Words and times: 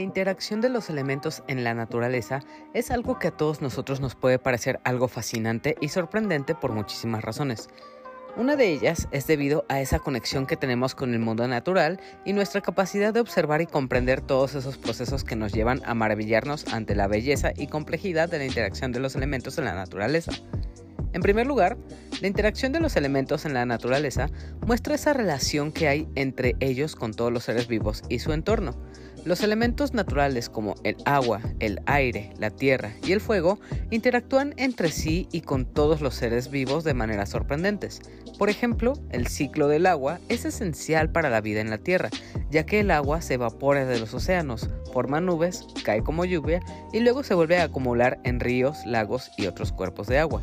Interacción 0.00 0.62
de 0.62 0.70
los 0.70 0.88
elementos 0.88 1.42
en 1.46 1.62
la 1.62 1.74
naturaleza 1.74 2.40
es 2.72 2.90
algo 2.90 3.18
que 3.18 3.28
a 3.28 3.36
todos 3.36 3.60
nosotros 3.60 4.00
nos 4.00 4.14
puede 4.14 4.38
parecer 4.38 4.80
algo 4.82 5.08
fascinante 5.08 5.76
y 5.80 5.88
sorprendente 5.88 6.54
por 6.54 6.72
muchísimas 6.72 7.22
razones. 7.22 7.68
Una 8.36 8.56
de 8.56 8.72
ellas 8.72 9.08
es 9.10 9.26
debido 9.26 9.66
a 9.68 9.80
esa 9.80 9.98
conexión 9.98 10.46
que 10.46 10.56
tenemos 10.56 10.94
con 10.94 11.12
el 11.12 11.20
mundo 11.20 11.46
natural 11.48 12.00
y 12.24 12.32
nuestra 12.32 12.60
capacidad 12.60 13.12
de 13.12 13.20
observar 13.20 13.60
y 13.60 13.66
comprender 13.66 14.20
todos 14.20 14.54
esos 14.54 14.78
procesos 14.78 15.22
que 15.22 15.36
nos 15.36 15.52
llevan 15.52 15.82
a 15.84 15.94
maravillarnos 15.94 16.66
ante 16.72 16.94
la 16.94 17.06
belleza 17.06 17.52
y 17.54 17.66
complejidad 17.66 18.30
de 18.30 18.38
la 18.38 18.46
interacción 18.46 18.92
de 18.92 19.00
los 19.00 19.16
elementos 19.16 19.58
en 19.58 19.66
la 19.66 19.74
naturaleza. 19.74 20.32
En 21.12 21.22
primer 21.22 21.46
lugar, 21.46 21.76
la 22.20 22.28
interacción 22.28 22.72
de 22.72 22.80
los 22.80 22.96
elementos 22.96 23.44
en 23.44 23.52
la 23.52 23.66
naturaleza 23.66 24.28
muestra 24.64 24.94
esa 24.94 25.12
relación 25.12 25.72
que 25.72 25.88
hay 25.88 26.08
entre 26.14 26.54
ellos 26.60 26.94
con 26.94 27.12
todos 27.12 27.32
los 27.32 27.44
seres 27.44 27.66
vivos 27.66 28.02
y 28.08 28.20
su 28.20 28.32
entorno. 28.32 28.76
Los 29.24 29.42
elementos 29.42 29.92
naturales 29.92 30.48
como 30.48 30.74
el 30.82 30.96
agua, 31.04 31.42
el 31.58 31.80
aire, 31.84 32.32
la 32.38 32.50
tierra 32.50 32.92
y 33.04 33.12
el 33.12 33.20
fuego 33.20 33.60
interactúan 33.90 34.54
entre 34.56 34.90
sí 34.90 35.28
y 35.30 35.42
con 35.42 35.66
todos 35.66 36.00
los 36.00 36.14
seres 36.14 36.50
vivos 36.50 36.84
de 36.84 36.94
maneras 36.94 37.28
sorprendentes. 37.28 38.00
Por 38.38 38.48
ejemplo, 38.48 38.94
el 39.10 39.26
ciclo 39.26 39.68
del 39.68 39.84
agua 39.84 40.18
es 40.30 40.46
esencial 40.46 41.12
para 41.12 41.28
la 41.28 41.42
vida 41.42 41.60
en 41.60 41.68
la 41.68 41.76
Tierra, 41.76 42.08
ya 42.50 42.64
que 42.64 42.80
el 42.80 42.90
agua 42.90 43.20
se 43.20 43.34
evapora 43.34 43.84
de 43.84 44.00
los 44.00 44.14
océanos, 44.14 44.70
forma 44.94 45.20
nubes, 45.20 45.66
cae 45.84 46.02
como 46.02 46.24
lluvia 46.24 46.60
y 46.90 47.00
luego 47.00 47.22
se 47.22 47.34
vuelve 47.34 47.58
a 47.58 47.64
acumular 47.64 48.18
en 48.24 48.40
ríos, 48.40 48.78
lagos 48.86 49.30
y 49.36 49.46
otros 49.46 49.72
cuerpos 49.72 50.06
de 50.06 50.18
agua. 50.18 50.42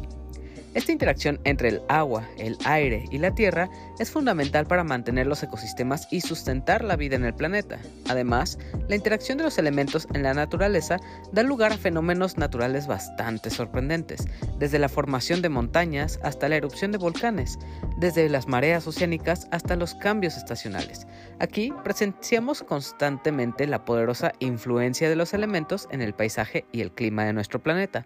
Esta 0.78 0.92
interacción 0.92 1.39
entre 1.44 1.70
el 1.70 1.81
agua, 1.89 2.30
el 2.38 2.56
aire 2.64 3.06
y 3.09 3.17
la 3.17 3.33
tierra 3.33 3.67
es 3.97 4.11
fundamental 4.11 4.67
para 4.67 4.84
mantener 4.84 5.25
los 5.25 5.42
ecosistemas 5.42 6.08
y 6.11 6.22
sustentar 6.22 6.84
la 6.84 6.95
vida 6.95 7.16
en 7.16 7.25
el 7.25 7.34
planeta. 7.34 7.80
Además, 8.08 8.59
la 8.88 8.95
interacción 8.95 9.39
de 9.39 9.45
los 9.45 9.58
elementos 9.58 10.08
en 10.14 10.22
la 10.22 10.36
naturaleza 10.36 11.00
da 11.31 11.42
lugar 11.42 11.73
a 11.73 11.78
fenómenos 11.78 12.38
naturales 12.38 12.86
bastante 12.86 13.50
sorprendentes, 13.50 14.28
desde 14.59 14.78
la 14.78 14.88
formación 14.88 15.42
de 15.42 15.50
montañas 15.50 16.19
hasta 16.22 16.47
la 16.47 16.58
erupción 16.58 16.91
de 16.91 17.00
volcanes, 17.00 17.58
desde 17.97 18.30
las 18.30 18.47
mareas 18.47 18.86
oceánicas 18.86 19.47
hasta 19.50 19.78
los 19.78 19.95
cambios 19.95 20.38
estacionales. 20.38 21.08
Aquí 21.39 21.73
presenciamos 21.84 22.62
constantemente 22.62 23.66
la 23.66 23.84
poderosa 23.84 24.31
influencia 24.38 25.09
de 25.09 25.16
los 25.16 25.34
elementos 25.34 25.88
en 25.89 26.03
el 26.03 26.14
paisaje 26.14 26.66
y 26.72 26.81
el 26.81 26.91
clima 26.91 27.25
de 27.25 27.34
nuestro 27.34 27.64
planeta. 27.64 28.06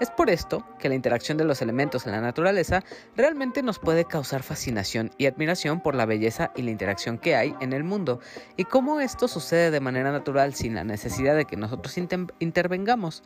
Es 0.00 0.10
por 0.10 0.30
esto 0.30 0.64
que 0.78 0.88
la 0.88 0.94
interacción 0.94 1.38
de 1.38 1.44
los 1.44 1.60
elementos 1.60 2.06
en 2.06 2.12
la 2.12 2.20
naturaleza 2.20 2.84
realmente 3.16 3.64
nos 3.64 3.80
puede 3.80 4.04
causar 4.04 4.44
fascinación 4.44 5.10
y 5.18 5.26
admiración 5.26 5.80
por 5.80 5.96
la 5.96 6.06
belleza 6.06 6.52
y 6.54 6.62
la 6.62 6.70
interacción 6.70 7.18
que 7.18 7.34
hay 7.34 7.52
en 7.60 7.72
el 7.72 7.82
mundo 7.82 8.20
y 8.56 8.64
cómo 8.64 9.00
esto 9.00 9.26
sucede 9.26 9.72
de 9.72 9.80
manera 9.80 10.12
natural 10.12 10.54
sin 10.54 10.76
la 10.76 10.84
necesidad 10.84 11.34
de 11.34 11.46
que 11.46 11.56
nosotros 11.56 11.98
intervengamos. 12.38 13.24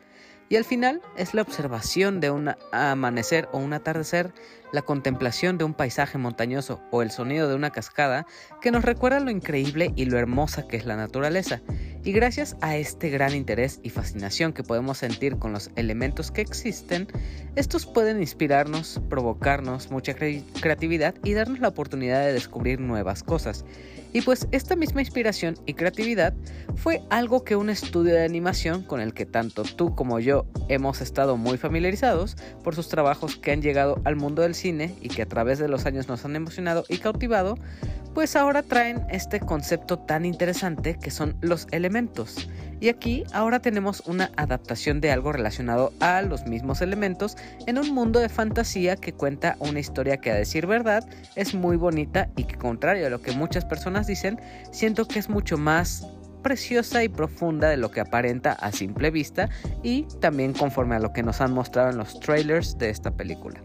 Y 0.53 0.56
al 0.56 0.67
final 0.67 1.00
es 1.17 1.33
la 1.33 1.41
observación 1.41 2.20
de 2.20 2.31
un 2.31 2.50
amanecer 2.72 3.48
o 3.53 3.58
un 3.58 3.72
atardecer, 3.72 4.34
la 4.70 4.83
contemplación 4.83 5.56
de 5.56 5.64
un 5.64 5.72
paisaje 5.72 6.19
montañoso 6.19 6.83
o 6.91 7.00
el 7.00 7.11
sonido 7.11 7.48
de 7.48 7.55
una 7.55 7.70
cascada 7.70 8.27
que 8.61 8.70
nos 8.70 8.84
recuerda 8.84 9.19
lo 9.20 9.30
increíble 9.30 9.95
y 9.97 10.05
lo 10.05 10.19
hermosa 10.19 10.69
que 10.69 10.77
es 10.77 10.84
la 10.84 10.95
naturaleza. 10.95 11.62
Y 12.05 12.12
gracias 12.12 12.58
a 12.61 12.77
este 12.77 13.08
gran 13.08 13.34
interés 13.34 13.80
y 13.83 13.89
fascinación 13.89 14.53
que 14.53 14.62
podemos 14.62 14.98
sentir 14.98 15.39
con 15.39 15.55
los 15.55 15.70
elementos 15.75 16.30
que 16.30 16.42
existen, 16.42 17.08
estos 17.56 17.86
pueden 17.86 18.20
inspirarnos, 18.20 19.00
provocarnos 19.08 19.91
mucha 19.91 20.12
creatividad 20.12 21.14
y 21.24 21.33
darnos 21.33 21.61
la 21.61 21.68
oportunidad 21.68 22.27
de 22.27 22.35
descubrir 22.35 22.79
nuevas 22.79 23.23
cosas. 23.23 23.64
Y 24.12 24.20
pues 24.20 24.46
esta 24.52 24.77
misma 24.77 25.00
inspiración 25.00 25.56
y 25.67 25.74
creatividad 25.74 26.34
fue 26.77 27.02
algo 27.11 27.45
que 27.45 27.56
un 27.56 27.70
estudio 27.70 28.14
de 28.14 28.24
animación 28.24 28.83
con 28.83 29.00
el 29.00 29.14
que 29.14 29.27
tanto 29.27 29.62
tú 29.62 29.95
como 29.95 30.20
yo 30.20 30.46
hemos 30.68 31.00
estado 31.00 31.36
muy 31.36 31.56
familiarizados 31.56 32.36
por 32.62 32.74
sus 32.74 32.89
trabajos 32.89 33.36
que 33.36 33.52
han 33.52 33.62
llegado 33.62 34.00
al 34.05 34.17
mundo 34.17 34.42
del 34.42 34.55
cine 34.55 34.95
y 35.00 35.08
que 35.08 35.23
a 35.23 35.27
través 35.27 35.58
de 35.58 35.68
los 35.68 35.86
años 35.86 36.08
nos 36.08 36.24
han 36.24 36.36
emocionado 36.36 36.84
y 36.89 36.98
cautivado, 36.98 37.56
pues 38.14 38.36
ahora 38.36 38.62
traen 38.62 39.02
este 39.11 39.40
concepto 39.40 39.98
tan 39.98 40.27
interesante 40.27 40.98
que 41.00 41.11
son 41.11 41.36
los 41.40 41.67
elementos. 41.70 42.48
Y 42.83 42.89
aquí 42.89 43.23
ahora 43.33 43.61
tenemos 43.61 44.03
una 44.07 44.33
adaptación 44.37 45.01
de 45.01 45.13
algo 45.13 45.31
relacionado 45.31 45.93
a 46.01 46.20
los 46.20 46.47
mismos 46.47 46.81
elementos 46.81 47.37
en 47.69 47.79
un 47.79 47.95
mundo 47.95 48.19
de 48.19 48.29
fantasía 48.29 48.97
que 48.97 49.13
cuenta 49.13 49.55
una 49.61 49.79
historia 49.79 50.17
que 50.17 50.33
a 50.33 50.35
decir 50.35 50.67
verdad 50.67 51.09
es 51.37 51.55
muy 51.55 51.77
bonita 51.77 52.29
y 52.37 52.42
que 52.42 52.57
contrario 52.57 53.07
a 53.07 53.11
lo 53.11 53.23
que 53.23 53.31
muchas 53.31 53.65
personas 53.65 54.09
dicen, 54.09 54.41
siento 54.73 55.07
que 55.07 55.21
es 55.21 55.29
mucho 55.29 55.59
más 55.59 56.09
preciosa 56.42 57.05
y 57.05 57.09
profunda 57.09 57.69
de 57.69 57.77
lo 57.77 57.92
que 57.92 58.01
aparenta 58.01 58.51
a 58.51 58.73
simple 58.73 59.13
vista 59.13 59.48
y 59.85 60.09
también 60.21 60.53
conforme 60.53 60.97
a 60.97 60.98
lo 60.98 61.13
que 61.13 61.23
nos 61.23 61.41
han 61.41 61.53
mostrado 61.53 61.91
en 61.91 61.98
los 61.98 62.19
trailers 62.19 62.79
de 62.79 62.91
esta 62.91 63.13
película. 63.13 63.63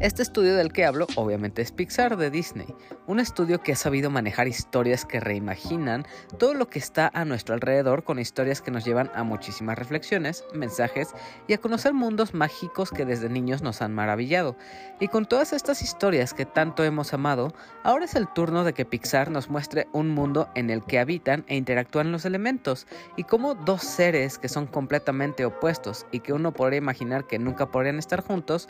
Este 0.00 0.22
estudio 0.22 0.56
del 0.56 0.72
que 0.72 0.86
hablo 0.86 1.06
obviamente 1.14 1.60
es 1.60 1.72
Pixar 1.72 2.16
de 2.16 2.30
Disney, 2.30 2.74
un 3.06 3.20
estudio 3.20 3.62
que 3.62 3.72
ha 3.72 3.76
sabido 3.76 4.08
manejar 4.08 4.48
historias 4.48 5.04
que 5.04 5.20
reimaginan 5.20 6.06
todo 6.38 6.54
lo 6.54 6.70
que 6.70 6.78
está 6.78 7.10
a 7.12 7.26
nuestro 7.26 7.54
alrededor 7.54 8.02
con 8.02 8.18
historias 8.18 8.62
que 8.62 8.70
nos 8.70 8.86
llevan 8.86 9.10
a 9.14 9.24
muchísimas 9.24 9.78
reflexiones, 9.78 10.42
mensajes 10.54 11.10
y 11.46 11.52
a 11.52 11.58
conocer 11.58 11.92
mundos 11.92 12.32
mágicos 12.32 12.92
que 12.92 13.04
desde 13.04 13.28
niños 13.28 13.60
nos 13.60 13.82
han 13.82 13.94
maravillado. 13.94 14.56
Y 15.00 15.08
con 15.08 15.26
todas 15.26 15.52
estas 15.52 15.82
historias 15.82 16.32
que 16.32 16.46
tanto 16.46 16.82
hemos 16.82 17.12
amado, 17.12 17.52
ahora 17.82 18.06
es 18.06 18.14
el 18.14 18.26
turno 18.26 18.64
de 18.64 18.72
que 18.72 18.86
Pixar 18.86 19.30
nos 19.30 19.50
muestre 19.50 19.86
un 19.92 20.08
mundo 20.08 20.48
en 20.54 20.70
el 20.70 20.82
que 20.82 20.98
habitan 20.98 21.44
e 21.46 21.56
interactúan 21.56 22.10
los 22.10 22.24
elementos 22.24 22.86
y 23.18 23.24
cómo 23.24 23.54
dos 23.54 23.82
seres 23.82 24.38
que 24.38 24.48
son 24.48 24.66
completamente 24.66 25.44
opuestos 25.44 26.06
y 26.10 26.20
que 26.20 26.32
uno 26.32 26.52
podría 26.52 26.78
imaginar 26.78 27.26
que 27.26 27.38
nunca 27.38 27.70
podrían 27.70 27.98
estar 27.98 28.22
juntos, 28.22 28.66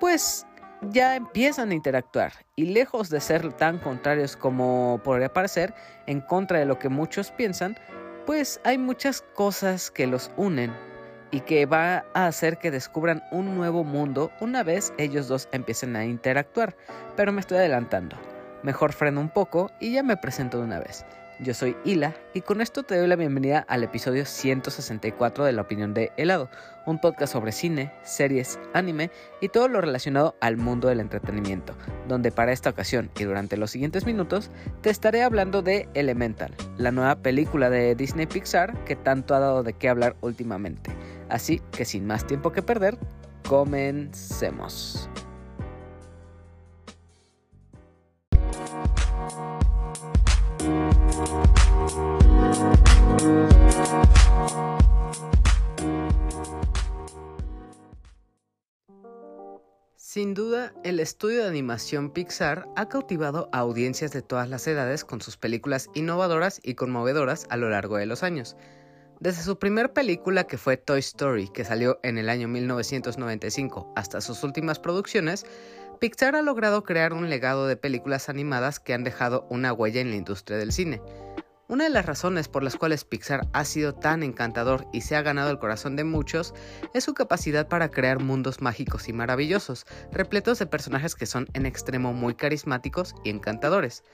pues 0.00 0.46
ya 0.90 1.16
empiezan 1.16 1.70
a 1.70 1.74
interactuar 1.74 2.32
y 2.56 2.66
lejos 2.66 3.10
de 3.10 3.20
ser 3.20 3.52
tan 3.52 3.78
contrarios 3.78 4.36
como 4.36 5.00
podría 5.04 5.32
parecer, 5.32 5.74
en 6.06 6.20
contra 6.20 6.58
de 6.58 6.66
lo 6.66 6.78
que 6.78 6.88
muchos 6.88 7.30
piensan, 7.30 7.76
pues 8.26 8.60
hay 8.64 8.78
muchas 8.78 9.22
cosas 9.34 9.90
que 9.90 10.06
los 10.06 10.30
unen 10.36 10.72
y 11.30 11.40
que 11.40 11.66
va 11.66 12.04
a 12.14 12.26
hacer 12.26 12.58
que 12.58 12.70
descubran 12.70 13.22
un 13.32 13.56
nuevo 13.56 13.82
mundo 13.82 14.30
una 14.40 14.62
vez 14.62 14.92
ellos 14.98 15.26
dos 15.28 15.48
empiecen 15.52 15.96
a 15.96 16.04
interactuar. 16.04 16.76
Pero 17.16 17.32
me 17.32 17.40
estoy 17.40 17.58
adelantando. 17.58 18.16
Mejor 18.62 18.92
freno 18.92 19.20
un 19.20 19.30
poco 19.30 19.70
y 19.80 19.92
ya 19.92 20.02
me 20.02 20.16
presento 20.16 20.58
de 20.58 20.64
una 20.64 20.78
vez. 20.78 21.04
Yo 21.40 21.52
soy 21.52 21.76
Hila 21.84 22.14
y 22.32 22.42
con 22.42 22.60
esto 22.60 22.84
te 22.84 22.96
doy 22.96 23.08
la 23.08 23.16
bienvenida 23.16 23.58
al 23.66 23.82
episodio 23.82 24.24
164 24.24 25.44
de 25.44 25.52
La 25.52 25.62
Opinión 25.62 25.92
de 25.92 26.12
Helado, 26.16 26.48
un 26.86 27.00
podcast 27.00 27.32
sobre 27.32 27.50
cine, 27.50 27.92
series, 28.04 28.60
anime 28.72 29.10
y 29.40 29.48
todo 29.48 29.66
lo 29.66 29.80
relacionado 29.80 30.36
al 30.40 30.56
mundo 30.56 30.86
del 30.86 31.00
entretenimiento, 31.00 31.74
donde 32.06 32.30
para 32.30 32.52
esta 32.52 32.70
ocasión 32.70 33.10
y 33.18 33.24
durante 33.24 33.56
los 33.56 33.72
siguientes 33.72 34.06
minutos 34.06 34.50
te 34.80 34.90
estaré 34.90 35.24
hablando 35.24 35.60
de 35.60 35.88
Elemental, 35.94 36.54
la 36.76 36.92
nueva 36.92 37.16
película 37.16 37.68
de 37.68 37.96
Disney 37.96 38.26
Pixar 38.26 38.84
que 38.84 38.94
tanto 38.94 39.34
ha 39.34 39.40
dado 39.40 39.64
de 39.64 39.72
qué 39.72 39.88
hablar 39.88 40.14
últimamente. 40.20 40.92
Así 41.28 41.60
que 41.72 41.84
sin 41.84 42.06
más 42.06 42.28
tiempo 42.28 42.52
que 42.52 42.62
perder, 42.62 42.96
comencemos. 43.48 45.08
Sin 60.14 60.32
duda, 60.32 60.72
el 60.84 61.00
estudio 61.00 61.42
de 61.42 61.48
animación 61.48 62.12
Pixar 62.12 62.68
ha 62.76 62.88
cautivado 62.88 63.48
a 63.50 63.58
audiencias 63.58 64.12
de 64.12 64.22
todas 64.22 64.48
las 64.48 64.64
edades 64.68 65.04
con 65.04 65.20
sus 65.20 65.36
películas 65.36 65.90
innovadoras 65.92 66.60
y 66.62 66.74
conmovedoras 66.74 67.48
a 67.50 67.56
lo 67.56 67.68
largo 67.68 67.96
de 67.96 68.06
los 68.06 68.22
años. 68.22 68.56
Desde 69.18 69.42
su 69.42 69.58
primer 69.58 69.92
película 69.92 70.44
que 70.44 70.56
fue 70.56 70.76
Toy 70.76 71.00
Story, 71.00 71.48
que 71.48 71.64
salió 71.64 71.98
en 72.04 72.16
el 72.16 72.28
año 72.28 72.46
1995, 72.46 73.92
hasta 73.96 74.20
sus 74.20 74.44
últimas 74.44 74.78
producciones, 74.78 75.46
Pixar 75.98 76.36
ha 76.36 76.42
logrado 76.42 76.84
crear 76.84 77.12
un 77.12 77.28
legado 77.28 77.66
de 77.66 77.76
películas 77.76 78.28
animadas 78.28 78.78
que 78.78 78.94
han 78.94 79.02
dejado 79.02 79.48
una 79.50 79.72
huella 79.72 80.00
en 80.00 80.10
la 80.10 80.16
industria 80.16 80.58
del 80.58 80.70
cine. 80.70 81.02
Una 81.66 81.84
de 81.84 81.90
las 81.90 82.04
razones 82.04 82.48
por 82.48 82.62
las 82.62 82.76
cuales 82.76 83.04
Pixar 83.04 83.48
ha 83.54 83.64
sido 83.64 83.94
tan 83.94 84.22
encantador 84.22 84.86
y 84.92 85.00
se 85.00 85.16
ha 85.16 85.22
ganado 85.22 85.50
el 85.50 85.58
corazón 85.58 85.96
de 85.96 86.04
muchos 86.04 86.52
es 86.92 87.04
su 87.04 87.14
capacidad 87.14 87.68
para 87.68 87.90
crear 87.90 88.20
mundos 88.20 88.60
mágicos 88.60 89.08
y 89.08 89.14
maravillosos, 89.14 89.86
repletos 90.12 90.58
de 90.58 90.66
personajes 90.66 91.14
que 91.14 91.24
son 91.24 91.48
en 91.54 91.64
extremo 91.64 92.12
muy 92.12 92.34
carismáticos 92.34 93.14
y 93.24 93.30
encantadores. 93.30 94.04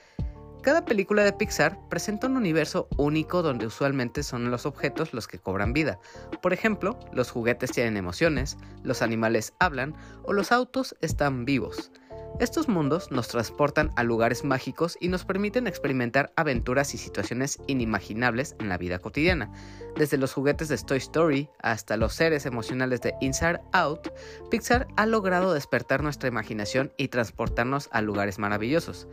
Cada 0.63 0.85
película 0.85 1.25
de 1.25 1.33
Pixar 1.33 1.77
presenta 1.89 2.29
un 2.29 2.37
universo 2.37 2.87
único 2.97 3.43
donde 3.43 3.67
usualmente 3.67 4.23
son 4.23 4.51
los 4.53 4.65
objetos 4.65 5.13
los 5.13 5.27
que 5.27 5.41
cobran 5.41 5.73
vida. 5.73 5.99
Por 6.43 6.53
ejemplo, 6.53 7.01
los 7.13 7.33
juguetes 7.33 7.73
tienen 7.73 7.97
emociones, 7.97 8.59
los 8.85 9.03
animales 9.03 9.55
hablan 9.59 9.97
o 10.23 10.35
los 10.35 10.53
autos 10.53 10.95
están 11.01 11.47
vivos. 11.47 11.91
Estos 12.41 12.69
mundos 12.69 13.11
nos 13.11 13.29
transportan 13.29 13.91
a 13.97 14.03
lugares 14.03 14.45
mágicos 14.45 14.97
y 14.99 15.09
nos 15.09 15.27
permiten 15.27 15.67
experimentar 15.67 16.33
aventuras 16.37 16.95
y 16.95 16.97
situaciones 16.97 17.59
inimaginables 17.67 18.57
en 18.59 18.71
la 18.71 18.79
vida 18.79 18.99
cotidiana. 18.99 19.53
Desde 19.95 20.17
los 20.17 20.33
juguetes 20.33 20.69
de 20.69 20.79
Toy 20.79 20.97
Story 20.97 21.51
hasta 21.61 21.99
los 21.99 22.15
seres 22.15 22.47
emocionales 22.47 23.03
de 23.03 23.13
Inside 23.21 23.61
Out, 23.73 24.09
Pixar 24.51 24.89
ha 24.97 25.05
logrado 25.05 25.53
despertar 25.53 26.03
nuestra 26.03 26.31
imaginación 26.31 26.95
y 26.97 27.09
transportarnos 27.09 27.91
a 27.93 28.01
lugares 28.01 28.39
maravillosos. 28.39 29.07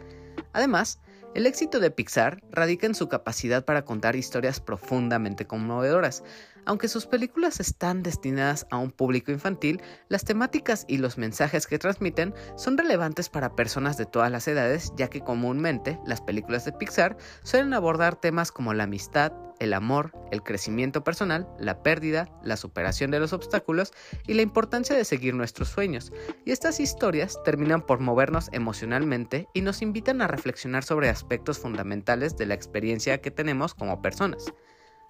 Además, 0.54 1.02
el 1.36 1.46
éxito 1.48 1.82
de 1.82 1.92
Pixar 1.92 2.42
radica 2.50 2.88
en 2.88 2.96
su 2.96 3.10
capacidad 3.10 3.66
para 3.66 3.84
contar 3.84 4.16
historias 4.16 4.62
profundamente 4.62 5.46
conmovedoras. 5.46 6.24
Aunque 6.68 6.90
sus 6.90 7.06
películas 7.06 7.62
están 7.62 8.04
destinadas 8.04 8.68
a 8.70 8.78
un 8.78 8.92
público 8.92 9.32
infantil, 9.32 9.82
las 10.10 10.26
temáticas 10.26 10.84
y 10.90 10.98
los 10.98 11.18
mensajes 11.18 11.66
que 11.66 11.80
transmiten 11.80 12.34
son 12.58 12.78
relevantes 12.78 13.30
para 13.30 13.56
personas 13.56 13.96
de 13.96 14.06
todas 14.06 14.30
las 14.30 14.50
edades, 14.50 14.92
ya 14.98 15.10
que 15.10 15.22
comúnmente 15.22 15.98
las 16.06 16.20
películas 16.20 16.66
de 16.66 16.74
Pixar 16.74 17.16
suelen 17.42 17.74
abordar 17.74 18.20
temas 18.20 18.52
como 18.52 18.74
la 18.74 18.84
amistad, 18.84 19.32
el 19.60 19.74
amor, 19.74 20.12
el 20.30 20.44
crecimiento 20.44 21.06
personal, 21.06 21.48
la 21.58 21.82
pérdida, 21.84 22.30
la 22.44 22.58
superación 22.58 23.12
de 23.12 23.22
los 23.22 23.32
obstáculos 23.32 23.94
y 24.28 24.34
la 24.34 24.42
importancia 24.42 24.94
de 24.94 25.06
seguir 25.06 25.36
nuestros 25.36 25.70
sueños. 25.70 26.12
Y 26.44 26.52
estas 26.52 26.82
historias 26.82 27.42
terminan 27.46 27.82
por 27.82 28.02
movernos 28.02 28.50
emocionalmente 28.52 29.48
y 29.54 29.62
nos 29.62 29.82
invitan 29.82 30.22
a 30.22 30.28
reflexionar 30.28 30.84
sobre 30.84 31.08
aspectos 31.08 31.60
fundamentales 31.60 32.36
de 32.36 32.46
la 32.46 32.56
experiencia 32.56 33.22
que 33.22 33.32
tenemos 33.32 33.74
como 33.74 34.02
personas. 34.02 34.52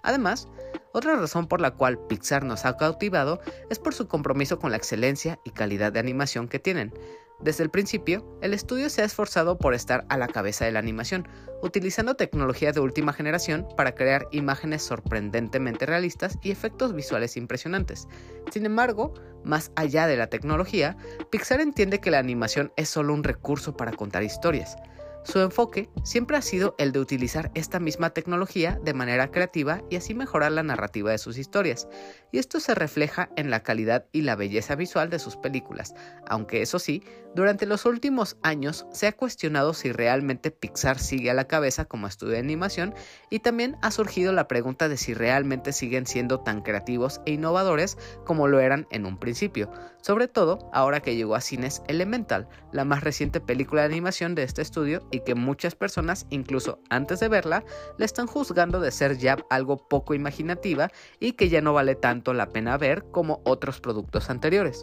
Además, 0.02 0.48
otra 0.92 1.16
razón 1.16 1.46
por 1.46 1.60
la 1.60 1.72
cual 1.72 1.98
Pixar 2.08 2.44
nos 2.44 2.64
ha 2.64 2.76
cautivado 2.76 3.40
es 3.70 3.78
por 3.78 3.94
su 3.94 4.08
compromiso 4.08 4.58
con 4.58 4.70
la 4.70 4.76
excelencia 4.76 5.38
y 5.44 5.50
calidad 5.50 5.92
de 5.92 6.00
animación 6.00 6.48
que 6.48 6.58
tienen. 6.58 6.92
Desde 7.40 7.62
el 7.62 7.70
principio, 7.70 8.26
el 8.42 8.52
estudio 8.52 8.90
se 8.90 9.02
ha 9.02 9.04
esforzado 9.04 9.58
por 9.58 9.72
estar 9.72 10.04
a 10.08 10.16
la 10.16 10.26
cabeza 10.26 10.64
de 10.64 10.72
la 10.72 10.80
animación, 10.80 11.28
utilizando 11.62 12.16
tecnología 12.16 12.72
de 12.72 12.80
última 12.80 13.12
generación 13.12 13.68
para 13.76 13.94
crear 13.94 14.26
imágenes 14.32 14.82
sorprendentemente 14.82 15.86
realistas 15.86 16.36
y 16.42 16.50
efectos 16.50 16.94
visuales 16.94 17.36
impresionantes. 17.36 18.08
Sin 18.50 18.66
embargo, 18.66 19.14
más 19.44 19.70
allá 19.76 20.08
de 20.08 20.16
la 20.16 20.26
tecnología, 20.26 20.96
Pixar 21.30 21.60
entiende 21.60 22.00
que 22.00 22.10
la 22.10 22.18
animación 22.18 22.72
es 22.76 22.88
solo 22.88 23.14
un 23.14 23.22
recurso 23.22 23.76
para 23.76 23.92
contar 23.92 24.24
historias. 24.24 24.76
Su 25.24 25.40
enfoque 25.40 25.90
siempre 26.04 26.36
ha 26.36 26.42
sido 26.42 26.74
el 26.78 26.92
de 26.92 27.00
utilizar 27.00 27.50
esta 27.54 27.80
misma 27.80 28.10
tecnología 28.10 28.80
de 28.82 28.94
manera 28.94 29.30
creativa 29.30 29.82
y 29.90 29.96
así 29.96 30.14
mejorar 30.14 30.52
la 30.52 30.62
narrativa 30.62 31.10
de 31.10 31.18
sus 31.18 31.36
historias, 31.36 31.88
y 32.32 32.38
esto 32.38 32.60
se 32.60 32.74
refleja 32.74 33.30
en 33.36 33.50
la 33.50 33.62
calidad 33.62 34.06
y 34.12 34.22
la 34.22 34.36
belleza 34.36 34.74
visual 34.74 35.10
de 35.10 35.18
sus 35.18 35.36
películas, 35.36 35.94
aunque 36.26 36.62
eso 36.62 36.78
sí, 36.78 37.02
durante 37.34 37.66
los 37.66 37.84
últimos 37.84 38.36
años 38.42 38.86
se 38.92 39.06
ha 39.06 39.12
cuestionado 39.12 39.74
si 39.74 39.92
realmente 39.92 40.50
Pixar 40.50 40.98
sigue 40.98 41.30
a 41.30 41.34
la 41.34 41.46
cabeza 41.46 41.84
como 41.84 42.06
estudio 42.06 42.32
de 42.32 42.40
animación 42.40 42.94
y 43.30 43.40
también 43.40 43.76
ha 43.82 43.90
surgido 43.90 44.32
la 44.32 44.48
pregunta 44.48 44.88
de 44.88 44.96
si 44.96 45.14
realmente 45.14 45.72
siguen 45.72 46.06
siendo 46.06 46.40
tan 46.40 46.62
creativos 46.62 47.20
e 47.26 47.32
innovadores 47.32 47.98
como 48.24 48.48
lo 48.48 48.60
eran 48.60 48.86
en 48.90 49.06
un 49.06 49.18
principio, 49.18 49.70
sobre 50.02 50.28
todo 50.28 50.70
ahora 50.72 51.00
que 51.00 51.16
llegó 51.16 51.34
a 51.34 51.40
cines 51.40 51.82
Elemental, 51.86 52.48
la 52.72 52.84
más 52.84 53.02
reciente 53.02 53.40
película 53.40 53.82
de 53.82 53.88
animación 53.88 54.34
de 54.34 54.42
este 54.42 54.62
estudio 54.62 55.06
y 55.10 55.20
que 55.20 55.34
muchas 55.34 55.74
personas, 55.74 56.26
incluso 56.30 56.80
antes 56.90 57.20
de 57.20 57.28
verla, 57.28 57.64
le 57.98 58.04
están 58.04 58.26
juzgando 58.26 58.80
de 58.80 58.90
ser 58.90 59.18
ya 59.18 59.38
algo 59.50 59.88
poco 59.88 60.14
imaginativa 60.14 60.90
y 61.20 61.32
que 61.32 61.48
ya 61.48 61.60
no 61.60 61.72
vale 61.72 61.94
tanto 61.94 62.34
la 62.34 62.50
pena 62.50 62.76
ver 62.76 63.04
como 63.10 63.40
otros 63.44 63.80
productos 63.80 64.30
anteriores. 64.30 64.82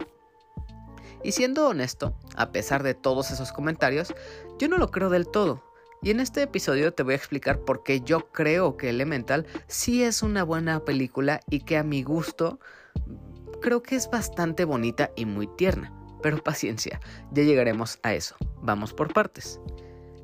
Y 1.23 1.31
siendo 1.31 1.67
honesto, 1.67 2.15
a 2.35 2.51
pesar 2.51 2.83
de 2.83 2.93
todos 2.93 3.31
esos 3.31 3.51
comentarios, 3.51 4.13
yo 4.59 4.67
no 4.67 4.77
lo 4.77 4.91
creo 4.91 5.09
del 5.09 5.27
todo. 5.27 5.63
Y 6.01 6.11
en 6.11 6.19
este 6.19 6.43
episodio 6.43 6.93
te 6.93 7.01
voy 7.01 7.13
a 7.13 7.17
explicar 7.17 7.61
por 7.61 7.81
qué 7.81 8.01
yo 8.01 8.31
creo 8.31 8.77
que 8.77 8.89
Elemental 8.91 9.47
sí 9.67 10.03
es 10.03 10.21
una 10.21 10.43
buena 10.43 10.85
película 10.85 11.39
y 11.49 11.61
que 11.61 11.77
a 11.77 11.83
mi 11.83 12.03
gusto 12.03 12.59
creo 13.59 13.81
que 13.81 13.95
es 13.95 14.07
bastante 14.11 14.65
bonita 14.65 15.09
y 15.15 15.25
muy 15.25 15.47
tierna. 15.47 15.91
Pero 16.21 16.43
paciencia, 16.43 16.99
ya 17.31 17.41
llegaremos 17.41 17.97
a 18.03 18.13
eso. 18.13 18.35
Vamos 18.61 18.93
por 18.93 19.11
partes. 19.13 19.59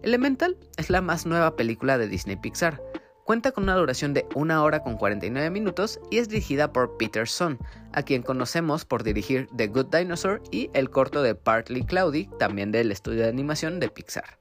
Elemental 0.03 0.57
es 0.77 0.89
la 0.89 1.01
más 1.01 1.27
nueva 1.27 1.55
película 1.55 1.99
de 1.99 2.07
Disney 2.07 2.35
Pixar. 2.35 2.81
Cuenta 3.23 3.51
con 3.51 3.65
una 3.65 3.75
duración 3.75 4.15
de 4.15 4.25
1 4.33 4.63
hora 4.63 4.81
con 4.81 4.97
49 4.97 5.51
minutos 5.51 5.99
y 6.09 6.17
es 6.17 6.27
dirigida 6.27 6.73
por 6.73 6.97
Peter 6.97 7.27
Son, 7.27 7.59
a 7.93 8.01
quien 8.01 8.23
conocemos 8.23 8.83
por 8.83 9.03
dirigir 9.03 9.47
The 9.55 9.67
Good 9.67 9.95
Dinosaur 9.95 10.41
y 10.49 10.71
el 10.73 10.89
corto 10.89 11.21
de 11.21 11.35
Partly 11.35 11.83
Cloudy, 11.85 12.29
también 12.39 12.71
del 12.71 12.91
estudio 12.91 13.21
de 13.21 13.29
animación 13.29 13.79
de 13.79 13.89
Pixar. 13.89 14.39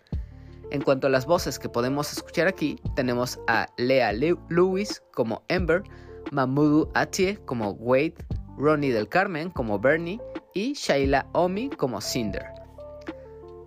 En 0.71 0.81
cuanto 0.81 1.09
a 1.09 1.11
las 1.11 1.27
voces 1.27 1.59
que 1.59 1.69
podemos 1.69 2.11
escuchar 2.11 2.47
aquí, 2.47 2.81
tenemos 2.97 3.39
a 3.47 3.69
Lea 3.77 4.13
Lewis 4.13 5.03
como 5.13 5.45
Ember, 5.49 5.83
Mamudu 6.33 6.91
Atie 6.95 7.39
como 7.45 7.73
Wade, 7.73 8.15
Ronnie 8.56 8.93
del 8.93 9.09
Carmen 9.09 9.51
como 9.51 9.79
Bernie 9.79 10.21
y 10.55 10.73
Shaila 10.73 11.27
Omi 11.33 11.69
como 11.69 12.01
Cinder. 12.01 12.60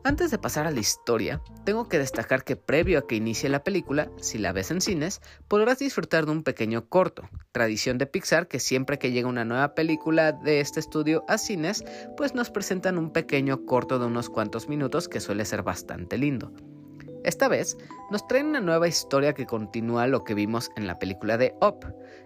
Antes 0.05 0.31
de 0.31 0.37
pasar 0.37 0.67
a 0.67 0.71
la 0.71 0.81
historia, 0.81 1.41
tengo 1.63 1.87
que 1.87 1.97
destacar 1.97 2.43
que 2.43 2.57
previo 2.57 2.99
a 2.99 3.07
que 3.07 3.15
inicie 3.15 3.47
la 3.47 3.63
película, 3.63 4.11
si 4.17 4.37
la 4.37 4.51
ves 4.51 4.69
en 4.69 4.81
cines, 4.81 5.21
podrás 5.47 5.79
disfrutar 5.79 6.25
de 6.25 6.33
un 6.33 6.43
pequeño 6.43 6.89
corto, 6.89 7.29
tradición 7.53 7.97
de 7.97 8.05
Pixar 8.05 8.49
que 8.49 8.59
siempre 8.59 8.99
que 8.99 9.13
llega 9.13 9.29
una 9.29 9.45
nueva 9.45 9.75
película 9.75 10.33
de 10.33 10.59
este 10.59 10.81
estudio 10.81 11.23
a 11.29 11.37
cines, 11.37 11.85
pues 12.17 12.35
nos 12.35 12.49
presentan 12.49 12.97
un 12.97 13.11
pequeño 13.11 13.65
corto 13.65 13.97
de 13.97 14.07
unos 14.07 14.29
cuantos 14.29 14.67
minutos 14.67 15.07
que 15.07 15.21
suele 15.21 15.45
ser 15.45 15.63
bastante 15.63 16.17
lindo. 16.17 16.51
Esta 17.23 17.47
vez 17.47 17.77
nos 18.11 18.27
traen 18.27 18.47
una 18.47 18.59
nueva 18.59 18.89
historia 18.89 19.31
que 19.31 19.45
continúa 19.45 20.07
lo 20.07 20.25
que 20.25 20.33
vimos 20.33 20.69
en 20.75 20.85
la 20.85 20.99
película 20.99 21.37
de 21.37 21.55
Up. 21.61 21.85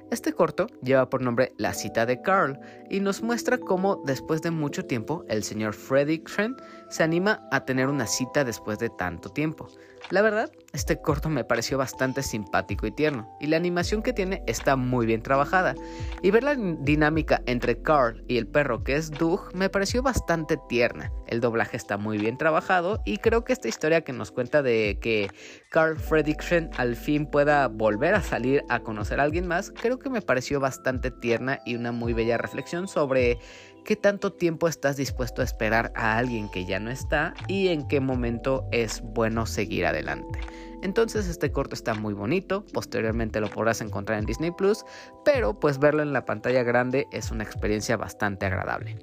Este 0.09 0.31
corto 0.31 0.68
lleva 0.81 1.09
por 1.09 1.21
nombre 1.21 1.51
La 1.57 1.74
cita 1.74 2.06
de 2.06 2.21
Carl 2.21 2.57
y 2.89 3.01
nos 3.01 3.21
muestra 3.21 3.57
cómo 3.57 4.01
después 4.06 4.42
de 4.42 4.51
mucho 4.51 4.86
tiempo 4.86 5.25
el 5.27 5.44
señor 5.44 5.74
Freddy 5.74 6.19
Trent 6.19 6.62
se 6.89 7.04
anima 7.04 7.45
a 7.51 7.65
tener 7.65 7.89
una 7.89 8.07
cita 8.07 8.45
después 8.45 8.80
de 8.80 8.89
tanto 8.89 9.30
tiempo. 9.30 9.68
La 10.09 10.21
verdad, 10.21 10.50
este 10.71 11.01
corto 11.01 11.27
me 11.27 11.44
pareció 11.44 11.77
bastante 11.77 12.24
simpático 12.24 12.88
y 12.88 12.92
tierno, 12.92 13.36
y 13.42 13.48
la 13.48 13.57
animación 13.57 14.01
que 14.01 14.13
tiene 14.13 14.42
está 14.48 14.77
muy 14.77 15.06
bien 15.06 15.21
trabajada. 15.21 15.75
Y 16.21 16.31
ver 16.31 16.43
la 16.43 16.55
dinámica 16.55 17.41
entre 17.46 17.82
Carl 17.82 18.24
y 18.29 18.38
el 18.38 18.48
perro 18.48 18.86
que 18.86 18.96
es 18.96 19.12
Doug 19.12 19.53
me 19.53 19.70
pareció 19.70 20.01
bastante 20.01 20.58
tierna. 20.70 21.12
El 21.27 21.41
doblaje 21.41 21.75
está 21.75 21.98
muy 21.98 22.17
bien 22.17 22.38
trabajado 22.38 23.01
y 23.03 23.17
creo 23.17 23.43
que 23.43 23.51
esta 23.51 23.67
historia 23.67 24.01
que 24.01 24.13
nos 24.13 24.32
cuenta 24.32 24.62
de 24.62 24.98
que 25.01 25.29
Carl 25.69 25.97
Fredricksen 25.97 26.69
al 26.77 26.95
fin 26.95 27.25
pueda 27.25 27.67
volver 27.67 28.15
a 28.15 28.21
salir 28.21 28.63
a 28.69 28.79
conocer 28.79 29.19
a 29.19 29.24
alguien 29.24 29.47
más, 29.47 29.71
creo 29.71 30.00
que 30.00 30.09
me 30.09 30.21
pareció 30.21 30.59
bastante 30.59 31.12
tierna 31.12 31.59
y 31.65 31.75
una 31.75 31.91
muy 31.91 32.13
bella 32.13 32.38
reflexión 32.38 32.88
sobre 32.88 33.39
qué 33.83 33.95
tanto 33.95 34.33
tiempo 34.33 34.67
estás 34.67 34.97
dispuesto 34.97 35.41
a 35.41 35.45
esperar 35.45 35.91
a 35.95 36.17
alguien 36.17 36.50
que 36.50 36.65
ya 36.65 36.79
no 36.79 36.89
está 36.89 37.33
y 37.47 37.67
en 37.67 37.88
qué 37.88 38.00
momento 38.00 38.67
es 38.71 39.01
bueno 39.01 39.45
seguir 39.45 39.86
adelante. 39.86 40.39
Entonces 40.83 41.27
este 41.27 41.51
corto 41.51 41.74
está 41.74 41.93
muy 41.95 42.13
bonito, 42.13 42.65
posteriormente 42.74 43.41
lo 43.41 43.50
podrás 43.50 43.81
encontrar 43.81 44.19
en 44.19 44.25
Disney 44.25 44.51
Plus, 44.51 44.86
pero 45.25 45.59
pues 45.59 45.79
verlo 45.79 46.01
en 46.01 46.13
la 46.13 46.25
pantalla 46.25 46.63
grande 46.63 47.07
es 47.12 47.31
una 47.31 47.43
experiencia 47.43 47.97
bastante 47.97 48.45
agradable. 48.45 48.97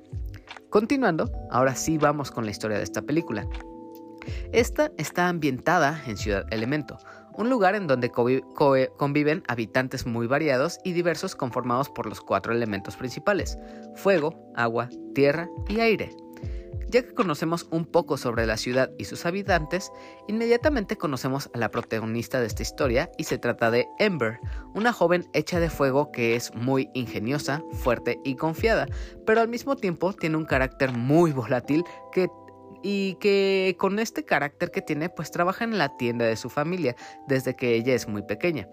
Continuando, 0.70 1.30
ahora 1.50 1.74
sí 1.74 1.98
vamos 1.98 2.30
con 2.30 2.44
la 2.44 2.50
historia 2.50 2.78
de 2.78 2.84
esta 2.84 3.02
película. 3.02 3.46
Esta 4.52 4.90
está 4.98 5.28
ambientada 5.28 6.02
en 6.06 6.16
Ciudad 6.16 6.46
Elemento, 6.50 6.98
un 7.36 7.50
lugar 7.50 7.74
en 7.74 7.86
donde 7.86 8.10
conviven 8.10 9.42
habitantes 9.48 10.06
muy 10.06 10.26
variados 10.26 10.78
y 10.84 10.92
diversos 10.92 11.34
conformados 11.34 11.90
por 11.90 12.06
los 12.06 12.20
cuatro 12.20 12.52
elementos 12.52 12.96
principales, 12.96 13.58
fuego, 13.96 14.52
agua, 14.54 14.88
tierra 15.14 15.48
y 15.68 15.80
aire. 15.80 16.10
Ya 16.88 17.02
que 17.02 17.12
conocemos 17.12 17.66
un 17.72 17.86
poco 17.86 18.16
sobre 18.16 18.46
la 18.46 18.56
ciudad 18.56 18.88
y 18.98 19.06
sus 19.06 19.26
habitantes, 19.26 19.90
inmediatamente 20.28 20.96
conocemos 20.96 21.50
a 21.52 21.58
la 21.58 21.70
protagonista 21.72 22.40
de 22.40 22.46
esta 22.46 22.62
historia 22.62 23.10
y 23.18 23.24
se 23.24 23.36
trata 23.36 23.72
de 23.72 23.88
Ember, 23.98 24.38
una 24.74 24.92
joven 24.92 25.26
hecha 25.32 25.58
de 25.58 25.70
fuego 25.70 26.12
que 26.12 26.36
es 26.36 26.54
muy 26.54 26.90
ingeniosa, 26.94 27.64
fuerte 27.72 28.20
y 28.22 28.36
confiada, 28.36 28.86
pero 29.26 29.40
al 29.40 29.48
mismo 29.48 29.74
tiempo 29.74 30.12
tiene 30.12 30.36
un 30.36 30.44
carácter 30.44 30.92
muy 30.92 31.32
volátil 31.32 31.82
que 32.12 32.28
y 32.84 33.14
que 33.14 33.74
con 33.78 33.98
este 33.98 34.24
carácter 34.24 34.70
que 34.70 34.82
tiene 34.82 35.08
pues 35.08 35.30
trabaja 35.30 35.64
en 35.64 35.78
la 35.78 35.96
tienda 35.96 36.26
de 36.26 36.36
su 36.36 36.50
familia 36.50 36.94
desde 37.26 37.56
que 37.56 37.74
ella 37.74 37.94
es 37.94 38.06
muy 38.06 38.22
pequeña. 38.22 38.68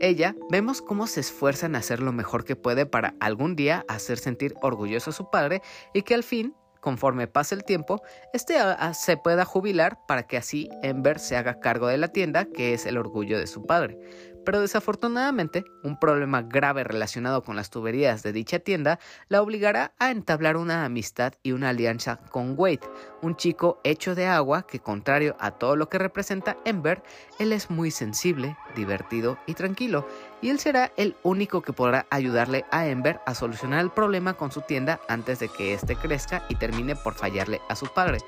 Ella 0.00 0.34
vemos 0.50 0.80
cómo 0.80 1.06
se 1.06 1.20
esfuerza 1.20 1.66
en 1.66 1.76
hacer 1.76 2.00
lo 2.00 2.10
mejor 2.10 2.44
que 2.44 2.56
puede 2.56 2.86
para 2.86 3.14
algún 3.20 3.54
día 3.54 3.84
hacer 3.86 4.16
sentir 4.18 4.54
orgulloso 4.62 5.10
a 5.10 5.12
su 5.12 5.28
padre 5.30 5.60
y 5.92 6.00
que 6.02 6.14
al 6.14 6.22
fin, 6.22 6.54
conforme 6.80 7.26
pase 7.26 7.54
el 7.54 7.64
tiempo, 7.64 8.00
este 8.32 8.54
se 8.94 9.18
pueda 9.18 9.44
jubilar 9.44 9.98
para 10.08 10.22
que 10.22 10.38
así 10.38 10.70
Ember 10.82 11.18
se 11.18 11.36
haga 11.36 11.60
cargo 11.60 11.86
de 11.86 11.98
la 11.98 12.08
tienda 12.08 12.46
que 12.46 12.72
es 12.72 12.86
el 12.86 12.96
orgullo 12.96 13.38
de 13.38 13.46
su 13.46 13.66
padre. 13.66 13.98
pero 14.44 14.62
desafortunadamente 14.62 15.64
un 15.82 15.98
problema 15.98 16.42
grave 16.42 16.82
relacionado 16.82 17.42
con 17.42 17.56
las 17.56 17.68
tuberías 17.70 18.22
de 18.22 18.32
dicha 18.32 18.58
tienda 18.58 18.98
la 19.28 19.42
obligará 19.42 19.92
a 19.98 20.10
entablar 20.10 20.56
una 20.56 20.86
amistad 20.86 21.34
y 21.42 21.52
una 21.52 21.68
alianza 21.68 22.16
con 22.30 22.54
Wade, 22.56 22.80
un 23.22 23.36
chico 23.36 23.78
hecho 23.84 24.14
de 24.14 24.26
agua 24.26 24.62
que 24.62 24.80
contrario 24.80 25.36
a 25.38 25.52
todo 25.52 25.76
lo 25.76 25.88
que 25.88 25.98
representa 25.98 26.56
Ember, 26.64 27.02
él 27.38 27.52
es 27.52 27.70
muy 27.70 27.90
sensible, 27.90 28.56
divertido 28.74 29.38
y 29.46 29.54
tranquilo, 29.54 30.06
y 30.42 30.48
él 30.48 30.58
será 30.58 30.92
el 30.96 31.16
único 31.22 31.62
que 31.62 31.72
podrá 31.72 32.06
ayudarle 32.10 32.64
a 32.70 32.86
Ember 32.86 33.20
a 33.26 33.34
solucionar 33.34 33.80
el 33.80 33.90
problema 33.90 34.34
con 34.34 34.50
su 34.50 34.62
tienda 34.62 35.00
antes 35.08 35.38
de 35.38 35.48
que 35.48 35.74
éste 35.74 35.96
crezca 35.96 36.44
y 36.48 36.54
termine 36.54 36.96
por 36.96 37.14
fallarle 37.14 37.60
a 37.68 37.76
su 37.76 37.86
padre. 37.86 38.18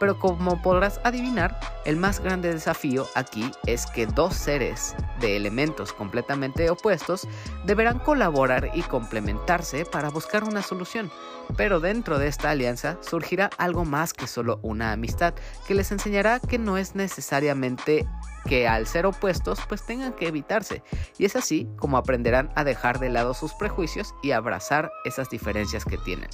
Pero 0.00 0.18
como 0.18 0.60
podrás 0.62 1.00
adivinar, 1.04 1.58
el 1.84 1.96
más 1.96 2.20
grande 2.20 2.52
desafío 2.52 3.06
aquí 3.14 3.50
es 3.66 3.86
que 3.86 4.06
dos 4.06 4.34
seres 4.34 4.96
de 5.20 5.36
elementos 5.36 5.92
completamente 5.92 6.70
opuestos 6.70 7.28
deberán 7.64 7.98
colaborar 8.00 8.70
y 8.74 8.82
complementarse 8.82 9.84
para 9.84 10.10
buscar 10.10 10.44
una 10.44 10.62
solución. 10.62 11.10
Pero 11.56 11.80
dentro 11.80 12.18
de 12.18 12.28
esta 12.28 12.50
alianza 12.50 12.96
surgirá 13.00 13.50
algo 13.58 13.84
más 13.84 14.12
que 14.12 14.26
solo 14.26 14.39
una 14.62 14.92
amistad, 14.92 15.34
que 15.66 15.74
les 15.74 15.92
enseñará 15.92 16.40
que 16.40 16.58
no 16.58 16.76
es 16.76 16.94
necesariamente 16.94 18.06
que 18.46 18.66
al 18.66 18.86
ser 18.86 19.06
opuestos 19.06 19.60
pues 19.68 19.84
tengan 19.84 20.12
que 20.12 20.28
evitarse. 20.28 20.82
Y 21.18 21.24
es 21.24 21.36
así 21.36 21.68
como 21.76 21.96
aprenderán 21.96 22.50
a 22.54 22.64
dejar 22.64 22.98
de 22.98 23.10
lado 23.10 23.34
sus 23.34 23.54
prejuicios 23.54 24.14
y 24.22 24.32
abrazar 24.32 24.90
esas 25.04 25.30
diferencias 25.30 25.84
que 25.84 25.98
tienen. 25.98 26.30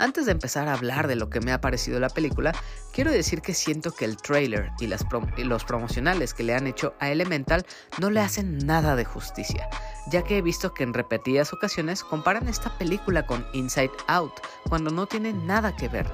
Antes 0.00 0.26
de 0.26 0.32
empezar 0.32 0.68
a 0.68 0.74
hablar 0.74 1.08
de 1.08 1.16
lo 1.16 1.28
que 1.28 1.40
me 1.40 1.52
ha 1.52 1.60
parecido 1.60 1.98
la 1.98 2.08
película, 2.08 2.52
quiero 2.92 3.10
decir 3.10 3.42
que 3.42 3.52
siento 3.52 3.90
que 3.90 4.04
el 4.04 4.16
trailer 4.16 4.70
y, 4.78 4.86
los 4.86 5.64
promocionales 5.64 6.34
que 6.34 6.44
le 6.44 6.54
han 6.54 6.68
hecho 6.68 6.94
a 7.00 7.10
Elemental 7.10 7.66
no 8.00 8.08
le 8.08 8.20
hacen 8.20 8.58
nada 8.58 8.94
de 8.94 9.04
justicia, 9.04 9.68
ya 10.08 10.22
que 10.22 10.38
he 10.38 10.42
visto 10.42 10.72
que 10.72 10.84
en 10.84 10.94
repetidas 10.94 11.52
ocasiones 11.52 12.04
comparan 12.04 12.46
esta 12.46 12.70
película 12.78 13.26
con 13.26 13.44
Inside 13.52 13.90
Out, 14.06 14.34
cuando 14.68 14.90
no 14.92 15.06
tiene 15.06 15.32
nada 15.32 15.74
que 15.74 15.88
ver. 15.88 16.06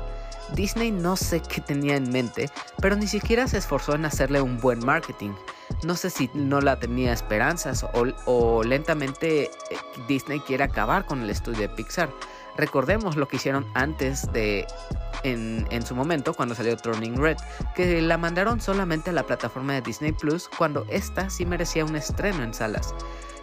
Disney 0.52 0.90
no 0.90 1.16
sé 1.16 1.40
qué 1.40 1.60
tenía 1.60 1.96
en 1.96 2.10
mente, 2.10 2.50
pero 2.80 2.96
ni 2.96 3.06
siquiera 3.06 3.48
se 3.48 3.58
esforzó 3.58 3.94
en 3.94 4.04
hacerle 4.04 4.40
un 4.40 4.60
buen 4.60 4.84
marketing. 4.84 5.30
No 5.82 5.96
sé 5.96 6.10
si 6.10 6.30
no 6.34 6.60
la 6.60 6.78
tenía 6.78 7.12
esperanzas 7.12 7.84
o, 8.26 8.62
lentamente 8.62 9.44
eh, 9.44 9.50
Disney 10.08 10.40
quiere 10.40 10.64
acabar 10.64 11.06
con 11.06 11.22
el 11.22 11.30
estudio 11.30 11.60
de 11.60 11.68
Pixar. 11.68 12.10
Recordemos 12.56 13.16
lo 13.16 13.26
que 13.26 13.36
hicieron 13.36 13.66
antes 13.74 14.30
de 14.32 14.66
en, 15.24 15.66
en, 15.70 15.84
su 15.84 15.94
momento 15.94 16.34
cuando 16.34 16.54
salió 16.54 16.76
Turning 16.76 17.16
Red, 17.16 17.38
que 17.74 18.00
la 18.00 18.18
mandaron 18.18 18.60
solamente 18.60 19.10
a 19.10 19.12
la 19.12 19.24
plataforma 19.24 19.72
de 19.72 19.80
Disney 19.80 20.12
Plus 20.12 20.48
cuando 20.56 20.86
esta 20.88 21.30
sí 21.30 21.46
merecía 21.46 21.84
un 21.84 21.96
estreno 21.96 22.42
en 22.42 22.54
salas. 22.54 22.94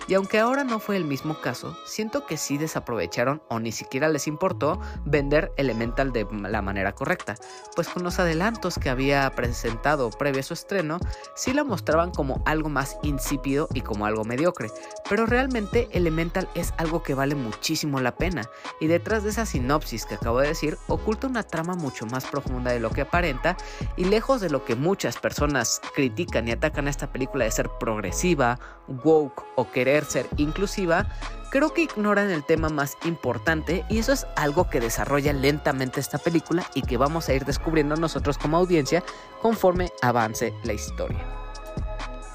Y 0.07 0.15
aunque 0.15 0.39
ahora 0.39 0.63
no 0.63 0.79
fue 0.79 0.97
el 0.97 1.05
mismo 1.05 1.39
caso, 1.39 1.77
siento 1.85 2.25
que 2.25 2.37
sí 2.37 2.57
desaprovecharon 2.57 3.41
o 3.49 3.59
ni 3.59 3.71
siquiera 3.71 4.09
les 4.09 4.27
importó 4.27 4.79
vender 5.05 5.51
Elemental 5.57 6.11
de 6.11 6.27
la 6.49 6.61
manera 6.61 6.93
correcta, 6.93 7.35
pues 7.75 7.87
con 7.87 8.03
los 8.03 8.19
adelantos 8.19 8.77
que 8.77 8.89
había 8.89 9.29
presentado 9.35 10.09
previo 10.09 10.41
a 10.41 10.43
su 10.43 10.53
estreno, 10.53 10.99
sí 11.35 11.53
la 11.53 11.63
mostraban 11.63 12.11
como 12.11 12.41
algo 12.45 12.69
más 12.69 12.97
insípido 13.03 13.67
y 13.73 13.81
como 13.81 14.05
algo 14.05 14.23
mediocre, 14.23 14.71
pero 15.09 15.25
realmente 15.25 15.87
Elemental 15.91 16.49
es 16.55 16.73
algo 16.77 17.03
que 17.03 17.13
vale 17.13 17.35
muchísimo 17.35 17.99
la 17.99 18.15
pena, 18.15 18.49
y 18.79 18.87
detrás 18.87 19.23
de 19.23 19.29
esa 19.29 19.45
sinopsis 19.45 20.05
que 20.05 20.15
acabo 20.15 20.39
de 20.39 20.49
decir, 20.49 20.77
oculta 20.87 21.27
una 21.27 21.43
trama 21.43 21.75
mucho 21.75 22.05
más 22.05 22.25
profunda 22.25 22.71
de 22.71 22.79
lo 22.79 22.89
que 22.89 23.01
aparenta, 23.01 23.55
y 23.95 24.05
lejos 24.05 24.41
de 24.41 24.49
lo 24.49 24.65
que 24.65 24.75
muchas 24.75 25.17
personas 25.17 25.81
critican 25.93 26.47
y 26.47 26.51
atacan 26.51 26.87
a 26.87 26.89
esta 26.89 27.11
película 27.11 27.45
de 27.45 27.51
ser 27.51 27.69
progresiva, 27.79 28.59
woke 29.03 29.43
o 29.55 29.71
querer 29.71 30.00
ser 30.05 30.27
inclusiva, 30.37 31.07
creo 31.49 31.73
que 31.73 31.83
ignoran 31.83 32.31
el 32.31 32.43
tema 32.43 32.69
más 32.69 32.97
importante 33.05 33.85
y 33.89 33.99
eso 33.99 34.13
es 34.13 34.25
algo 34.35 34.69
que 34.69 34.79
desarrolla 34.79 35.33
lentamente 35.33 35.99
esta 35.99 36.17
película 36.17 36.65
y 36.73 36.81
que 36.81 36.97
vamos 36.97 37.29
a 37.29 37.33
ir 37.33 37.45
descubriendo 37.45 37.95
nosotros 37.95 38.37
como 38.37 38.57
audiencia 38.57 39.03
conforme 39.41 39.91
avance 40.01 40.53
la 40.63 40.73
historia. 40.73 41.41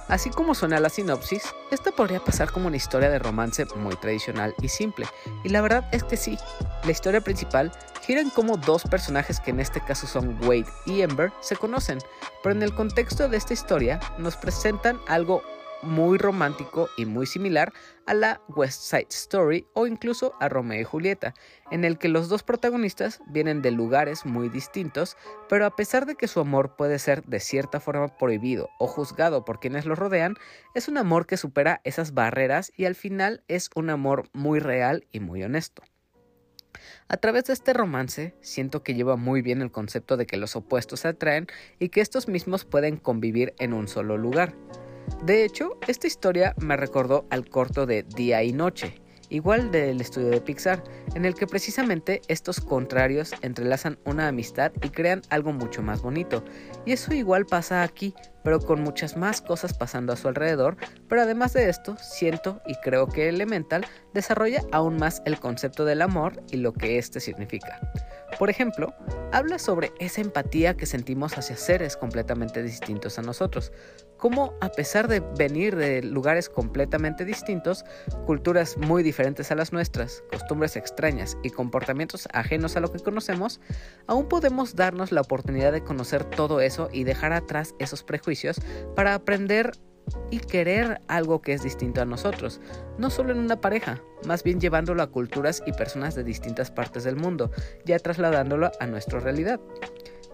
Así 0.09 0.31
como 0.31 0.55
suena 0.55 0.79
la 0.79 0.89
sinopsis, 0.89 1.43
esta 1.73 1.91
podría 1.91 2.21
pasar 2.21 2.53
como 2.53 2.69
una 2.69 2.77
historia 2.77 3.11
de 3.11 3.19
romance 3.19 3.67
muy 3.75 3.97
tradicional 3.97 4.55
y 4.63 4.69
simple, 4.69 5.07
y 5.43 5.49
la 5.49 5.61
verdad 5.61 5.89
es 5.91 6.05
que 6.05 6.17
sí, 6.17 6.39
la 6.85 6.93
historia 6.93 7.21
principal 7.21 7.73
gira 8.03 8.21
en 8.21 8.31
cómo 8.31 8.57
dos 8.57 8.85
personajes 8.85 9.41
que 9.41 9.51
en 9.51 9.59
este 9.59 9.81
caso 9.81 10.07
son 10.07 10.39
Wade 10.45 10.67
y 10.85 11.01
Ember 11.01 11.33
se 11.41 11.57
conocen, 11.57 11.99
pero 12.41 12.55
en 12.55 12.63
el 12.63 12.73
contexto 12.73 13.29
de 13.29 13.37
esta 13.37 13.53
historia 13.53 13.99
nos 14.17 14.37
presentan 14.37 15.01
algo 15.09 15.43
muy 15.87 16.19
romántico 16.19 16.89
y 16.97 17.07
muy 17.07 17.27
similar 17.27 17.73
a 18.07 18.15
la 18.15 18.41
West 18.49 18.83
Side 18.83 19.09
Story 19.11 19.67
o 19.75 19.87
incluso 19.87 20.35
a 20.41 20.49
Romeo 20.49 20.81
y 20.81 20.85
Julieta, 20.85 21.35
en 21.71 21.85
el 21.85 21.99
que 21.99 22.09
los 22.09 22.29
dos 22.29 22.43
protagonistas 22.43 23.21
vienen 23.29 23.63
de 23.63 23.71
lugares 23.71 24.27
muy 24.27 24.49
distintos, 24.49 25.17
pero 25.49 25.67
a 25.67 25.75
pesar 25.75 26.07
de 26.07 26.15
que 26.15 26.29
su 26.29 26.41
amor 26.41 26.77
puede 26.77 26.99
ser 26.99 27.25
de 27.25 27.41
cierta 27.41 27.81
forma 27.81 28.09
prohibido 28.19 28.69
o 28.79 28.87
juzgado 28.87 29.45
por 29.45 29.61
quienes 29.61 29.87
lo 29.87 29.95
rodean, 29.95 30.35
es 30.75 30.89
un 30.89 30.99
amor 30.99 31.27
que 31.27 31.37
supera 31.37 31.81
esas 31.85 32.15
barreras 32.15 32.73
y 32.77 32.85
al 32.85 32.95
final 32.95 33.43
es 33.49 33.71
un 33.75 33.91
amor 33.91 34.29
muy 34.33 34.59
real 34.59 35.07
y 35.13 35.21
muy 35.21 35.43
honesto. 35.43 35.83
A 37.09 37.17
través 37.17 37.45
de 37.45 37.53
este 37.53 37.73
romance, 37.73 38.35
siento 38.41 38.83
que 38.83 38.95
lleva 38.95 39.17
muy 39.17 39.43
bien 39.43 39.63
el 39.63 39.71
concepto 39.71 40.17
de 40.17 40.27
que 40.27 40.37
los 40.37 40.57
opuestos 40.57 41.01
se 41.01 41.09
atraen 41.09 41.47
y 41.79 41.89
que 41.89 42.01
estos 42.01 42.29
mismos 42.29 42.65
pueden 42.65 42.97
convivir 42.97 43.55
en 43.59 43.73
un 43.73 43.89
solo 43.89 44.17
lugar. 44.17 44.55
De 45.25 45.45
hecho, 45.45 45.79
esta 45.87 46.07
historia 46.07 46.55
me 46.59 46.77
recordó 46.77 47.27
al 47.31 47.49
corto 47.49 47.87
de 47.87 48.03
Día 48.03 48.43
y 48.43 48.53
Noche, 48.53 49.01
igual 49.29 49.71
del 49.71 50.01
estudio 50.01 50.29
de 50.29 50.41
Pixar, 50.41 50.85
en 51.15 51.25
el 51.25 51.35
que 51.35 51.47
precisamente 51.47 52.23
estos 52.29 52.61
contrarios 52.61 53.33
entrelazan 53.43 53.99
una 54.05 54.29
amistad 54.29 54.73
y 54.83 54.91
crean 54.91 55.23
algo 55.31 55.53
mucho 55.53 55.83
más 55.83 56.03
bonito. 56.03 56.45
Y 56.85 56.93
eso 56.93 57.13
igual 57.15 57.47
pasa 57.47 57.83
aquí, 57.83 58.15
pero 58.47 58.61
con 58.61 58.81
muchas 58.81 59.17
más 59.17 59.41
cosas 59.41 59.75
pasando 59.75 60.13
a 60.13 60.17
su 60.17 60.29
alrededor, 60.29 60.77
pero 61.09 61.23
además 61.23 61.53
de 61.53 61.69
esto, 61.69 61.97
siento 61.97 62.63
y 62.65 62.77
creo 62.77 63.09
que 63.09 63.29
Elemental 63.29 63.85
desarrolla 64.15 64.63
aún 64.71 64.99
más 64.99 65.21
el 65.25 65.41
concepto 65.41 65.85
del 65.85 66.01
amor 66.01 66.41
y 66.53 66.59
lo 66.59 66.73
que 66.73 66.97
éste 66.97 67.19
significa. 67.19 67.81
Por 68.39 68.49
ejemplo, 68.49 68.95
habla 69.33 69.59
sobre 69.59 69.93
esa 69.99 70.21
empatía 70.21 70.77
que 70.77 70.87
sentimos 70.87 71.37
hacia 71.37 71.57
seres 71.57 71.97
completamente 71.97 72.63
distintos 72.63 73.19
a 73.19 73.23
nosotros, 73.23 73.73
cómo 74.17 74.55
a 74.61 74.69
pesar 74.69 75.09
de 75.09 75.21
venir 75.37 75.75
de 75.75 76.03
lugares 76.03 76.49
completamente 76.49 77.25
distintos, 77.25 77.85
culturas 78.27 78.77
muy 78.77 79.03
diferentes 79.03 79.51
a 79.51 79.57
las 79.57 79.73
nuestras, 79.73 80.23
costumbres 80.31 80.77
extrañas 80.77 81.37
y 81.43 81.51
comportamientos 81.51 82.29
ajenos 82.33 82.77
a 82.77 82.81
lo 82.81 82.93
que 82.93 83.01
conocemos, 83.01 83.61
aún 84.07 84.29
podemos 84.29 84.77
darnos 84.77 85.11
la 85.11 85.23
oportunidad 85.23 85.73
de 85.73 85.83
conocer 85.83 86.25
todo 86.25 86.61
eso 86.61 86.89
y 86.93 87.03
dejar 87.05 87.33
atrás 87.33 87.75
esos 87.79 88.05
prejuicios 88.05 88.36
para 88.95 89.15
aprender 89.15 89.73
y 90.31 90.39
querer 90.39 91.01
algo 91.09 91.43
que 91.43 91.53
es 91.53 91.63
distinto 91.63 92.01
a 92.01 92.05
nosotros, 92.05 92.61
no 92.99 93.11
solo 93.11 93.33
en 93.33 93.39
una 93.39 93.61
pareja, 93.61 94.03
más 94.25 94.43
bien 94.43 94.61
llevándolo 94.61 95.03
a 95.03 95.11
culturas 95.11 95.63
y 95.67 95.73
personas 95.73 96.15
de 96.15 96.25
distintas 96.25 96.71
partes 96.71 97.05
del 97.05 97.17
mundo, 97.17 97.51
ya 97.85 97.99
trasladándolo 97.99 98.71
a 98.79 98.87
nuestra 98.87 99.21
realidad. 99.21 99.61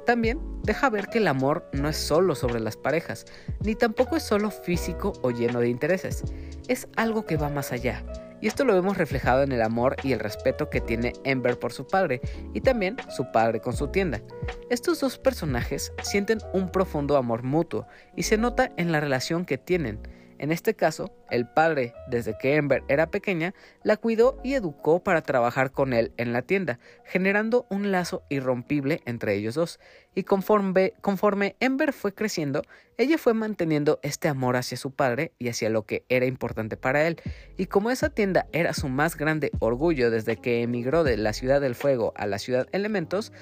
También 0.04 0.40
deja 0.62 0.90
ver 0.90 1.06
que 1.08 1.18
el 1.18 1.28
amor 1.28 1.64
no 1.72 1.88
es 1.88 1.96
solo 1.96 2.34
sobre 2.34 2.60
las 2.60 2.76
parejas, 2.76 3.24
ni 3.60 3.74
tampoco 3.74 4.16
es 4.16 4.24
solo 4.24 4.50
físico 4.50 5.12
o 5.22 5.30
lleno 5.30 5.60
de 5.60 5.68
intereses, 5.68 6.24
es 6.68 6.88
algo 6.96 7.24
que 7.24 7.36
va 7.36 7.48
más 7.48 7.72
allá, 7.72 8.04
y 8.42 8.48
esto 8.48 8.64
lo 8.64 8.74
vemos 8.74 8.98
reflejado 8.98 9.42
en 9.42 9.52
el 9.52 9.62
amor 9.62 9.96
y 10.02 10.12
el 10.12 10.18
respeto 10.18 10.68
que 10.68 10.80
tiene 10.82 11.14
Ember 11.24 11.58
por 11.58 11.72
su 11.72 11.86
padre 11.86 12.20
y 12.52 12.60
también 12.60 12.96
su 13.08 13.30
padre 13.30 13.60
con 13.60 13.74
su 13.74 13.88
tienda. 13.88 14.20
Estos 14.68 15.00
dos 15.00 15.16
personajes 15.16 15.92
sienten 16.02 16.40
un 16.52 16.70
profundo 16.70 17.16
amor 17.16 17.44
mutuo 17.44 17.86
y 18.16 18.24
se 18.24 18.36
nota 18.36 18.72
en 18.76 18.90
la 18.90 19.00
relación 19.00 19.46
que 19.46 19.58
tienen. 19.58 20.00
En 20.42 20.50
este 20.50 20.74
caso, 20.74 21.14
el 21.30 21.46
padre, 21.46 21.94
desde 22.08 22.36
que 22.36 22.56
Ember 22.56 22.82
era 22.88 23.12
pequeña, 23.12 23.54
la 23.84 23.96
cuidó 23.96 24.40
y 24.42 24.54
educó 24.54 25.00
para 25.00 25.22
trabajar 25.22 25.70
con 25.70 25.92
él 25.92 26.10
en 26.16 26.32
la 26.32 26.42
tienda, 26.42 26.80
generando 27.04 27.64
un 27.70 27.92
lazo 27.92 28.24
irrompible 28.28 29.02
entre 29.06 29.36
ellos 29.36 29.54
dos. 29.54 29.78
Y 30.16 30.24
conforme, 30.24 30.94
conforme 31.00 31.54
Ember 31.60 31.92
fue 31.92 32.12
creciendo, 32.12 32.62
ella 32.98 33.18
fue 33.18 33.34
manteniendo 33.34 34.00
este 34.02 34.26
amor 34.26 34.56
hacia 34.56 34.76
su 34.76 34.90
padre 34.90 35.30
y 35.38 35.48
hacia 35.48 35.70
lo 35.70 35.86
que 35.86 36.04
era 36.08 36.26
importante 36.26 36.76
para 36.76 37.06
él. 37.06 37.20
Y 37.56 37.66
como 37.66 37.92
esa 37.92 38.10
tienda 38.10 38.48
era 38.50 38.74
su 38.74 38.88
más 38.88 39.16
grande 39.16 39.52
orgullo 39.60 40.10
desde 40.10 40.38
que 40.38 40.62
emigró 40.62 41.04
de 41.04 41.18
la 41.18 41.34
ciudad 41.34 41.60
del 41.60 41.76
fuego 41.76 42.14
a 42.16 42.26
la 42.26 42.40
ciudad 42.40 42.66
elementos, 42.72 43.32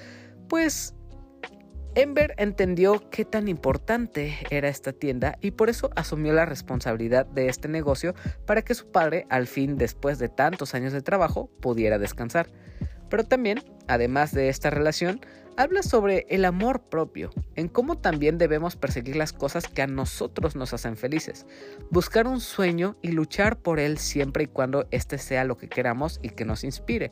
pues 0.47 0.93
Ember 1.93 2.35
entendió 2.37 3.09
qué 3.09 3.25
tan 3.25 3.49
importante 3.49 4.37
era 4.49 4.69
esta 4.69 4.93
tienda 4.93 5.37
y 5.41 5.51
por 5.51 5.69
eso 5.69 5.89
asumió 5.97 6.31
la 6.31 6.45
responsabilidad 6.45 7.25
de 7.25 7.49
este 7.49 7.67
negocio 7.67 8.15
para 8.45 8.61
que 8.61 8.75
su 8.75 8.89
padre, 8.91 9.25
al 9.29 9.45
fin 9.45 9.77
después 9.77 10.17
de 10.17 10.29
tantos 10.29 10.73
años 10.73 10.93
de 10.93 11.01
trabajo, 11.01 11.49
pudiera 11.59 11.99
descansar. 11.99 12.47
Pero 13.09 13.25
también, 13.25 13.61
además 13.89 14.31
de 14.33 14.47
esta 14.47 14.69
relación, 14.69 15.19
habla 15.57 15.83
sobre 15.83 16.25
el 16.29 16.45
amor 16.45 16.81
propio, 16.81 17.29
en 17.55 17.67
cómo 17.67 17.97
también 17.97 18.37
debemos 18.37 18.77
perseguir 18.77 19.17
las 19.17 19.33
cosas 19.33 19.67
que 19.67 19.81
a 19.81 19.87
nosotros 19.87 20.55
nos 20.55 20.73
hacen 20.73 20.95
felices, 20.95 21.45
buscar 21.89 22.25
un 22.25 22.39
sueño 22.39 22.95
y 23.01 23.11
luchar 23.11 23.57
por 23.57 23.81
él 23.81 23.97
siempre 23.97 24.45
y 24.45 24.47
cuando 24.47 24.87
este 24.91 25.17
sea 25.17 25.43
lo 25.43 25.57
que 25.57 25.67
queramos 25.67 26.21
y 26.23 26.29
que 26.29 26.45
nos 26.45 26.63
inspire 26.63 27.11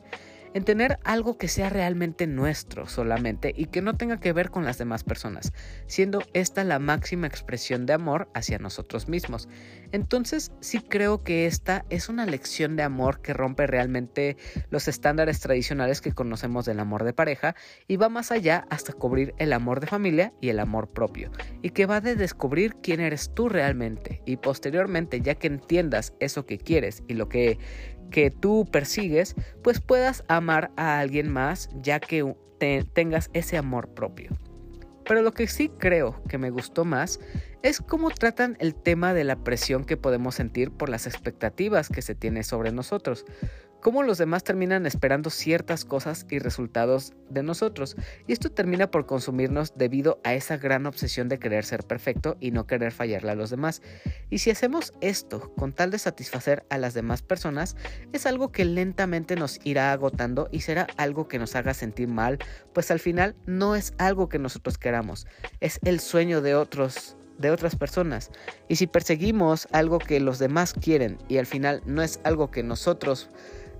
en 0.54 0.64
tener 0.64 0.98
algo 1.04 1.38
que 1.38 1.48
sea 1.48 1.70
realmente 1.70 2.26
nuestro 2.26 2.86
solamente 2.86 3.52
y 3.56 3.66
que 3.66 3.82
no 3.82 3.94
tenga 3.94 4.18
que 4.18 4.32
ver 4.32 4.50
con 4.50 4.64
las 4.64 4.78
demás 4.78 5.04
personas, 5.04 5.52
siendo 5.86 6.22
esta 6.32 6.64
la 6.64 6.78
máxima 6.78 7.26
expresión 7.26 7.86
de 7.86 7.92
amor 7.92 8.28
hacia 8.34 8.58
nosotros 8.58 9.08
mismos. 9.08 9.48
Entonces 9.92 10.52
sí 10.60 10.80
creo 10.80 11.22
que 11.22 11.46
esta 11.46 11.84
es 11.90 12.08
una 12.08 12.26
lección 12.26 12.76
de 12.76 12.82
amor 12.82 13.20
que 13.20 13.32
rompe 13.32 13.66
realmente 13.66 14.36
los 14.70 14.88
estándares 14.88 15.40
tradicionales 15.40 16.00
que 16.00 16.12
conocemos 16.12 16.64
del 16.64 16.80
amor 16.80 17.04
de 17.04 17.12
pareja 17.12 17.54
y 17.88 17.96
va 17.96 18.08
más 18.08 18.30
allá 18.30 18.66
hasta 18.70 18.92
cubrir 18.92 19.34
el 19.38 19.52
amor 19.52 19.80
de 19.80 19.86
familia 19.86 20.32
y 20.40 20.48
el 20.48 20.60
amor 20.60 20.88
propio, 20.88 21.30
y 21.62 21.70
que 21.70 21.86
va 21.86 22.00
de 22.00 22.16
descubrir 22.16 22.76
quién 22.82 23.00
eres 23.00 23.32
tú 23.34 23.48
realmente 23.48 24.22
y 24.26 24.36
posteriormente 24.36 25.20
ya 25.20 25.34
que 25.34 25.46
entiendas 25.46 26.14
eso 26.20 26.46
que 26.46 26.58
quieres 26.58 27.02
y 27.08 27.14
lo 27.14 27.28
que 27.28 27.58
que 28.10 28.30
tú 28.30 28.66
persigues, 28.70 29.34
pues 29.62 29.80
puedas 29.80 30.24
amar 30.28 30.70
a 30.76 30.98
alguien 30.98 31.30
más 31.30 31.68
ya 31.80 32.00
que 32.00 32.36
tengas 32.92 33.30
ese 33.32 33.56
amor 33.56 33.88
propio. 33.94 34.30
Pero 35.06 35.22
lo 35.22 35.32
que 35.32 35.48
sí 35.48 35.70
creo 35.78 36.22
que 36.28 36.38
me 36.38 36.50
gustó 36.50 36.84
más 36.84 37.20
es 37.62 37.80
cómo 37.80 38.10
tratan 38.10 38.56
el 38.60 38.74
tema 38.74 39.12
de 39.12 39.24
la 39.24 39.36
presión 39.36 39.84
que 39.84 39.96
podemos 39.96 40.36
sentir 40.36 40.70
por 40.70 40.88
las 40.88 41.06
expectativas 41.06 41.88
que 41.88 42.02
se 42.02 42.14
tiene 42.14 42.42
sobre 42.44 42.70
nosotros 42.70 43.24
cómo 43.80 44.02
los 44.02 44.18
demás 44.18 44.44
terminan 44.44 44.86
esperando 44.86 45.30
ciertas 45.30 45.84
cosas 45.84 46.26
y 46.30 46.38
resultados 46.38 47.12
de 47.28 47.42
nosotros, 47.42 47.96
y 48.26 48.32
esto 48.32 48.50
termina 48.50 48.90
por 48.90 49.06
consumirnos 49.06 49.72
debido 49.76 50.20
a 50.24 50.34
esa 50.34 50.56
gran 50.56 50.86
obsesión 50.86 51.28
de 51.28 51.38
querer 51.38 51.64
ser 51.64 51.84
perfecto 51.84 52.36
y 52.40 52.50
no 52.50 52.66
querer 52.66 52.92
fallarle 52.92 53.30
a 53.30 53.34
los 53.34 53.50
demás. 53.50 53.82
Y 54.28 54.38
si 54.38 54.50
hacemos 54.50 54.94
esto 55.00 55.52
con 55.54 55.72
tal 55.72 55.90
de 55.90 55.98
satisfacer 55.98 56.64
a 56.70 56.78
las 56.78 56.94
demás 56.94 57.22
personas, 57.22 57.76
es 58.12 58.26
algo 58.26 58.52
que 58.52 58.64
lentamente 58.64 59.36
nos 59.36 59.58
irá 59.64 59.92
agotando 59.92 60.48
y 60.50 60.60
será 60.60 60.86
algo 60.96 61.28
que 61.28 61.38
nos 61.38 61.56
haga 61.56 61.74
sentir 61.74 62.08
mal, 62.08 62.38
pues 62.72 62.90
al 62.90 63.00
final 63.00 63.36
no 63.46 63.76
es 63.76 63.94
algo 63.98 64.28
que 64.28 64.38
nosotros 64.38 64.78
queramos, 64.78 65.26
es 65.60 65.78
el 65.84 66.00
sueño 66.00 66.40
de 66.40 66.54
otros 66.54 67.16
de 67.40 67.50
otras 67.50 67.74
personas. 67.74 68.30
Y 68.68 68.76
si 68.76 68.86
perseguimos 68.86 69.66
algo 69.72 69.98
que 69.98 70.20
los 70.20 70.38
demás 70.38 70.74
quieren 70.74 71.18
y 71.28 71.38
al 71.38 71.46
final 71.46 71.82
no 71.86 72.02
es 72.02 72.20
algo 72.22 72.50
que 72.50 72.62
nosotros 72.62 73.30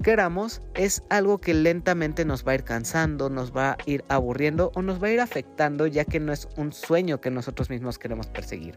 queramos 0.02 0.62
es 0.74 1.02
algo 1.10 1.38
que 1.38 1.54
lentamente 1.54 2.24
nos 2.24 2.46
va 2.46 2.52
a 2.52 2.54
ir 2.56 2.64
cansando, 2.64 3.30
nos 3.30 3.54
va 3.54 3.72
a 3.72 3.76
ir 3.86 4.04
aburriendo 4.08 4.72
o 4.74 4.82
nos 4.82 5.02
va 5.02 5.08
a 5.08 5.10
ir 5.12 5.20
afectando 5.20 5.86
ya 5.86 6.04
que 6.04 6.20
no 6.20 6.32
es 6.32 6.48
un 6.56 6.72
sueño 6.72 7.20
que 7.20 7.30
nosotros 7.30 7.70
mismos 7.70 7.98
queremos 7.98 8.26
perseguir. 8.28 8.76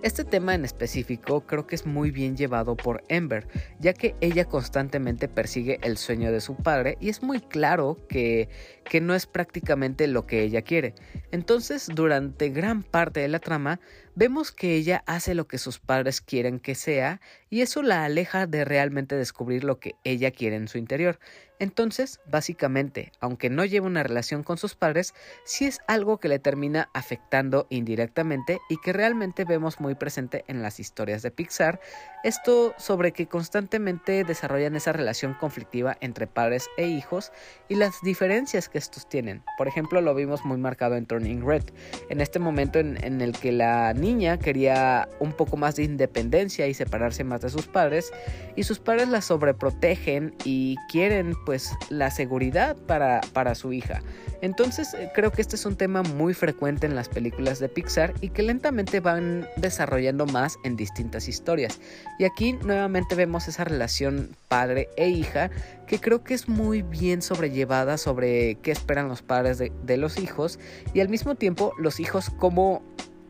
Este 0.00 0.24
tema 0.24 0.54
en 0.54 0.64
específico 0.64 1.40
creo 1.40 1.66
que 1.66 1.74
es 1.74 1.84
muy 1.84 2.12
bien 2.12 2.36
llevado 2.36 2.76
por 2.76 3.02
Ember, 3.08 3.48
ya 3.80 3.92
que 3.92 4.14
ella 4.20 4.44
constantemente 4.44 5.26
persigue 5.26 5.80
el 5.82 5.98
sueño 5.98 6.30
de 6.30 6.40
su 6.40 6.54
padre 6.54 6.96
y 7.00 7.08
es 7.08 7.20
muy 7.20 7.40
claro 7.40 7.96
que, 8.08 8.48
que 8.84 9.00
no 9.00 9.16
es 9.16 9.26
prácticamente 9.26 10.06
lo 10.06 10.24
que 10.24 10.42
ella 10.44 10.62
quiere. 10.62 10.94
Entonces, 11.32 11.88
durante 11.92 12.50
gran 12.50 12.84
parte 12.84 13.18
de 13.18 13.28
la 13.28 13.40
trama, 13.40 13.80
vemos 14.14 14.52
que 14.52 14.76
ella 14.76 15.02
hace 15.06 15.34
lo 15.34 15.48
que 15.48 15.58
sus 15.58 15.80
padres 15.80 16.20
quieren 16.20 16.60
que 16.60 16.76
sea 16.76 17.20
y 17.50 17.62
eso 17.62 17.82
la 17.82 18.04
aleja 18.04 18.46
de 18.46 18.64
realmente 18.64 19.16
descubrir 19.16 19.64
lo 19.64 19.80
que 19.80 19.96
ella 20.04 20.30
quiere 20.30 20.54
en 20.54 20.68
su 20.68 20.78
interior. 20.78 21.18
Entonces, 21.58 22.20
básicamente, 22.26 23.12
aunque 23.20 23.50
no 23.50 23.64
lleva 23.64 23.86
una 23.86 24.02
relación 24.02 24.42
con 24.42 24.58
sus 24.58 24.74
padres, 24.74 25.14
sí 25.44 25.66
es 25.66 25.80
algo 25.86 26.18
que 26.18 26.28
le 26.28 26.38
termina 26.38 26.88
afectando 26.94 27.66
indirectamente 27.70 28.60
y 28.68 28.76
que 28.78 28.92
realmente 28.92 29.44
vemos 29.44 29.80
muy 29.80 29.94
presente 29.94 30.44
en 30.46 30.62
las 30.62 30.78
historias 30.80 31.22
de 31.22 31.30
Pixar, 31.30 31.80
esto 32.22 32.74
sobre 32.78 33.12
que 33.12 33.26
constantemente 33.26 34.24
desarrollan 34.24 34.76
esa 34.76 34.92
relación 34.92 35.34
conflictiva 35.34 35.96
entre 36.00 36.26
padres 36.26 36.68
e 36.76 36.86
hijos 36.86 37.32
y 37.68 37.74
las 37.74 38.00
diferencias 38.02 38.68
que 38.68 38.78
estos 38.78 39.08
tienen. 39.08 39.42
Por 39.56 39.68
ejemplo, 39.68 40.00
lo 40.00 40.14
vimos 40.14 40.44
muy 40.44 40.58
marcado 40.58 40.96
en 40.96 41.06
Turning 41.06 41.44
Red, 41.44 41.64
en 42.08 42.20
este 42.20 42.38
momento 42.38 42.78
en, 42.78 43.02
en 43.04 43.20
el 43.20 43.32
que 43.32 43.52
la 43.52 43.94
niña 43.94 44.38
quería 44.38 45.08
un 45.20 45.32
poco 45.32 45.56
más 45.56 45.76
de 45.76 45.84
independencia 45.84 46.66
y 46.66 46.74
separarse 46.74 47.24
más 47.24 47.40
de 47.40 47.50
sus 47.50 47.66
padres 47.66 48.12
y 48.56 48.62
sus 48.64 48.78
padres 48.78 49.08
la 49.08 49.20
sobreprotegen 49.20 50.34
y 50.44 50.76
quieren 50.90 51.34
pues 51.48 51.72
la 51.88 52.10
seguridad 52.10 52.76
para, 52.76 53.22
para 53.32 53.54
su 53.54 53.72
hija. 53.72 54.02
Entonces 54.42 54.92
eh, 54.92 55.10
creo 55.14 55.32
que 55.32 55.40
este 55.40 55.56
es 55.56 55.64
un 55.64 55.76
tema 55.76 56.02
muy 56.02 56.34
frecuente 56.34 56.86
en 56.86 56.94
las 56.94 57.08
películas 57.08 57.58
de 57.58 57.70
Pixar 57.70 58.12
y 58.20 58.28
que 58.28 58.42
lentamente 58.42 59.00
van 59.00 59.48
desarrollando 59.56 60.26
más 60.26 60.58
en 60.62 60.76
distintas 60.76 61.26
historias. 61.26 61.80
Y 62.18 62.24
aquí 62.24 62.52
nuevamente 62.52 63.14
vemos 63.14 63.48
esa 63.48 63.64
relación 63.64 64.36
padre 64.48 64.90
e 64.98 65.08
hija 65.08 65.50
que 65.86 65.98
creo 65.98 66.22
que 66.22 66.34
es 66.34 66.50
muy 66.50 66.82
bien 66.82 67.22
sobrellevada 67.22 67.96
sobre 67.96 68.56
qué 68.56 68.70
esperan 68.70 69.08
los 69.08 69.22
padres 69.22 69.56
de, 69.56 69.72
de 69.84 69.96
los 69.96 70.18
hijos 70.18 70.58
y 70.92 71.00
al 71.00 71.08
mismo 71.08 71.34
tiempo 71.34 71.72
los 71.78 71.98
hijos 71.98 72.28
cómo, 72.28 72.82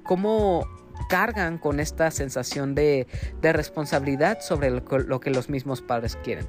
cómo 0.02 0.66
cargan 1.08 1.56
con 1.56 1.78
esta 1.78 2.10
sensación 2.10 2.74
de, 2.74 3.06
de 3.40 3.52
responsabilidad 3.52 4.40
sobre 4.40 4.70
lo 4.70 5.20
que 5.20 5.30
los 5.30 5.48
mismos 5.48 5.82
padres 5.82 6.18
quieren. 6.24 6.48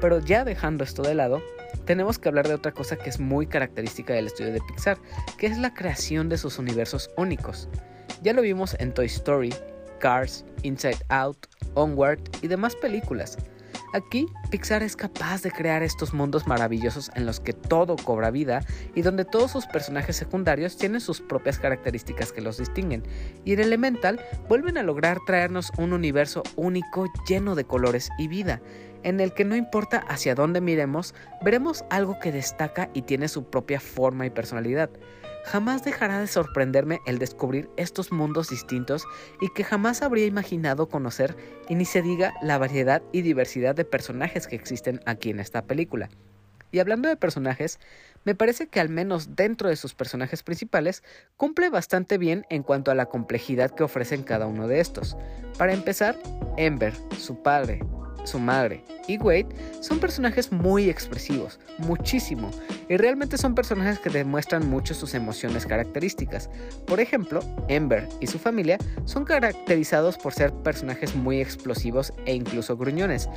Pero 0.00 0.20
ya 0.20 0.44
dejando 0.44 0.84
esto 0.84 1.02
de 1.02 1.14
lado, 1.14 1.42
tenemos 1.84 2.18
que 2.18 2.28
hablar 2.28 2.48
de 2.48 2.54
otra 2.54 2.72
cosa 2.72 2.96
que 2.96 3.08
es 3.10 3.20
muy 3.20 3.46
característica 3.46 4.12
del 4.12 4.26
estudio 4.26 4.52
de 4.52 4.60
Pixar, 4.60 4.98
que 5.38 5.46
es 5.46 5.58
la 5.58 5.74
creación 5.74 6.28
de 6.28 6.38
sus 6.38 6.58
universos 6.58 7.10
únicos. 7.16 7.68
Ya 8.22 8.32
lo 8.32 8.42
vimos 8.42 8.76
en 8.78 8.92
Toy 8.92 9.06
Story, 9.06 9.54
Cars, 9.98 10.44
Inside 10.62 10.98
Out, 11.08 11.46
Onward 11.74 12.20
y 12.42 12.48
demás 12.48 12.74
películas. 12.76 13.36
Aquí, 13.92 14.26
Pixar 14.50 14.82
es 14.82 14.96
capaz 14.96 15.42
de 15.42 15.50
crear 15.50 15.82
estos 15.82 16.12
mundos 16.12 16.46
maravillosos 16.46 17.10
en 17.14 17.24
los 17.24 17.40
que 17.40 17.52
todo 17.52 17.96
cobra 17.96 18.30
vida 18.30 18.60
y 18.94 19.02
donde 19.02 19.24
todos 19.24 19.52
sus 19.52 19.66
personajes 19.66 20.16
secundarios 20.16 20.76
tienen 20.76 21.00
sus 21.00 21.20
propias 21.20 21.58
características 21.58 22.32
que 22.32 22.42
los 22.42 22.58
distinguen, 22.58 23.04
y 23.44 23.54
en 23.54 23.60
Elemental 23.60 24.20
vuelven 24.48 24.76
a 24.76 24.82
lograr 24.82 25.18
traernos 25.24 25.72
un 25.78 25.92
universo 25.92 26.42
único 26.56 27.06
lleno 27.28 27.54
de 27.54 27.64
colores 27.64 28.10
y 28.18 28.28
vida, 28.28 28.60
en 29.02 29.20
el 29.20 29.32
que 29.32 29.44
no 29.44 29.56
importa 29.56 29.98
hacia 29.98 30.34
dónde 30.34 30.60
miremos, 30.60 31.14
veremos 31.42 31.84
algo 31.90 32.18
que 32.18 32.32
destaca 32.32 32.90
y 32.94 33.02
tiene 33.02 33.28
su 33.28 33.50
propia 33.50 33.80
forma 33.80 34.26
y 34.26 34.30
personalidad. 34.30 34.90
Jamás 35.46 35.84
dejará 35.84 36.18
de 36.18 36.26
sorprenderme 36.26 37.00
el 37.06 37.18
descubrir 37.20 37.70
estos 37.76 38.10
mundos 38.10 38.50
distintos 38.50 39.04
y 39.40 39.48
que 39.54 39.62
jamás 39.62 40.02
habría 40.02 40.26
imaginado 40.26 40.88
conocer 40.88 41.36
y 41.68 41.76
ni 41.76 41.84
se 41.84 42.02
diga 42.02 42.34
la 42.42 42.58
variedad 42.58 43.00
y 43.12 43.22
diversidad 43.22 43.76
de 43.76 43.84
personajes 43.84 44.48
que 44.48 44.56
existen 44.56 45.00
aquí 45.06 45.30
en 45.30 45.38
esta 45.38 45.62
película. 45.62 46.08
Y 46.72 46.80
hablando 46.80 47.08
de 47.08 47.16
personajes, 47.16 47.78
me 48.24 48.34
parece 48.34 48.66
que 48.66 48.80
al 48.80 48.88
menos 48.88 49.36
dentro 49.36 49.68
de 49.68 49.76
sus 49.76 49.94
personajes 49.94 50.42
principales 50.42 51.04
cumple 51.36 51.70
bastante 51.70 52.18
bien 52.18 52.44
en 52.50 52.64
cuanto 52.64 52.90
a 52.90 52.96
la 52.96 53.06
complejidad 53.06 53.70
que 53.70 53.84
ofrecen 53.84 54.24
cada 54.24 54.46
uno 54.46 54.66
de 54.66 54.80
estos. 54.80 55.16
Para 55.58 55.72
empezar, 55.72 56.18
Ember, 56.56 56.92
su 57.16 57.40
padre, 57.42 57.80
su 58.26 58.38
madre 58.38 58.84
y 59.06 59.18
Wade 59.18 59.48
son 59.80 60.00
personajes 60.00 60.52
muy 60.52 60.90
expresivos, 60.90 61.58
muchísimo, 61.78 62.50
y 62.88 62.96
realmente 62.96 63.38
son 63.38 63.54
personajes 63.54 63.98
que 63.98 64.10
demuestran 64.10 64.68
mucho 64.68 64.94
sus 64.94 65.14
emociones 65.14 65.66
características. 65.66 66.50
Por 66.86 67.00
ejemplo, 67.00 67.40
Ember 67.68 68.08
y 68.20 68.26
su 68.26 68.38
familia 68.38 68.78
son 69.04 69.24
caracterizados 69.24 70.18
por 70.18 70.32
ser 70.32 70.52
personajes 70.52 71.14
muy 71.14 71.40
explosivos 71.40 72.12
e 72.24 72.34
incluso 72.34 72.76
gruñones. 72.76 73.28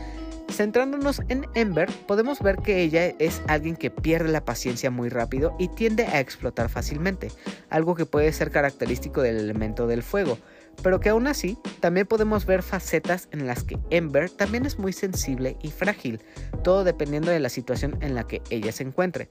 Centrándonos 0.51 1.21
en 1.29 1.45
Ember, 1.53 1.89
podemos 2.07 2.39
ver 2.41 2.57
que 2.57 2.81
ella 2.81 3.13
es 3.19 3.41
alguien 3.47 3.75
que 3.75 3.91
pierde 3.91 4.31
la 4.31 4.43
paciencia 4.45 4.89
muy 4.89 5.09
rápido 5.09 5.55
y 5.59 5.67
tiende 5.67 6.05
a 6.05 6.19
explotar 6.19 6.69
fácilmente, 6.69 7.31
algo 7.69 7.93
que 7.93 8.07
puede 8.07 8.33
ser 8.33 8.49
característico 8.49 9.21
del 9.21 9.37
elemento 9.37 9.85
del 9.85 10.01
fuego 10.01 10.39
pero 10.81 10.99
que 10.99 11.09
aún 11.09 11.27
así 11.27 11.57
también 11.79 12.07
podemos 12.07 12.45
ver 12.45 12.63
facetas 12.63 13.27
en 13.31 13.47
las 13.47 13.63
que 13.63 13.77
Ember 13.89 14.29
también 14.29 14.65
es 14.65 14.79
muy 14.79 14.93
sensible 14.93 15.57
y 15.61 15.71
frágil, 15.71 16.21
todo 16.63 16.83
dependiendo 16.83 17.31
de 17.31 17.39
la 17.39 17.49
situación 17.49 17.97
en 18.01 18.15
la 18.15 18.25
que 18.27 18.41
ella 18.49 18.71
se 18.71 18.83
encuentre. 18.83 19.29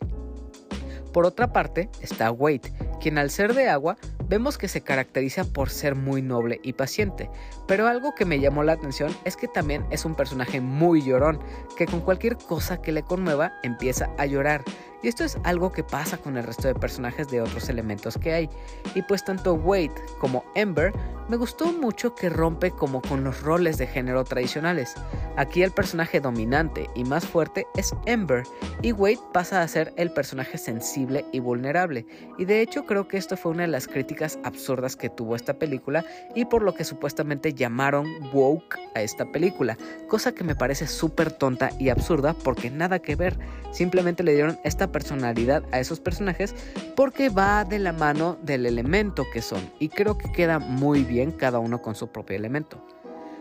Por 1.13 1.25
otra 1.25 1.53
parte 1.53 1.89
está 2.01 2.31
Wade, 2.31 2.73
quien 3.01 3.19
al 3.19 3.31
ser 3.31 3.55
de 3.55 3.69
agua 3.69 3.97
vemos 4.29 4.59
que 4.59 4.69
se 4.69 4.83
caracteriza 4.83 5.45
por 5.45 5.71
ser 5.71 5.95
muy 5.95 6.21
noble 6.21 6.61
y 6.63 6.75
paciente, 6.75 7.31
pero 7.67 7.87
algo 7.87 8.15
que 8.15 8.27
me 8.27 8.41
llamó 8.41 8.63
la 8.63 8.73
atención 8.73 9.17
es 9.25 9.37
que 9.37 9.49
también 9.49 9.87
es 9.91 10.05
un 10.05 10.15
personaje 10.15 10.61
muy 10.61 11.03
llorón, 11.03 11.41
que 11.77 11.87
con 11.87 12.01
cualquier 12.01 12.37
cosa 12.37 12.83
que 12.83 12.93
le 12.93 13.03
conmueva 13.03 13.55
empieza 13.63 14.11
a 14.19 14.27
llorar, 14.27 14.63
y 15.03 15.09
esto 15.09 15.25
es 15.25 15.39
algo 15.45 15.73
que 15.73 15.85
pasa 15.85 16.19
con 16.19 16.37
el 16.37 16.45
resto 16.45 16.69
de 16.69 16.75
personajes 16.75 17.29
de 17.29 17.41
otros 17.41 17.69
elementos 17.69 18.19
que 18.19 18.33
hay. 18.33 18.51
Y 18.95 19.03
pues 19.03 19.25
tanto 19.25 19.55
Wade 19.55 19.95
como 20.21 20.45
Ember 20.55 20.93
me 21.29 21.37
gustó 21.37 21.73
mucho 21.73 22.15
que 22.15 22.31
rompe 22.31 22.71
como 22.71 23.03
con 23.03 23.23
los 23.23 23.43
roles 23.43 23.77
de 23.77 23.87
género 23.87 24.25
tradicionales. 24.25 24.95
Aquí 25.37 25.63
el 25.63 25.73
personaje 25.73 26.21
dominante 26.21 26.89
y 26.95 27.05
más 27.05 27.27
fuerte 27.27 27.67
es 27.77 27.95
Ember 28.07 28.45
y 28.81 28.93
Wade 28.93 29.21
pasa 29.33 29.61
a 29.61 29.69
ser 29.69 29.93
el 29.97 30.11
personaje 30.11 30.57
sensible 30.57 31.27
y 31.31 31.41
vulnerable. 31.41 32.07
Y 32.39 32.47
de 32.47 32.63
hecho 32.63 32.87
creo 32.87 33.09
que 33.09 33.19
esto 33.19 33.37
fue 33.37 33.53
una 33.53 33.63
de 33.63 33.69
las 33.69 33.89
críticas 33.89 34.39
absurdas 34.43 34.97
que 34.97 35.11
tuvo 35.11 35.37
esta 35.37 35.59
película 35.59 36.05
y 36.35 36.47
por 36.47 36.63
lo 36.63 36.75
que 36.75 36.85
supuestamente 36.85 37.53
llamaron 37.53 38.07
woke 38.33 38.79
a 38.95 39.03
esta 39.03 39.27
película, 39.31 39.77
cosa 40.09 40.33
que 40.33 40.45
me 40.45 40.55
parece 40.55 40.87
súper 40.87 41.31
tonta 41.31 41.71
y 41.79 41.91
absurda 41.91 42.33
porque 42.33 42.71
nada 42.71 43.01
que 43.01 43.17
ver, 43.17 43.39
simplemente 43.71 44.23
le 44.23 44.35
dieron 44.35 44.59
esta 44.65 44.88
personalidad 44.93 45.63
a 45.73 45.81
esos 45.81 46.01
personajes 46.01 46.55
porque 46.97 47.29
va 47.29 47.65
de 47.65 47.79
la 47.79 47.93
mano 47.93 48.39
del 48.43 48.67
elemento 48.67 49.27
que 49.33 49.43
son 49.43 49.61
y 49.79 49.89
creo 49.89 50.19
que 50.19 50.33
queda 50.33 50.59
muy 50.59 51.05
bien 51.05 51.33
cada 51.33 51.59
uno 51.59 51.83
con 51.83 51.95
su 51.95 52.09
propio 52.09 52.37
elemento. 52.37 52.85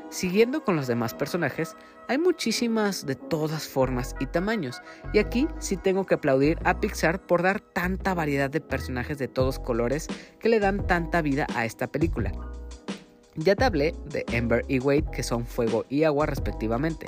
Siguiendo 0.10 0.64
con 0.64 0.78
los 0.78 0.88
demás 0.88 1.14
personajes, 1.14 1.76
hay 2.08 2.18
muchísimas 2.18 3.06
de 3.06 3.16
todas 3.16 3.68
formas 3.68 4.16
y 4.22 4.26
tamaños, 4.26 4.82
y 5.14 5.20
aquí 5.20 5.48
sí 5.60 5.76
tengo 5.76 6.06
que 6.06 6.16
aplaudir 6.16 6.58
a 6.64 6.80
Pixar 6.80 7.20
por 7.20 7.44
dar 7.44 7.60
tanta 7.60 8.14
variedad 8.14 8.50
de 8.50 8.62
personajes 8.62 9.18
de 9.18 9.28
todos 9.28 9.60
colores 9.60 10.08
que 10.40 10.48
le 10.48 10.62
dan 10.62 10.88
tanta 10.88 11.22
vida 11.22 11.46
a 11.56 11.66
esta 11.66 11.88
película. 11.88 12.32
Ya 13.36 13.56
te 13.56 13.66
hablé 13.66 13.94
de 14.06 14.26
Ember 14.32 14.64
y 14.70 14.80
Wade, 14.80 15.12
que 15.12 15.24
son 15.24 15.46
fuego 15.46 15.86
y 15.90 16.06
agua 16.06 16.26
respectivamente, 16.26 17.06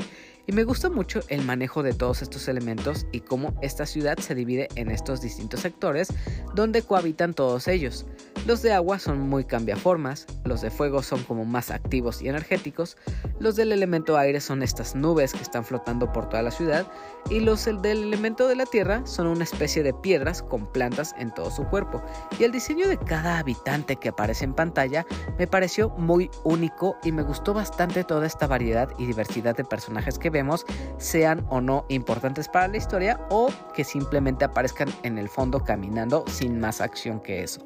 y 0.49 0.51
me 0.51 0.63
gusta 0.63 0.89
mucho 0.89 1.19
el 1.27 1.43
manejo 1.43 1.83
de 1.83 1.93
todos 1.93 2.23
estos 2.23 2.47
elementos 2.47 3.05
y 3.11 3.19
cómo 3.19 3.53
esta 3.61 3.85
ciudad 3.85 4.17
se 4.17 4.33
divide 4.33 4.67
en 4.73 4.89
estos 4.89 5.21
distintos 5.21 5.59
sectores 5.59 6.07
donde 6.55 6.81
cohabitan 6.81 7.35
todos 7.35 7.67
ellos. 7.67 8.07
Los 8.45 8.61
de 8.61 8.73
agua 8.73 8.97
son 8.97 9.19
muy 9.29 9.43
cambiaformas, 9.43 10.25
los 10.43 10.61
de 10.61 10.71
fuego 10.71 11.03
son 11.03 11.23
como 11.23 11.45
más 11.45 11.69
activos 11.69 12.21
y 12.21 12.29
energéticos, 12.29 12.97
los 13.39 13.55
del 13.55 13.71
elemento 13.71 14.17
aire 14.17 14.41
son 14.41 14.63
estas 14.63 14.95
nubes 14.95 15.33
que 15.33 15.41
están 15.41 15.63
flotando 15.63 16.11
por 16.11 16.29
toda 16.29 16.41
la 16.41 16.51
ciudad 16.51 16.87
y 17.29 17.41
los 17.41 17.65
del 17.65 17.85
elemento 17.85 18.47
de 18.47 18.55
la 18.55 18.65
tierra 18.65 19.05
son 19.05 19.27
una 19.27 19.43
especie 19.43 19.83
de 19.83 19.93
piedras 19.93 20.41
con 20.41 20.71
plantas 20.71 21.13
en 21.19 21.33
todo 21.33 21.51
su 21.51 21.63
cuerpo. 21.65 22.01
Y 22.39 22.43
el 22.43 22.51
diseño 22.51 22.87
de 22.87 22.97
cada 22.97 23.37
habitante 23.37 23.97
que 23.97 24.09
aparece 24.09 24.45
en 24.45 24.53
pantalla 24.53 25.05
me 25.37 25.45
pareció 25.45 25.89
muy 25.89 26.31
único 26.43 26.97
y 27.03 27.11
me 27.11 27.23
gustó 27.23 27.53
bastante 27.53 28.03
toda 28.03 28.25
esta 28.25 28.47
variedad 28.47 28.89
y 28.97 29.05
diversidad 29.05 29.55
de 29.55 29.65
personajes 29.65 30.17
que 30.17 30.29
vemos, 30.29 30.65
sean 30.97 31.45
o 31.49 31.61
no 31.61 31.85
importantes 31.89 32.47
para 32.47 32.67
la 32.67 32.77
historia 32.77 33.19
o 33.29 33.49
que 33.75 33.83
simplemente 33.83 34.45
aparezcan 34.45 34.89
en 35.03 35.17
el 35.17 35.29
fondo 35.29 35.63
caminando 35.63 36.25
sin 36.27 36.59
más 36.59 36.81
acción 36.81 37.19
que 37.19 37.43
eso. 37.43 37.63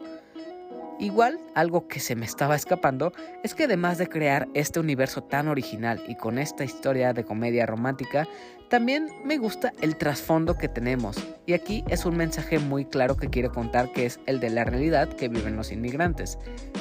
Igual, 0.99 1.39
algo 1.55 1.87
que 1.87 1.99
se 1.99 2.15
me 2.15 2.25
estaba 2.25 2.55
escapando 2.55 3.13
es 3.43 3.55
que 3.55 3.63
además 3.63 3.97
de 3.97 4.07
crear 4.07 4.47
este 4.53 4.79
universo 4.79 5.23
tan 5.23 5.47
original 5.47 6.01
y 6.07 6.15
con 6.15 6.37
esta 6.37 6.63
historia 6.63 7.13
de 7.13 7.23
comedia 7.23 7.65
romántica, 7.65 8.27
también 8.69 9.09
me 9.25 9.37
gusta 9.37 9.73
el 9.81 9.97
trasfondo 9.97 10.57
que 10.57 10.67
tenemos. 10.67 11.17
Y 11.45 11.53
aquí 11.53 11.83
es 11.89 12.05
un 12.05 12.17
mensaje 12.17 12.59
muy 12.59 12.85
claro 12.85 13.17
que 13.17 13.29
quiero 13.29 13.51
contar 13.51 13.91
que 13.91 14.05
es 14.05 14.19
el 14.25 14.39
de 14.39 14.49
la 14.49 14.63
realidad 14.63 15.09
que 15.09 15.29
viven 15.29 15.55
los 15.55 15.71
inmigrantes. 15.71 16.37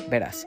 Verás, 0.08 0.44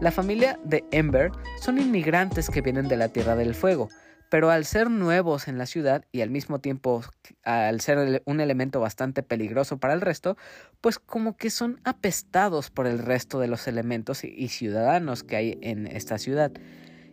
la 0.00 0.10
familia 0.10 0.58
de 0.64 0.84
Ember 0.90 1.30
son 1.60 1.78
inmigrantes 1.78 2.48
que 2.48 2.62
vienen 2.62 2.88
de 2.88 2.96
la 2.96 3.08
Tierra 3.08 3.36
del 3.36 3.54
Fuego, 3.54 3.88
pero 4.28 4.50
al 4.50 4.64
ser 4.64 4.90
nuevos 4.90 5.48
en 5.48 5.58
la 5.58 5.66
ciudad 5.66 6.04
y 6.12 6.20
al 6.20 6.30
mismo 6.30 6.60
tiempo 6.60 7.02
al 7.44 7.80
ser 7.80 8.22
un 8.24 8.40
elemento 8.40 8.80
bastante 8.80 9.22
peligroso 9.22 9.78
para 9.78 9.94
el 9.94 10.00
resto, 10.00 10.36
pues 10.80 10.98
como 10.98 11.36
que 11.36 11.50
son 11.50 11.80
apestados 11.84 12.70
por 12.70 12.86
el 12.86 12.98
resto 12.98 13.40
de 13.40 13.48
los 13.48 13.66
elementos 13.68 14.24
y 14.24 14.48
ciudadanos 14.48 15.24
que 15.24 15.36
hay 15.36 15.58
en 15.62 15.86
esta 15.86 16.18
ciudad. 16.18 16.52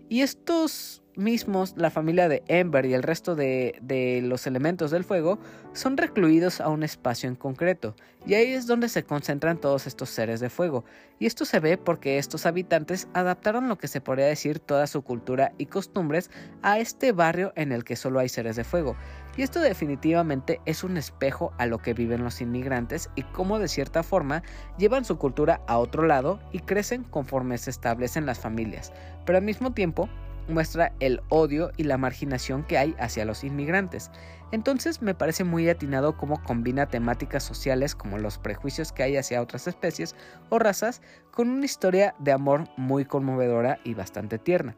Y 0.09 0.21
estos 0.21 1.01
mismos, 1.17 1.73
la 1.77 1.89
familia 1.89 2.27
de 2.27 2.43
Ember 2.47 2.85
y 2.85 2.93
el 2.93 3.03
resto 3.03 3.35
de, 3.35 3.77
de, 3.81 4.21
los 4.21 4.47
elementos 4.47 4.91
del 4.91 5.03
fuego, 5.03 5.39
son 5.73 5.97
recluidos 5.97 6.61
a 6.61 6.69
un 6.69 6.83
espacio 6.83 7.29
en 7.29 7.35
concreto, 7.35 7.95
y 8.27 8.33
ahí 8.33 8.53
es 8.53 8.65
donde 8.65 8.89
se 8.89 9.03
concentran 9.03 9.59
todos 9.59 9.85
estos 9.85 10.09
seres 10.09 10.39
de 10.39 10.49
fuego. 10.49 10.83
Y 11.19 11.27
esto 11.27 11.45
se 11.45 11.59
ve 11.59 11.77
porque 11.77 12.17
estos 12.17 12.47
habitantes 12.47 13.07
adaptaron 13.13 13.69
lo 13.69 13.77
que 13.77 13.87
se 13.87 14.01
podría 14.01 14.25
decir 14.25 14.59
toda 14.59 14.87
su 14.87 15.03
cultura 15.03 15.53
y 15.59 15.67
costumbres 15.67 16.31
a 16.63 16.79
este 16.79 17.11
barrio 17.11 17.53
en 17.55 17.71
el 17.71 17.83
que 17.83 17.95
solo 17.95 18.19
hay 18.19 18.29
seres 18.29 18.55
de 18.55 18.63
fuego. 18.63 18.95
Y 19.37 19.43
esto 19.43 19.59
definitivamente 19.59 20.59
es 20.65 20.83
un 20.83 20.97
espejo 20.97 21.53
a 21.59 21.67
lo 21.67 21.77
que 21.77 21.93
viven 21.93 22.23
los 22.23 22.41
inmigrantes 22.41 23.09
y 23.15 23.23
cómo 23.23 23.59
de 23.59 23.67
cierta 23.67 24.01
forma 24.01 24.41
llevan 24.77 25.05
su 25.05 25.17
cultura 25.17 25.61
a 25.67 25.77
otro 25.77 26.07
lado 26.07 26.39
y 26.51 26.59
crecen 26.59 27.03
conforme 27.03 27.57
se 27.59 27.69
establecen 27.69 28.25
las 28.25 28.39
familias. 28.39 28.91
Pero 29.25 29.37
al 29.37 29.43
mismo 29.43 29.73
tiempo, 29.73 30.09
muestra 30.47 30.93
el 30.99 31.21
odio 31.29 31.71
y 31.77 31.83
la 31.83 31.97
marginación 31.97 32.63
que 32.63 32.77
hay 32.77 32.95
hacia 32.99 33.25
los 33.25 33.43
inmigrantes. 33.43 34.11
Entonces 34.51 35.01
me 35.01 35.15
parece 35.15 35.43
muy 35.43 35.67
atinado 35.69 36.15
cómo 36.17 36.41
combina 36.43 36.87
temáticas 36.87 37.43
sociales 37.43 37.95
como 37.95 38.17
los 38.17 38.37
prejuicios 38.37 38.91
que 38.91 39.03
hay 39.03 39.17
hacia 39.17 39.41
otras 39.41 39.67
especies 39.67 40.15
o 40.49 40.59
razas 40.59 41.01
con 41.31 41.49
una 41.49 41.65
historia 41.65 42.15
de 42.19 42.31
amor 42.31 42.65
muy 42.77 43.05
conmovedora 43.05 43.79
y 43.83 43.93
bastante 43.95 44.37
tierna. 44.37 44.75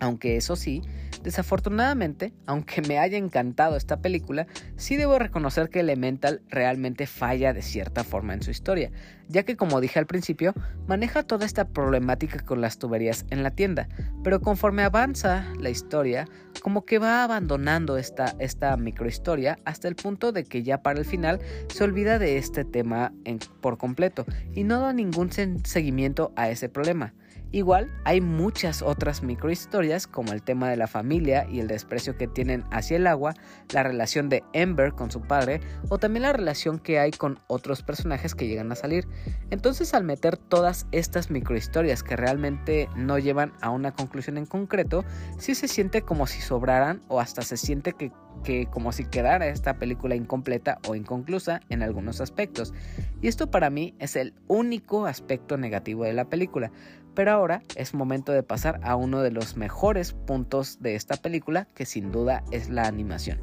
Aunque 0.00 0.36
eso 0.36 0.56
sí, 0.56 0.82
desafortunadamente, 1.22 2.32
aunque 2.46 2.82
me 2.82 2.98
haya 2.98 3.18
encantado 3.18 3.76
esta 3.76 4.00
película, 4.00 4.46
sí 4.76 4.96
debo 4.96 5.18
reconocer 5.18 5.68
que 5.70 5.80
Elemental 5.80 6.42
realmente 6.48 7.06
falla 7.06 7.52
de 7.52 7.62
cierta 7.62 8.04
forma 8.04 8.34
en 8.34 8.42
su 8.42 8.50
historia, 8.50 8.90
ya 9.28 9.44
que 9.44 9.56
como 9.56 9.80
dije 9.80 9.98
al 9.98 10.06
principio, 10.06 10.54
maneja 10.86 11.22
toda 11.22 11.46
esta 11.46 11.68
problemática 11.68 12.40
con 12.40 12.60
las 12.60 12.78
tuberías 12.78 13.24
en 13.30 13.42
la 13.42 13.50
tienda, 13.50 13.88
pero 14.22 14.40
conforme 14.40 14.82
avanza 14.82 15.46
la 15.60 15.70
historia, 15.70 16.28
como 16.62 16.84
que 16.84 16.98
va 16.98 17.24
abandonando 17.24 17.96
esta, 17.96 18.34
esta 18.38 18.76
microhistoria 18.76 19.58
hasta 19.64 19.88
el 19.88 19.96
punto 19.96 20.32
de 20.32 20.44
que 20.44 20.62
ya 20.62 20.82
para 20.82 20.98
el 20.98 21.04
final 21.04 21.40
se 21.68 21.84
olvida 21.84 22.18
de 22.18 22.38
este 22.38 22.64
tema 22.64 23.12
por 23.60 23.78
completo 23.78 24.24
y 24.54 24.64
no 24.64 24.80
da 24.80 24.92
ningún 24.92 25.30
seguimiento 25.32 26.32
a 26.36 26.50
ese 26.50 26.68
problema. 26.68 27.14
Igual 27.54 27.88
hay 28.02 28.20
muchas 28.20 28.82
otras 28.82 29.22
microhistorias 29.22 30.08
como 30.08 30.32
el 30.32 30.42
tema 30.42 30.68
de 30.68 30.76
la 30.76 30.88
familia 30.88 31.46
y 31.48 31.60
el 31.60 31.68
desprecio 31.68 32.16
que 32.16 32.26
tienen 32.26 32.64
hacia 32.72 32.96
el 32.96 33.06
agua, 33.06 33.34
la 33.72 33.84
relación 33.84 34.28
de 34.28 34.42
Ember 34.52 34.92
con 34.92 35.12
su 35.12 35.20
padre 35.20 35.60
o 35.88 35.98
también 35.98 36.24
la 36.24 36.32
relación 36.32 36.80
que 36.80 36.98
hay 36.98 37.12
con 37.12 37.38
otros 37.46 37.84
personajes 37.84 38.34
que 38.34 38.48
llegan 38.48 38.72
a 38.72 38.74
salir. 38.74 39.06
Entonces 39.50 39.94
al 39.94 40.02
meter 40.02 40.36
todas 40.36 40.88
estas 40.90 41.30
microhistorias 41.30 42.02
que 42.02 42.16
realmente 42.16 42.88
no 42.96 43.20
llevan 43.20 43.52
a 43.60 43.70
una 43.70 43.92
conclusión 43.92 44.36
en 44.36 44.46
concreto, 44.46 45.04
sí 45.38 45.54
se 45.54 45.68
siente 45.68 46.02
como 46.02 46.26
si 46.26 46.40
sobraran 46.40 47.02
o 47.06 47.20
hasta 47.20 47.42
se 47.42 47.56
siente 47.56 47.92
que, 47.92 48.10
que 48.42 48.66
como 48.66 48.90
si 48.90 49.04
quedara 49.04 49.46
esta 49.46 49.78
película 49.78 50.16
incompleta 50.16 50.80
o 50.88 50.96
inconclusa 50.96 51.60
en 51.68 51.84
algunos 51.84 52.20
aspectos. 52.20 52.74
Y 53.22 53.28
esto 53.28 53.52
para 53.52 53.70
mí 53.70 53.94
es 54.00 54.16
el 54.16 54.34
único 54.48 55.06
aspecto 55.06 55.56
negativo 55.56 56.02
de 56.02 56.14
la 56.14 56.24
película 56.24 56.72
pero 57.14 57.32
ahora 57.32 57.62
es 57.76 57.94
momento 57.94 58.32
de 58.32 58.42
pasar 58.42 58.80
a 58.82 58.96
uno 58.96 59.22
de 59.22 59.30
los 59.30 59.56
mejores 59.56 60.12
puntos 60.12 60.80
de 60.80 60.94
esta 60.94 61.16
película, 61.16 61.66
que 61.74 61.86
sin 61.86 62.12
duda 62.12 62.44
es 62.50 62.68
la 62.68 62.86
animación. 62.86 63.40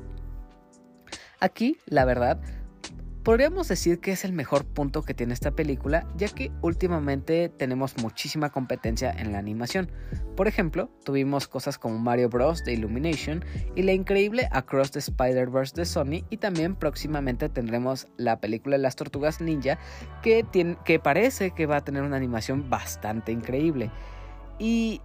Aquí, 1.39 1.77
la 1.85 2.05
verdad, 2.05 2.39
Podríamos 3.23 3.67
decir 3.67 3.99
que 3.99 4.13
es 4.13 4.25
el 4.25 4.33
mejor 4.33 4.65
punto 4.65 5.03
que 5.03 5.13
tiene 5.13 5.35
esta 5.35 5.51
película, 5.51 6.07
ya 6.17 6.27
que 6.27 6.51
últimamente 6.63 7.49
tenemos 7.49 7.95
muchísima 8.01 8.49
competencia 8.49 9.11
en 9.11 9.31
la 9.31 9.37
animación. 9.37 9.91
Por 10.35 10.47
ejemplo, 10.47 10.89
tuvimos 11.05 11.47
cosas 11.47 11.77
como 11.77 11.99
Mario 11.99 12.29
Bros. 12.29 12.63
de 12.63 12.73
Illumination 12.73 13.45
y 13.75 13.83
la 13.83 13.91
increíble 13.91 14.47
Across 14.51 14.91
the 14.91 14.99
Spider-Verse 14.99 15.75
de 15.75 15.85
Sony, 15.85 16.25
y 16.31 16.37
también 16.37 16.75
próximamente 16.75 17.47
tendremos 17.47 18.07
la 18.17 18.39
película 18.39 18.79
las 18.79 18.95
Tortugas 18.95 19.39
Ninja, 19.39 19.77
que, 20.23 20.43
que 20.83 20.99
parece 20.99 21.51
que 21.51 21.67
va 21.67 21.77
a 21.77 21.83
tener 21.83 22.01
una 22.01 22.17
animación 22.17 22.71
bastante 22.71 23.31
increíble. 23.31 23.91
Y 24.57 24.99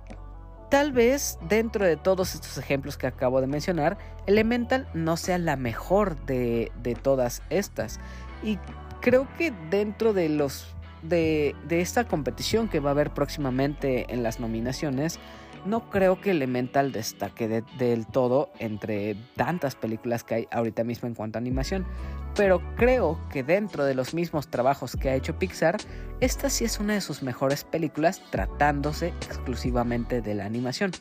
Tal 0.68 0.90
vez 0.92 1.38
dentro 1.48 1.85
de 1.85 1.96
todos 1.96 2.35
estos 2.35 2.59
ejemplos 2.59 2.96
que 2.96 3.07
acabo 3.07 3.40
de 3.40 3.46
mencionar, 3.46 3.98
Elemental 4.26 4.88
no 4.94 5.16
sea 5.16 5.38
la 5.38 5.57
mejor 5.57 6.16
de, 6.26 6.70
todas 7.02 7.42
estas. 7.50 8.00
Y 8.42 8.59
creo 9.00 9.29
que 9.38 9.52
dentro 9.70 10.12
de 10.12 10.29
los 10.29 10.74
de, 11.02 11.55
de, 11.68 11.81
esta 11.81 12.05
competición 12.05 12.68
que 12.68 12.81
va 12.81 12.90
a 12.90 12.92
haber 12.92 13.11
próximamente 13.11 14.12
en 14.12 14.24
las 14.24 14.40
nominaciones, 14.40 15.20
no 15.66 15.90
creo 15.90 16.20
que 16.20 16.31
Elemental 16.31 16.92
destaque 16.92 17.62
del 17.79 18.07
todo 18.07 18.50
entre 18.59 19.16
tantas 19.37 19.74
películas 19.74 20.24
que 20.24 20.35
hay 20.35 20.48
ahorita 20.50 20.85
mismo 20.85 21.09
en 21.09 21.14
cuanto 21.14 21.38
a 21.38 21.40
animación, 21.40 21.87
pero 22.35 22.61
creo 22.76 23.18
que 23.31 23.42
dentro 23.42 23.85
de 23.85 23.94
los 23.94 24.14
mismos 24.14 24.48
trabajos 24.48 24.96
que 24.96 25.09
ha 25.09 25.14
hecho 25.14 25.38
Pixar, 25.38 25.76
esta 26.20 26.50
sí 26.50 26.64
es 26.64 26.79
una 26.79 26.94
de 26.94 27.00
sus 27.00 27.22
mejores 27.22 27.64
películas 27.64 28.22
tratándose 28.31 29.09
exclusivamente 29.09 30.20
de 30.20 30.35
la 30.35 30.44
animación. 30.44 30.92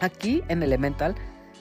Aquí 0.00 0.42
en 0.48 0.62
Elemental 0.62 1.14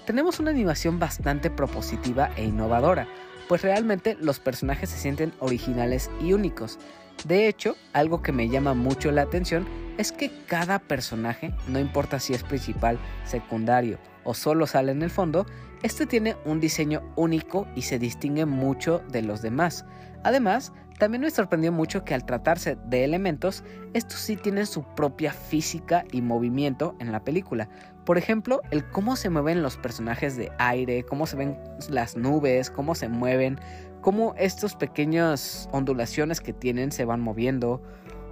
tenemos 0.05 0.39
una 0.39 0.51
animación 0.51 0.99
bastante 0.99 1.49
propositiva 1.49 2.31
e 2.35 2.43
innovadora, 2.43 3.07
pues 3.47 3.61
realmente 3.61 4.17
los 4.19 4.39
personajes 4.39 4.89
se 4.89 4.97
sienten 4.97 5.33
originales 5.39 6.09
y 6.21 6.33
únicos. 6.33 6.79
De 7.25 7.47
hecho, 7.47 7.75
algo 7.93 8.21
que 8.21 8.31
me 8.31 8.49
llama 8.49 8.73
mucho 8.73 9.11
la 9.11 9.21
atención 9.21 9.65
es 9.97 10.11
que 10.11 10.31
cada 10.47 10.79
personaje, 10.79 11.53
no 11.67 11.79
importa 11.79 12.19
si 12.19 12.33
es 12.33 12.43
principal, 12.43 12.97
secundario 13.25 13.97
o 14.23 14.33
solo 14.33 14.67
sale 14.67 14.91
en 14.91 15.01
el 15.01 15.09
fondo, 15.09 15.45
este 15.83 16.05
tiene 16.05 16.35
un 16.45 16.59
diseño 16.59 17.01
único 17.15 17.67
y 17.75 17.83
se 17.83 17.99
distingue 17.99 18.45
mucho 18.45 19.01
de 19.09 19.21
los 19.21 19.41
demás. 19.41 19.85
Además, 20.23 20.71
también 20.97 21.21
me 21.21 21.31
sorprendió 21.31 21.71
mucho 21.71 22.05
que 22.05 22.13
al 22.13 22.25
tratarse 22.25 22.77
de 22.85 23.03
elementos, 23.03 23.63
estos 23.93 24.19
sí 24.19 24.37
tienen 24.37 24.65
su 24.65 24.83
propia 24.83 25.33
física 25.33 26.05
y 26.11 26.21
movimiento 26.21 26.95
en 26.99 27.11
la 27.11 27.23
película. 27.23 27.67
Por 28.05 28.17
ejemplo, 28.17 28.61
el 28.71 28.85
cómo 28.89 29.15
se 29.15 29.29
mueven 29.29 29.63
los 29.63 29.77
personajes 29.77 30.37
de 30.37 30.51
aire, 30.59 31.03
cómo 31.03 31.25
se 31.25 31.35
ven 31.35 31.57
las 31.89 32.15
nubes, 32.15 32.69
cómo 32.69 32.95
se 32.95 33.09
mueven, 33.09 33.59
cómo 34.03 34.35
estas 34.37 34.75
pequeñas 34.75 35.67
ondulaciones 35.71 36.41
que 36.41 36.53
tienen 36.53 36.91
se 36.91 37.05
van 37.05 37.21
moviendo. 37.21 37.81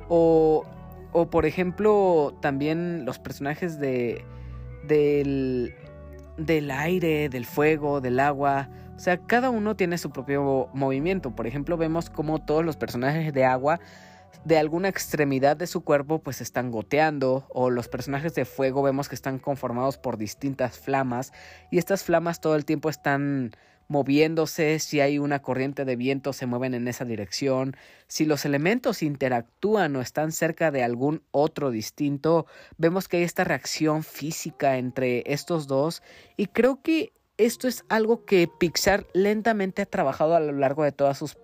O, 0.09 0.65
o 1.13 1.29
por 1.29 1.47
ejemplo, 1.47 2.37
también 2.41 3.05
los 3.05 3.17
personajes 3.17 3.79
de, 3.79 4.23
del, 4.87 5.73
del 6.37 6.69
aire, 6.69 7.29
del 7.29 7.45
fuego, 7.45 8.01
del 8.01 8.19
agua. 8.19 8.69
O 8.95 8.99
sea, 8.99 9.17
cada 9.17 9.49
uno 9.49 9.75
tiene 9.75 9.97
su 9.97 10.11
propio 10.11 10.69
movimiento. 10.73 11.33
Por 11.35 11.47
ejemplo, 11.47 11.77
vemos 11.77 12.09
como 12.09 12.39
todos 12.39 12.63
los 12.63 12.77
personajes 12.77 13.33
de 13.33 13.45
agua 13.45 13.79
de 14.45 14.57
alguna 14.57 14.87
extremidad 14.87 15.55
de 15.57 15.67
su 15.67 15.81
cuerpo 15.83 16.19
pues 16.19 16.41
están 16.41 16.71
goteando 16.71 17.45
o 17.49 17.69
los 17.69 17.87
personajes 17.87 18.33
de 18.33 18.45
fuego 18.45 18.81
vemos 18.81 19.07
que 19.07 19.15
están 19.15 19.39
conformados 19.39 19.97
por 19.97 20.17
distintas 20.17 20.79
flamas 20.79 21.31
y 21.69 21.77
estas 21.77 22.03
flamas 22.03 22.39
todo 22.39 22.55
el 22.55 22.65
tiempo 22.65 22.89
están 22.89 23.51
moviéndose, 23.91 24.79
si 24.79 25.01
hay 25.01 25.19
una 25.19 25.41
corriente 25.41 25.83
de 25.83 25.97
viento 25.97 26.31
se 26.31 26.45
mueven 26.45 26.73
en 26.73 26.87
esa 26.87 27.03
dirección, 27.03 27.75
si 28.07 28.23
los 28.23 28.45
elementos 28.45 29.03
interactúan 29.03 29.97
o 29.97 30.01
están 30.01 30.31
cerca 30.31 30.71
de 30.71 30.81
algún 30.81 31.23
otro 31.31 31.71
distinto, 31.71 32.45
vemos 32.77 33.09
que 33.09 33.17
hay 33.17 33.23
esta 33.23 33.43
reacción 33.43 34.03
física 34.03 34.77
entre 34.77 35.23
estos 35.25 35.67
dos 35.67 36.03
y 36.37 36.45
creo 36.45 36.81
que 36.81 37.11
esto 37.35 37.67
es 37.67 37.83
algo 37.89 38.23
que 38.23 38.47
Pixar 38.47 39.07
lentamente 39.13 39.81
ha 39.81 39.85
trabajado 39.85 40.35
a 40.35 40.39
lo 40.39 40.53
largo 40.53 40.83
de 40.85 40.93
todas 40.93 41.17
sus 41.17 41.35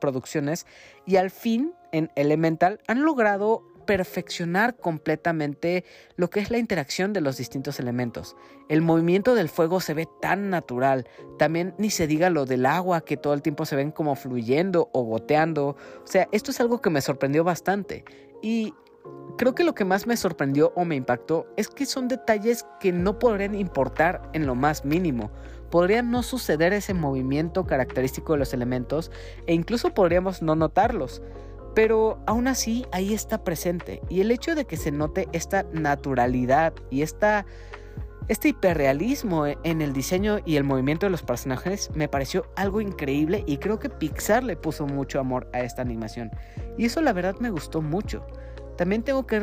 producciones 0.00 0.66
y 1.06 1.14
al 1.16 1.30
fin 1.30 1.74
en 1.92 2.10
Elemental 2.16 2.80
han 2.88 3.04
logrado 3.04 3.62
perfeccionar 3.86 4.76
completamente 4.76 5.84
lo 6.16 6.30
que 6.30 6.40
es 6.40 6.50
la 6.50 6.58
interacción 6.58 7.12
de 7.12 7.20
los 7.20 7.36
distintos 7.36 7.80
elementos. 7.80 8.36
El 8.68 8.82
movimiento 8.82 9.34
del 9.34 9.48
fuego 9.48 9.80
se 9.80 9.94
ve 9.94 10.08
tan 10.20 10.50
natural, 10.50 11.06
también 11.38 11.74
ni 11.78 11.90
se 11.90 12.06
diga 12.06 12.30
lo 12.30 12.46
del 12.46 12.66
agua 12.66 13.02
que 13.02 13.16
todo 13.16 13.34
el 13.34 13.42
tiempo 13.42 13.66
se 13.66 13.76
ven 13.76 13.90
como 13.90 14.14
fluyendo 14.16 14.90
o 14.92 15.02
goteando. 15.02 15.68
O 15.68 16.06
sea, 16.06 16.28
esto 16.32 16.50
es 16.50 16.60
algo 16.60 16.80
que 16.80 16.90
me 16.90 17.00
sorprendió 17.00 17.44
bastante 17.44 18.04
y 18.42 18.74
creo 19.36 19.54
que 19.54 19.64
lo 19.64 19.74
que 19.74 19.84
más 19.84 20.06
me 20.06 20.16
sorprendió 20.16 20.72
o 20.76 20.84
me 20.84 20.96
impactó 20.96 21.46
es 21.56 21.68
que 21.68 21.86
son 21.86 22.08
detalles 22.08 22.66
que 22.80 22.92
no 22.92 23.18
podrían 23.18 23.54
importar 23.54 24.22
en 24.32 24.46
lo 24.46 24.54
más 24.54 24.84
mínimo. 24.84 25.30
Podría 25.70 26.02
no 26.02 26.22
suceder 26.22 26.72
ese 26.72 26.94
movimiento 26.94 27.66
característico 27.66 28.34
de 28.34 28.38
los 28.38 28.54
elementos 28.54 29.10
e 29.46 29.54
incluso 29.54 29.92
podríamos 29.92 30.40
no 30.40 30.54
notarlos. 30.54 31.22
Pero 31.74 32.18
aún 32.26 32.48
así 32.48 32.86
ahí 32.92 33.12
está 33.12 33.42
presente. 33.42 34.00
Y 34.08 34.20
el 34.20 34.30
hecho 34.30 34.54
de 34.54 34.64
que 34.64 34.76
se 34.76 34.92
note 34.92 35.28
esta 35.32 35.64
naturalidad 35.72 36.72
y 36.90 37.02
esta, 37.02 37.46
este 38.28 38.48
hiperrealismo 38.48 39.46
en 39.46 39.82
el 39.82 39.92
diseño 39.92 40.38
y 40.44 40.56
el 40.56 40.64
movimiento 40.64 41.06
de 41.06 41.10
los 41.10 41.22
personajes 41.22 41.90
me 41.94 42.08
pareció 42.08 42.46
algo 42.56 42.80
increíble 42.80 43.42
y 43.46 43.58
creo 43.58 43.78
que 43.78 43.90
Pixar 43.90 44.44
le 44.44 44.56
puso 44.56 44.86
mucho 44.86 45.18
amor 45.18 45.48
a 45.52 45.60
esta 45.60 45.82
animación. 45.82 46.30
Y 46.78 46.86
eso 46.86 47.02
la 47.02 47.12
verdad 47.12 47.36
me 47.40 47.50
gustó 47.50 47.82
mucho. 47.82 48.24
También 48.76 49.02
tengo 49.02 49.26
que, 49.26 49.40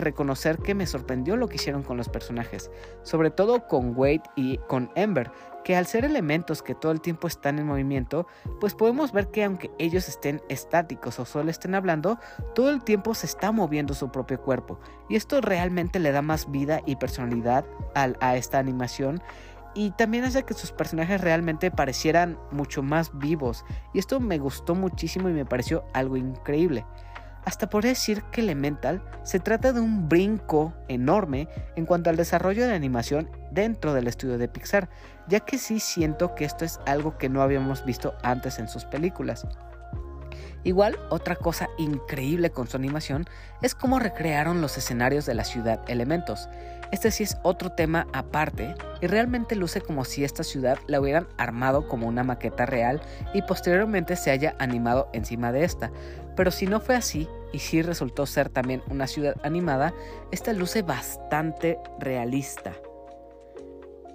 reconocer 0.00 0.58
que 0.58 0.74
me 0.74 0.86
sorprendió 0.86 1.36
lo 1.36 1.48
que 1.48 1.56
hicieron 1.56 1.82
con 1.82 1.96
los 1.96 2.08
personajes, 2.08 2.70
sobre 3.02 3.30
todo 3.30 3.66
con 3.66 3.96
Wade 3.96 4.22
y 4.34 4.58
con 4.58 4.90
Ember, 4.96 5.30
que 5.64 5.76
al 5.76 5.86
ser 5.86 6.04
elementos 6.04 6.62
que 6.62 6.74
todo 6.74 6.92
el 6.92 7.00
tiempo 7.00 7.26
están 7.26 7.58
en 7.58 7.66
movimiento, 7.66 8.26
pues 8.60 8.74
podemos 8.74 9.12
ver 9.12 9.28
que 9.30 9.44
aunque 9.44 9.70
ellos 9.78 10.08
estén 10.08 10.42
estáticos 10.48 11.18
o 11.18 11.24
solo 11.24 11.50
estén 11.50 11.74
hablando, 11.74 12.18
todo 12.54 12.70
el 12.70 12.82
tiempo 12.82 13.14
se 13.14 13.26
está 13.26 13.52
moviendo 13.52 13.94
su 13.94 14.10
propio 14.10 14.40
cuerpo, 14.40 14.78
y 15.08 15.16
esto 15.16 15.40
realmente 15.40 15.98
le 15.98 16.12
da 16.12 16.22
más 16.22 16.50
vida 16.50 16.80
y 16.86 16.96
personalidad 16.96 17.64
a 17.94 18.36
esta 18.36 18.58
animación 18.58 19.22
y 19.74 19.90
también 19.92 20.24
hace 20.24 20.44
que 20.44 20.54
sus 20.54 20.72
personajes 20.72 21.20
realmente 21.20 21.70
parecieran 21.70 22.38
mucho 22.50 22.82
más 22.82 23.16
vivos. 23.18 23.64
Y 23.92 23.98
esto 23.98 24.20
me 24.20 24.38
gustó 24.38 24.74
muchísimo 24.74 25.28
y 25.28 25.32
me 25.32 25.46
pareció 25.46 25.84
algo 25.94 26.16
increíble. 26.16 26.84
Hasta 27.44 27.68
por 27.68 27.82
decir 27.82 28.22
que 28.30 28.40
Elemental 28.40 29.02
se 29.24 29.40
trata 29.40 29.72
de 29.72 29.80
un 29.80 30.08
brinco 30.08 30.72
enorme 30.88 31.48
en 31.74 31.86
cuanto 31.86 32.08
al 32.08 32.16
desarrollo 32.16 32.66
de 32.66 32.74
animación 32.74 33.30
dentro 33.50 33.94
del 33.94 34.06
estudio 34.06 34.38
de 34.38 34.48
Pixar, 34.48 34.88
ya 35.26 35.40
que 35.40 35.58
sí 35.58 35.80
siento 35.80 36.34
que 36.34 36.44
esto 36.44 36.64
es 36.64 36.78
algo 36.86 37.18
que 37.18 37.28
no 37.28 37.42
habíamos 37.42 37.84
visto 37.84 38.14
antes 38.22 38.58
en 38.58 38.68
sus 38.68 38.84
películas. 38.84 39.46
Igual, 40.64 40.96
otra 41.10 41.34
cosa 41.34 41.68
increíble 41.76 42.50
con 42.50 42.68
su 42.68 42.76
animación 42.76 43.26
es 43.62 43.74
cómo 43.74 43.98
recrearon 43.98 44.60
los 44.60 44.78
escenarios 44.78 45.26
de 45.26 45.34
la 45.34 45.44
ciudad 45.44 45.80
Elementos. 45.88 46.48
Este 46.92 47.10
sí 47.10 47.24
es 47.24 47.38
otro 47.42 47.72
tema 47.72 48.06
aparte 48.12 48.74
y 49.00 49.06
realmente 49.06 49.56
luce 49.56 49.80
como 49.80 50.04
si 50.04 50.24
esta 50.24 50.44
ciudad 50.44 50.78
la 50.86 51.00
hubieran 51.00 51.26
armado 51.38 51.88
como 51.88 52.06
una 52.06 52.22
maqueta 52.22 52.66
real 52.66 53.00
y 53.32 53.42
posteriormente 53.42 54.14
se 54.14 54.30
haya 54.30 54.54
animado 54.58 55.08
encima 55.14 55.52
de 55.52 55.64
esta. 55.64 55.90
Pero 56.36 56.50
si 56.50 56.66
no 56.66 56.80
fue 56.80 56.94
así 56.94 57.28
y 57.52 57.58
si 57.58 57.82
resultó 57.82 58.26
ser 58.26 58.48
también 58.48 58.82
una 58.90 59.06
ciudad 59.06 59.36
animada, 59.42 59.92
esta 60.30 60.52
luce 60.52 60.82
bastante 60.82 61.78
realista. 61.98 62.74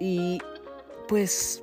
Y 0.00 0.38
pues 1.08 1.62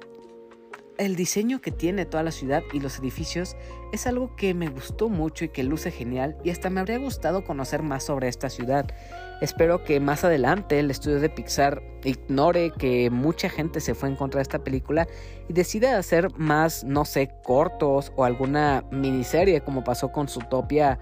el 0.98 1.16
diseño 1.16 1.62
que 1.62 1.72
tiene 1.72 2.06
toda 2.06 2.24
la 2.24 2.32
ciudad 2.32 2.64
y 2.74 2.80
los 2.80 3.00
edificios 3.00 3.56
es 3.92 4.08
algo 4.08 4.36
que 4.36 4.54
me 4.54 4.70
gustó 4.70 5.10
mucho 5.10 5.46
y 5.46 5.50
que 5.50 5.64
luce 5.64 5.92
genial 5.92 6.38
y 6.44 6.50
hasta 6.50 6.70
me 6.70 6.80
habría 6.80 6.98
gustado 6.98 7.44
conocer 7.44 7.84
más 7.84 8.04
sobre 8.06 8.28
esta 8.28 8.50
ciudad. 8.50 8.88
Espero 9.42 9.84
que 9.84 10.00
más 10.00 10.24
adelante 10.24 10.80
el 10.80 10.90
estudio 10.90 11.20
de 11.20 11.30
Pixar 11.30 11.84
ignore 12.04 12.72
que 12.72 13.10
mucha 13.10 13.50
gente 13.50 13.82
se 13.82 13.94
fue 13.94 14.08
en 14.08 14.16
contra 14.16 14.40
de 14.40 14.44
esta 14.44 14.60
película 14.60 15.08
y 15.50 15.54
decida 15.54 15.98
hacer 15.98 16.30
más, 16.38 16.84
no 16.86 17.04
sé, 17.04 17.32
cortos 17.44 18.14
o 18.16 18.24
alguna 18.24 18.86
miniserie 18.92 19.62
como 19.62 19.84
pasó 19.84 20.12
con 20.12 20.30
Zootopia. 20.30 21.00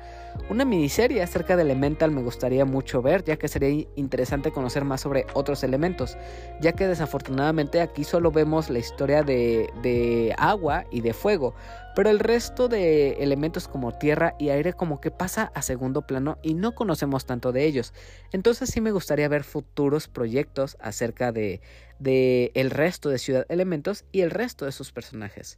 Una 0.49 0.65
miniserie 0.65 1.21
acerca 1.21 1.55
de 1.55 1.61
Elemental 1.61 2.11
me 2.11 2.21
gustaría 2.21 2.65
mucho 2.65 3.01
ver, 3.01 3.23
ya 3.23 3.37
que 3.37 3.47
sería 3.47 3.87
interesante 3.95 4.51
conocer 4.51 4.83
más 4.83 5.01
sobre 5.01 5.25
otros 5.33 5.63
elementos, 5.63 6.17
ya 6.59 6.73
que 6.73 6.87
desafortunadamente 6.87 7.79
aquí 7.79 8.03
solo 8.03 8.29
vemos 8.29 8.69
la 8.69 8.79
historia 8.79 9.23
de, 9.23 9.69
de 9.81 10.35
agua 10.37 10.85
y 10.91 11.01
de 11.01 11.13
fuego, 11.13 11.55
pero 11.95 12.09
el 12.09 12.19
resto 12.19 12.67
de 12.67 13.23
elementos 13.23 13.67
como 13.67 13.97
tierra 13.97 14.35
y 14.37 14.49
aire 14.49 14.73
como 14.73 14.99
que 14.99 15.11
pasa 15.11 15.51
a 15.55 15.61
segundo 15.61 16.01
plano 16.01 16.37
y 16.43 16.55
no 16.55 16.75
conocemos 16.75 17.25
tanto 17.25 17.51
de 17.51 17.65
ellos. 17.65 17.93
Entonces 18.31 18.69
sí 18.69 18.81
me 18.81 18.91
gustaría 18.91 19.29
ver 19.29 19.43
futuros 19.43 20.09
proyectos 20.09 20.75
acerca 20.81 21.31
de, 21.31 21.61
de 21.99 22.51
el 22.53 22.69
resto 22.69 23.09
de 23.09 23.17
Ciudad 23.17 23.45
Elementos 23.47 24.03
y 24.11 24.21
el 24.21 24.29
resto 24.29 24.65
de 24.65 24.73
sus 24.73 24.91
personajes. 24.91 25.57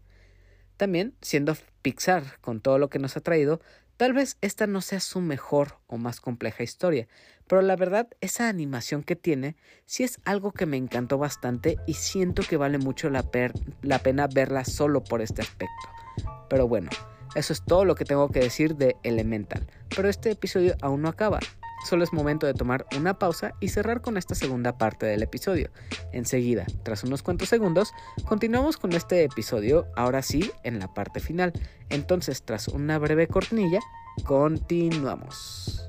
También, 0.78 1.16
siendo 1.22 1.56
Pixar 1.82 2.40
con 2.42 2.60
todo 2.60 2.78
lo 2.80 2.90
que 2.90 3.00
nos 3.00 3.16
ha 3.16 3.22
traído, 3.22 3.62
tal 3.98 4.14
vez 4.14 4.38
esta 4.42 4.68
no 4.68 4.82
sea 4.82 5.00
su 5.00 5.22
mejor 5.22 5.80
o 5.88 5.98
más 5.98 6.22
compleja 6.22 6.64
historia, 6.64 7.08
pero 7.48 7.62
la 7.62 7.76
verdad 7.76 8.08
esa 8.22 8.50
animación 8.50 9.04
que 9.04 9.16
tiene 9.16 9.56
sí 9.86 10.04
es 10.04 10.20
algo 10.26 10.52
que 10.52 10.66
me 10.66 10.78
encantó 10.78 11.18
bastante 11.18 11.78
y 11.86 11.94
siento 11.94 12.44
que 12.44 12.58
vale 12.58 12.78
mucho 12.78 13.10
la, 13.10 13.24
la 13.82 14.00
pena 14.00 14.28
verla 14.28 14.66
solo 14.66 15.04
por 15.04 15.22
este 15.22 15.42
aspecto. 15.42 15.90
Pero 16.50 16.68
bueno, 16.68 16.90
eso 17.36 17.54
es 17.54 17.64
todo 17.64 17.86
lo 17.86 17.96
que 17.96 18.06
tengo 18.06 18.30
que 18.30 18.40
decir 18.40 18.76
de 18.76 18.96
Elemental. 19.04 19.68
Pero 19.96 20.10
este 20.10 20.32
episodio 20.32 20.76
aún 20.82 21.02
no 21.02 21.10
acaba. 21.10 21.40
Solo 21.86 22.04
es 22.04 22.14
momento 22.14 22.48
de 22.48 22.56
tomar 22.56 22.88
una 22.98 23.20
pausa 23.20 23.54
y 23.60 23.70
cerrar 23.70 24.02
con 24.02 24.18
esta 24.18 24.34
segunda 24.34 24.76
parte 24.76 25.06
del 25.06 25.22
episodio. 25.22 25.70
Enseguida, 26.12 26.66
tras 26.82 27.04
unos 27.04 27.22
cuantos 27.22 27.48
segundos, 27.48 27.94
continuamos 28.28 28.78
con 28.78 28.94
este 28.94 29.24
episodio, 29.24 29.86
ahora 29.96 30.24
sí, 30.24 30.50
en 30.64 30.80
la 30.80 30.92
parte 30.96 31.20
final. 31.20 31.54
Entonces, 31.90 32.42
tras 32.42 32.70
una 32.70 32.98
breve 32.98 33.28
cortinilla, 33.28 33.82
continuamos. 34.24 35.88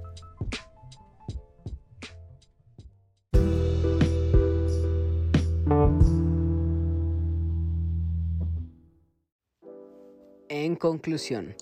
En 10.51 10.77
conclusión, 10.77 11.55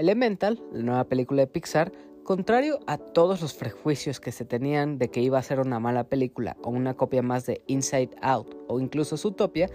Elemental, 0.00 0.58
la 0.72 0.82
nueva 0.82 1.04
película 1.04 1.42
de 1.42 1.46
Pixar, 1.46 1.92
contrario 2.30 2.78
a 2.86 2.96
todos 2.96 3.42
los 3.42 3.54
prejuicios 3.54 4.20
que 4.20 4.30
se 4.30 4.44
tenían 4.44 4.98
de 4.98 5.10
que 5.10 5.20
iba 5.20 5.36
a 5.36 5.42
ser 5.42 5.58
una 5.58 5.80
mala 5.80 6.04
película 6.04 6.56
o 6.62 6.70
una 6.70 6.94
copia 6.94 7.22
más 7.22 7.44
de 7.44 7.64
Inside 7.66 8.10
Out 8.22 8.54
o 8.68 8.78
incluso 8.78 9.16
Zootopia, 9.16 9.68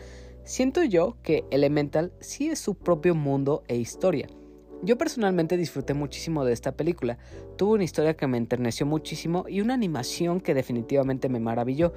siento 0.46 0.82
yo 0.82 1.18
que 1.22 1.44
Elemental 1.52 2.14
sí 2.22 2.48
es 2.48 2.60
su 2.60 2.76
propio 2.76 3.14
mundo 3.14 3.66
e 3.68 3.76
historia, 3.76 4.30
Yo 4.84 4.98
personalmente 4.98 5.58
disfruté 5.58 5.94
muchísimo 5.94 6.46
de 6.46 6.54
esta 6.54 6.78
película. 6.78 7.18
Tuvo 7.58 7.74
una 7.74 7.84
historia 7.84 8.16
que 8.16 8.28
me 8.28 8.38
enterneció 8.38 8.86
muchísimo 8.86 9.46
y 9.50 9.60
una 9.60 9.74
animación 9.74 10.40
que 10.40 10.54
definitivamente 10.54 11.28
me 11.28 11.42
maravilló. 11.42 11.92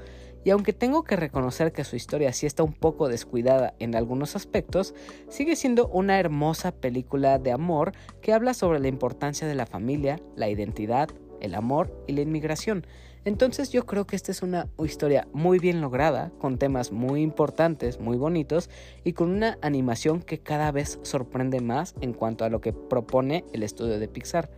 Y 0.45 0.51
aunque 0.51 0.73
tengo 0.73 1.05
que 1.05 1.17
reconocer 1.17 1.73
que 1.73 1.85
su 1.85 1.97
historia 1.97 2.33
sí 2.33 2.47
está 2.47 2.63
un 2.63 2.73
poco 2.73 3.09
descuidada 3.09 3.75
en 3.79 3.95
algunos 3.95 4.37
aspectos, 4.37 4.95
sigue 5.29 5.57
siendo 5.57 5.89
una 5.89 6.19
hermosa 6.19 6.73
película 6.73 7.39
de 7.39 7.53
amor 7.53 7.93
que 8.23 8.33
habla 8.33 8.55
sobre 8.55 8.81
la 8.81 8.89
importancia 8.89 9.47
de 9.47 9.55
la 9.55 9.67
familia, 9.67 10.21
la 10.37 10.49
identidad, 10.49 11.09
el 11.41 11.55
amor 11.55 12.05
y 12.07 12.13
la 12.13 12.23
inmigración. 12.23 12.87
Entonces 13.25 13.71
yo 13.71 13.85
creo 13.85 14.07
que 14.07 14.17
esta 14.17 14.33
es 14.33 14.43
una 14.43 14.69
historia 14.83 15.29
muy 15.33 15.59
bien 15.59 15.81
lograda, 15.81 16.33
con 16.39 16.57
temas 16.57 16.93
muy 16.93 17.21
importantes, 17.21 18.01
muy 18.01 18.17
bonitos 18.17 18.71
y 19.05 19.13
con 19.13 19.31
una 19.31 19.59
animación 19.61 20.23
que 20.23 20.39
cada 20.39 20.73
vez 20.73 20.99
sorprende 21.03 21.61
más 21.61 21.95
en 22.01 22.15
cuanto 22.15 22.45
a 22.45 22.49
lo 22.49 22.61
que 22.61 22.73
propone 22.73 23.45
el 23.53 23.65
estudio 23.65 23.99
de 23.99 24.09
Pixar. 24.09 24.51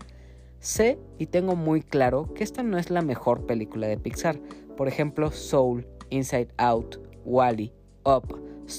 Sé 0.60 0.98
y 1.18 1.26
tengo 1.26 1.56
muy 1.56 1.80
claro 1.80 2.32
que 2.34 2.44
esta 2.44 2.62
no 2.62 2.76
es 2.76 2.90
la 2.90 3.00
mejor 3.00 3.46
película 3.46 3.88
de 3.88 3.96
Pixar. 3.96 4.38
Por 4.80 4.88
ejemplo, 4.88 5.30
Soul, 5.30 5.86
Inside 6.08 6.54
Out, 6.56 6.98
Wally, 7.26 7.70
Up, 8.06 8.34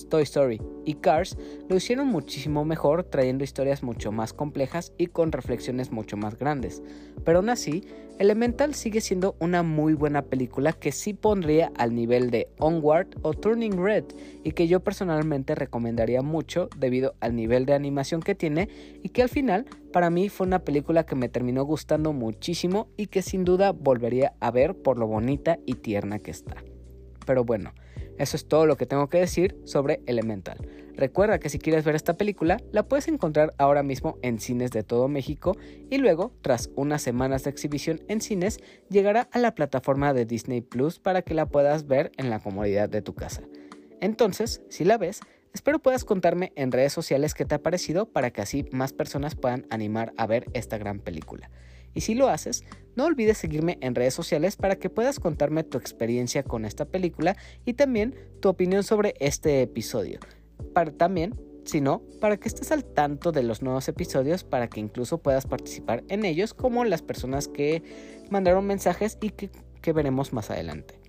Toy 0.10 0.24
Story 0.24 0.62
y 0.86 0.96
Cars 0.96 1.38
lo 1.70 1.76
hicieron 1.76 2.08
muchísimo 2.08 2.66
mejor 2.66 3.04
trayendo 3.04 3.44
historias 3.44 3.84
mucho 3.84 4.12
más 4.12 4.34
complejas 4.34 4.94
y 4.98 5.08
con 5.08 5.32
reflexiones 5.32 5.92
mucho 5.92 6.18
más 6.18 6.38
grandes. 6.38 6.82
Pero 7.24 7.40
aún 7.40 7.50
así, 7.50 7.84
Elemental 8.20 8.76
sigue 8.76 9.02
siendo 9.02 9.36
una 9.40 9.64
muy 9.64 9.94
buena 9.94 10.22
película 10.22 10.74
que 10.74 10.92
sí 10.92 11.14
pondría 11.14 11.72
al 11.76 11.96
nivel 11.96 12.30
de 12.30 12.50
Onward 12.60 13.08
o 13.24 13.34
Turning 13.34 13.84
Red 13.84 14.06
y 14.44 14.52
que 14.52 14.68
yo 14.68 14.80
personalmente 14.82 15.56
recomendaría 15.56 16.22
mucho 16.22 16.70
debido 16.78 17.16
al 17.20 17.36
nivel 17.36 17.66
de 17.66 17.74
animación 17.74 18.22
que 18.22 18.36
tiene 18.36 18.70
y 19.02 19.10
que 19.10 19.24
al 19.24 19.30
final 19.30 19.66
para 19.92 20.12
mí 20.12 20.30
fue 20.30 20.46
una 20.46 20.60
película 20.60 21.04
que 21.04 21.16
me 21.16 21.30
terminó 21.30 21.64
gustando 21.64 22.14
muchísimo 22.14 22.90
y 22.96 23.08
que 23.08 23.24
sin 23.24 23.44
duda 23.44 23.72
volvería 23.72 24.34
a 24.40 24.52
ver 24.52 24.76
por 24.76 25.00
lo 25.00 25.08
bonita 25.08 25.58
y 25.66 25.74
tierna 25.74 26.20
que 26.20 26.30
está. 26.30 26.58
Pero 27.26 27.44
bueno, 27.44 27.74
eso 28.22 28.38
es 28.38 28.48
todo 28.48 28.66
lo 28.66 28.78
que 28.78 28.86
tengo 28.86 29.10
que 29.10 29.20
decir 29.20 29.58
sobre 29.66 30.02
Elemental. 30.06 30.58
Recuerda 30.96 31.40
que 31.40 31.50
si 31.50 31.58
quieres 31.58 31.84
ver 31.84 31.96
esta 31.96 32.18
película, 32.18 32.62
la 32.72 32.84
puedes 32.84 33.08
encontrar 33.08 33.56
ahora 33.58 33.82
mismo 33.82 34.20
en 34.22 34.40
cines 34.40 34.70
de 34.72 34.84
todo 34.84 35.08
México 35.08 35.58
y 35.90 35.98
luego, 35.98 36.32
tras 36.42 36.70
unas 36.76 37.02
semanas 37.02 37.44
de 37.44 37.50
exhibición 37.50 38.02
en 38.08 38.22
cines, 38.22 38.60
llegará 38.90 39.28
a 39.32 39.40
la 39.40 39.56
plataforma 39.56 40.14
de 40.14 40.26
Disney 40.26 40.62
Plus 40.62 41.00
para 41.00 41.24
que 41.24 41.34
la 41.34 41.48
puedas 41.48 41.88
ver 41.88 42.12
en 42.18 42.30
la 42.30 42.40
comodidad 42.40 42.90
de 42.90 43.02
tu 43.02 43.16
casa. 43.16 43.42
Entonces, 44.02 44.62
si 44.70 44.84
la 44.84 45.00
ves, 45.00 45.22
espero 45.54 45.80
puedas 45.80 46.06
contarme 46.06 46.52
en 46.56 46.72
redes 46.72 46.94
sociales 46.94 47.34
qué 47.34 47.46
te 47.46 47.56
ha 47.56 47.64
parecido 47.64 48.06
para 48.06 48.32
que 48.32 48.42
así 48.42 48.66
más 48.72 48.94
personas 48.94 49.36
puedan 49.36 49.66
animar 49.72 50.14
a 50.18 50.28
ver 50.28 50.46
esta 50.54 50.78
gran 50.78 51.00
película. 51.00 51.50
Y 51.94 52.02
si 52.02 52.16
lo 52.16 52.28
haces, 52.28 52.64
no 52.96 53.06
olvides 53.06 53.38
seguirme 53.38 53.78
en 53.82 53.96
redes 53.96 54.14
sociales 54.14 54.56
para 54.56 54.76
que 54.76 54.90
puedas 54.90 55.20
contarme 55.20 55.64
tu 55.64 55.78
experiencia 55.78 56.44
con 56.44 56.66
esta 56.66 56.86
película 56.86 57.38
y 57.66 57.74
también 57.74 58.16
tu 58.40 58.50
opinión 58.50 58.84
sobre 58.84 59.14
este 59.20 59.62
episodio. 59.62 60.20
Para 60.74 60.92
también, 60.92 61.36
si 61.66 61.82
no, 61.82 62.02
para 62.20 62.38
que 62.38 62.48
estés 62.48 62.72
al 62.72 62.84
tanto 62.84 63.32
de 63.32 63.44
los 63.44 63.62
nuevos 63.62 63.88
episodios 63.88 64.44
para 64.44 64.70
que 64.70 64.80
incluso 64.80 65.20
puedas 65.20 65.46
participar 65.46 66.04
en 66.10 66.26
ellos 66.26 66.54
como 66.54 66.84
las 66.86 67.02
personas 67.02 67.48
que 67.48 67.84
mandaron 68.30 68.66
mensajes 68.66 69.18
y 69.22 69.30
que, 69.30 69.50
que 69.82 69.94
veremos 69.94 70.34
más 70.34 70.50
adelante. 70.52 71.01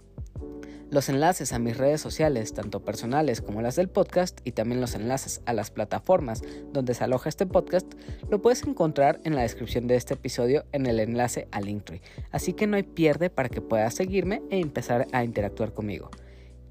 Los 0.93 1.09
enlaces 1.09 1.55
a 1.55 1.59
mis 1.59 1.79
redes 1.79 2.03
sociales, 2.03 2.53
tanto 2.53 2.85
personales 2.85 3.41
como 3.41 3.63
las 3.63 3.77
del 3.77 3.89
podcast, 3.89 4.39
y 4.45 4.53
también 4.53 4.83
los 4.83 4.95
enlaces 4.95 5.41
a 5.47 5.55
las 5.55 5.71
plataformas 5.71 6.43
donde 6.71 6.93
se 6.93 7.03
aloja 7.03 7.31
este 7.31 7.47
podcast, 7.47 7.91
lo 8.31 8.43
puedes 8.43 8.63
encontrar 8.65 9.19
en 9.25 9.35
la 9.35 9.41
descripción 9.41 9.87
de 9.87 9.97
este 9.97 10.13
episodio 10.13 10.67
en 10.71 10.85
el 10.85 11.01
enlace 11.01 11.49
a 11.51 11.63
Linktree. 11.63 12.03
Así 12.31 12.53
que 12.53 12.67
no 12.67 12.77
hay 12.77 12.83
pierde 12.83 13.31
para 13.31 13.49
que 13.49 13.63
puedas 13.63 13.95
seguirme 13.95 14.43
e 14.51 14.59
empezar 14.61 15.07
a 15.13 15.25
interactuar 15.25 15.73
conmigo. 15.73 16.11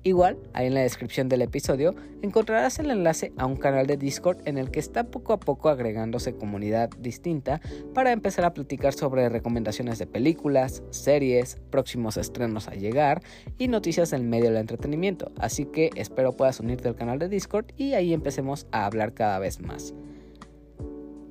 Igual, 0.04 0.38
ahí 0.54 0.66
en 0.66 0.74
la 0.74 0.82
descripción 0.82 1.30
del 1.30 1.44
episodio 1.44 1.94
encontrarás 2.24 2.80
el 2.80 2.90
enlace 2.90 3.34
a 3.38 3.46
un 3.46 3.56
canal 3.56 3.86
de 3.86 3.98
Discord 3.98 4.40
en 4.46 4.58
el 4.58 4.72
que 4.72 4.80
está 4.80 5.04
poco 5.04 5.32
a 5.32 5.40
poco 5.40 5.70
agregándose 5.70 6.34
comunidad 6.34 6.90
distinta 6.98 7.62
para 7.94 8.12
empezar 8.12 8.46
a 8.46 8.54
platicar 8.54 8.94
sobre 8.94 9.30
recomendaciones 9.30 10.00
de 10.00 10.08
películas, 10.08 10.82
series, 10.90 11.58
próximos 11.70 12.18
estrenos 12.18 12.68
a 12.68 12.74
llegar 12.74 13.22
y 13.60 13.68
noticias 13.68 14.10
del 14.10 14.24
medio 14.24 14.46
del 14.46 14.58
entretenimiento. 14.58 15.32
Así 15.38 15.66
que 15.66 15.92
espero 15.96 16.36
puedas 16.36 16.60
unirte 16.60 16.88
al 16.88 16.96
canal 16.96 17.20
de 17.20 17.30
Discord 17.30 17.68
y 17.78 17.94
ahí 17.94 18.12
empecemos 18.12 18.66
a 18.72 18.88
hablar 18.88 19.14
cada 19.14 19.38
vez 19.38 19.62
más. 19.62 19.94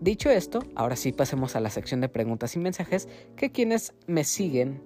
Dicho 0.00 0.30
esto, 0.30 0.61
ahora 0.76 0.94
sí 0.94 1.11
pasemos 1.11 1.56
a 1.56 1.61
la 1.61 1.70
sección 1.70 2.00
de 2.00 2.09
preguntas 2.09 2.54
y 2.54 2.61
mensajes 2.61 3.09
que 3.37 3.50
quienes 3.50 3.94
me 4.06 4.22
siguen 4.22 4.80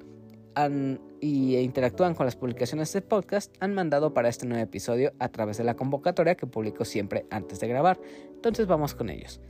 y 1.25 1.57
interactúan 1.57 2.15
con 2.15 2.27
las 2.27 2.37
publicaciones 2.37 2.93
de 2.93 3.01
podcast 3.01 3.51
han 3.59 3.73
mandado 3.73 4.13
para 4.13 4.29
este 4.29 4.45
nuevo 4.45 4.63
episodio 4.63 5.15
a 5.19 5.31
través 5.31 5.57
de 5.57 5.65
la 5.65 5.75
convocatoria 5.75 6.35
que 6.35 6.47
publico 6.47 6.85
siempre 6.85 7.25
antes 7.31 7.61
de 7.61 7.69
grabar. 7.69 7.99
Entonces 8.35 8.67
vamos 8.67 8.95
con 8.95 9.09
ellos. 9.09 9.41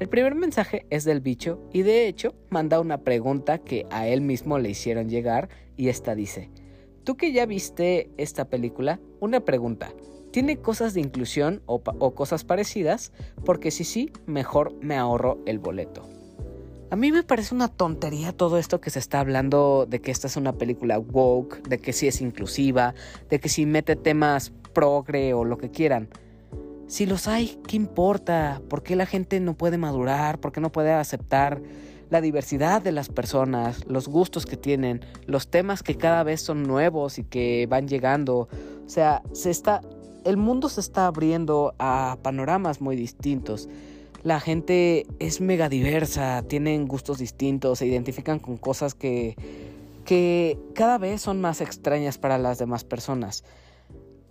El 0.00 0.08
primer 0.08 0.34
mensaje 0.34 0.86
es 0.90 1.04
del 1.04 1.20
bicho 1.20 1.62
y 1.72 1.82
de 1.82 2.08
hecho 2.08 2.34
manda 2.50 2.80
una 2.80 2.98
pregunta 2.98 3.58
que 3.58 3.86
a 3.90 4.08
él 4.08 4.22
mismo 4.22 4.58
le 4.58 4.70
hicieron 4.70 5.08
llegar 5.08 5.48
y 5.76 5.88
esta 5.88 6.16
dice, 6.16 6.50
tú 7.04 7.16
que 7.16 7.32
ya 7.32 7.46
viste 7.46 8.10
esta 8.16 8.46
película, 8.46 8.98
una 9.20 9.38
pregunta, 9.38 9.92
¿tiene 10.32 10.56
cosas 10.56 10.94
de 10.94 11.00
inclusión 11.00 11.62
o, 11.66 11.80
o 12.00 12.14
cosas 12.16 12.42
parecidas? 12.42 13.12
Porque 13.44 13.70
si 13.70 13.84
sí, 13.84 14.10
mejor 14.26 14.74
me 14.80 14.96
ahorro 14.96 15.38
el 15.46 15.60
boleto. 15.60 16.13
A 16.94 16.96
mí 16.96 17.10
me 17.10 17.24
parece 17.24 17.56
una 17.56 17.66
tontería 17.66 18.30
todo 18.30 18.56
esto 18.56 18.80
que 18.80 18.88
se 18.88 19.00
está 19.00 19.18
hablando 19.18 19.84
de 19.84 20.00
que 20.00 20.12
esta 20.12 20.28
es 20.28 20.36
una 20.36 20.52
película 20.52 20.96
woke, 20.96 21.60
de 21.66 21.78
que 21.78 21.92
sí 21.92 22.06
es 22.06 22.20
inclusiva, 22.20 22.94
de 23.28 23.40
que 23.40 23.48
si 23.48 23.66
mete 23.66 23.96
temas 23.96 24.52
progre 24.72 25.34
o 25.34 25.44
lo 25.44 25.58
que 25.58 25.72
quieran. 25.72 26.08
Si 26.86 27.04
los 27.04 27.26
hay, 27.26 27.60
¿qué 27.66 27.74
importa? 27.74 28.62
¿Por 28.68 28.84
qué 28.84 28.94
la 28.94 29.06
gente 29.06 29.40
no 29.40 29.54
puede 29.54 29.76
madurar? 29.76 30.38
¿Por 30.38 30.52
qué 30.52 30.60
no 30.60 30.70
puede 30.70 30.92
aceptar 30.92 31.60
la 32.10 32.20
diversidad 32.20 32.80
de 32.80 32.92
las 32.92 33.08
personas, 33.08 33.84
los 33.88 34.06
gustos 34.06 34.46
que 34.46 34.56
tienen, 34.56 35.00
los 35.26 35.50
temas 35.50 35.82
que 35.82 35.96
cada 35.96 36.22
vez 36.22 36.42
son 36.42 36.62
nuevos 36.62 37.18
y 37.18 37.24
que 37.24 37.66
van 37.68 37.88
llegando? 37.88 38.48
O 38.86 38.88
sea, 38.88 39.20
se 39.32 39.50
está 39.50 39.80
el 40.24 40.36
mundo 40.36 40.68
se 40.68 40.80
está 40.80 41.06
abriendo 41.06 41.74
a 41.80 42.18
panoramas 42.22 42.80
muy 42.80 42.94
distintos 42.94 43.68
la 44.24 44.40
gente 44.40 45.06
es 45.18 45.42
mega 45.42 45.68
diversa, 45.68 46.42
tienen 46.48 46.88
gustos 46.88 47.18
distintos, 47.18 47.78
se 47.78 47.86
identifican 47.86 48.38
con 48.38 48.56
cosas 48.56 48.94
que, 48.94 49.36
que 50.06 50.58
cada 50.74 50.96
vez 50.96 51.20
son 51.20 51.42
más 51.42 51.60
extrañas 51.60 52.16
para 52.16 52.38
las 52.38 52.58
demás 52.58 52.84
personas. 52.84 53.44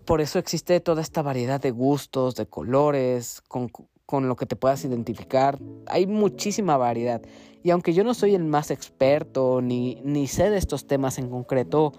Por 0.06 0.20
eso 0.20 0.40
existe 0.40 0.80
toda 0.80 1.04
esta 1.04 1.22
variedad 1.22 1.62
de 1.62 1.70
gustos, 1.70 2.36
de 2.36 2.48
colores, 2.48 3.42
con, 3.48 3.70
con 4.08 4.28
lo 4.28 4.36
que 4.36 4.48
te 4.48 4.56
puedas 4.56 4.84
identificar. 4.84 5.60
Hay 5.86 6.08
muchísima 6.08 6.76
variedad. 6.76 7.22
Y 7.62 7.70
aunque 7.70 7.94
yo 7.94 8.04
no 8.04 8.16
soy 8.16 8.34
el 8.34 8.44
más 8.44 8.72
experto 8.72 9.62
ni, 9.62 10.02
ni 10.04 10.26
sé 10.26 10.50
de 10.50 10.58
estos 10.58 10.88
temas 10.88 11.20
en 11.20 11.30
concreto, 11.30 11.94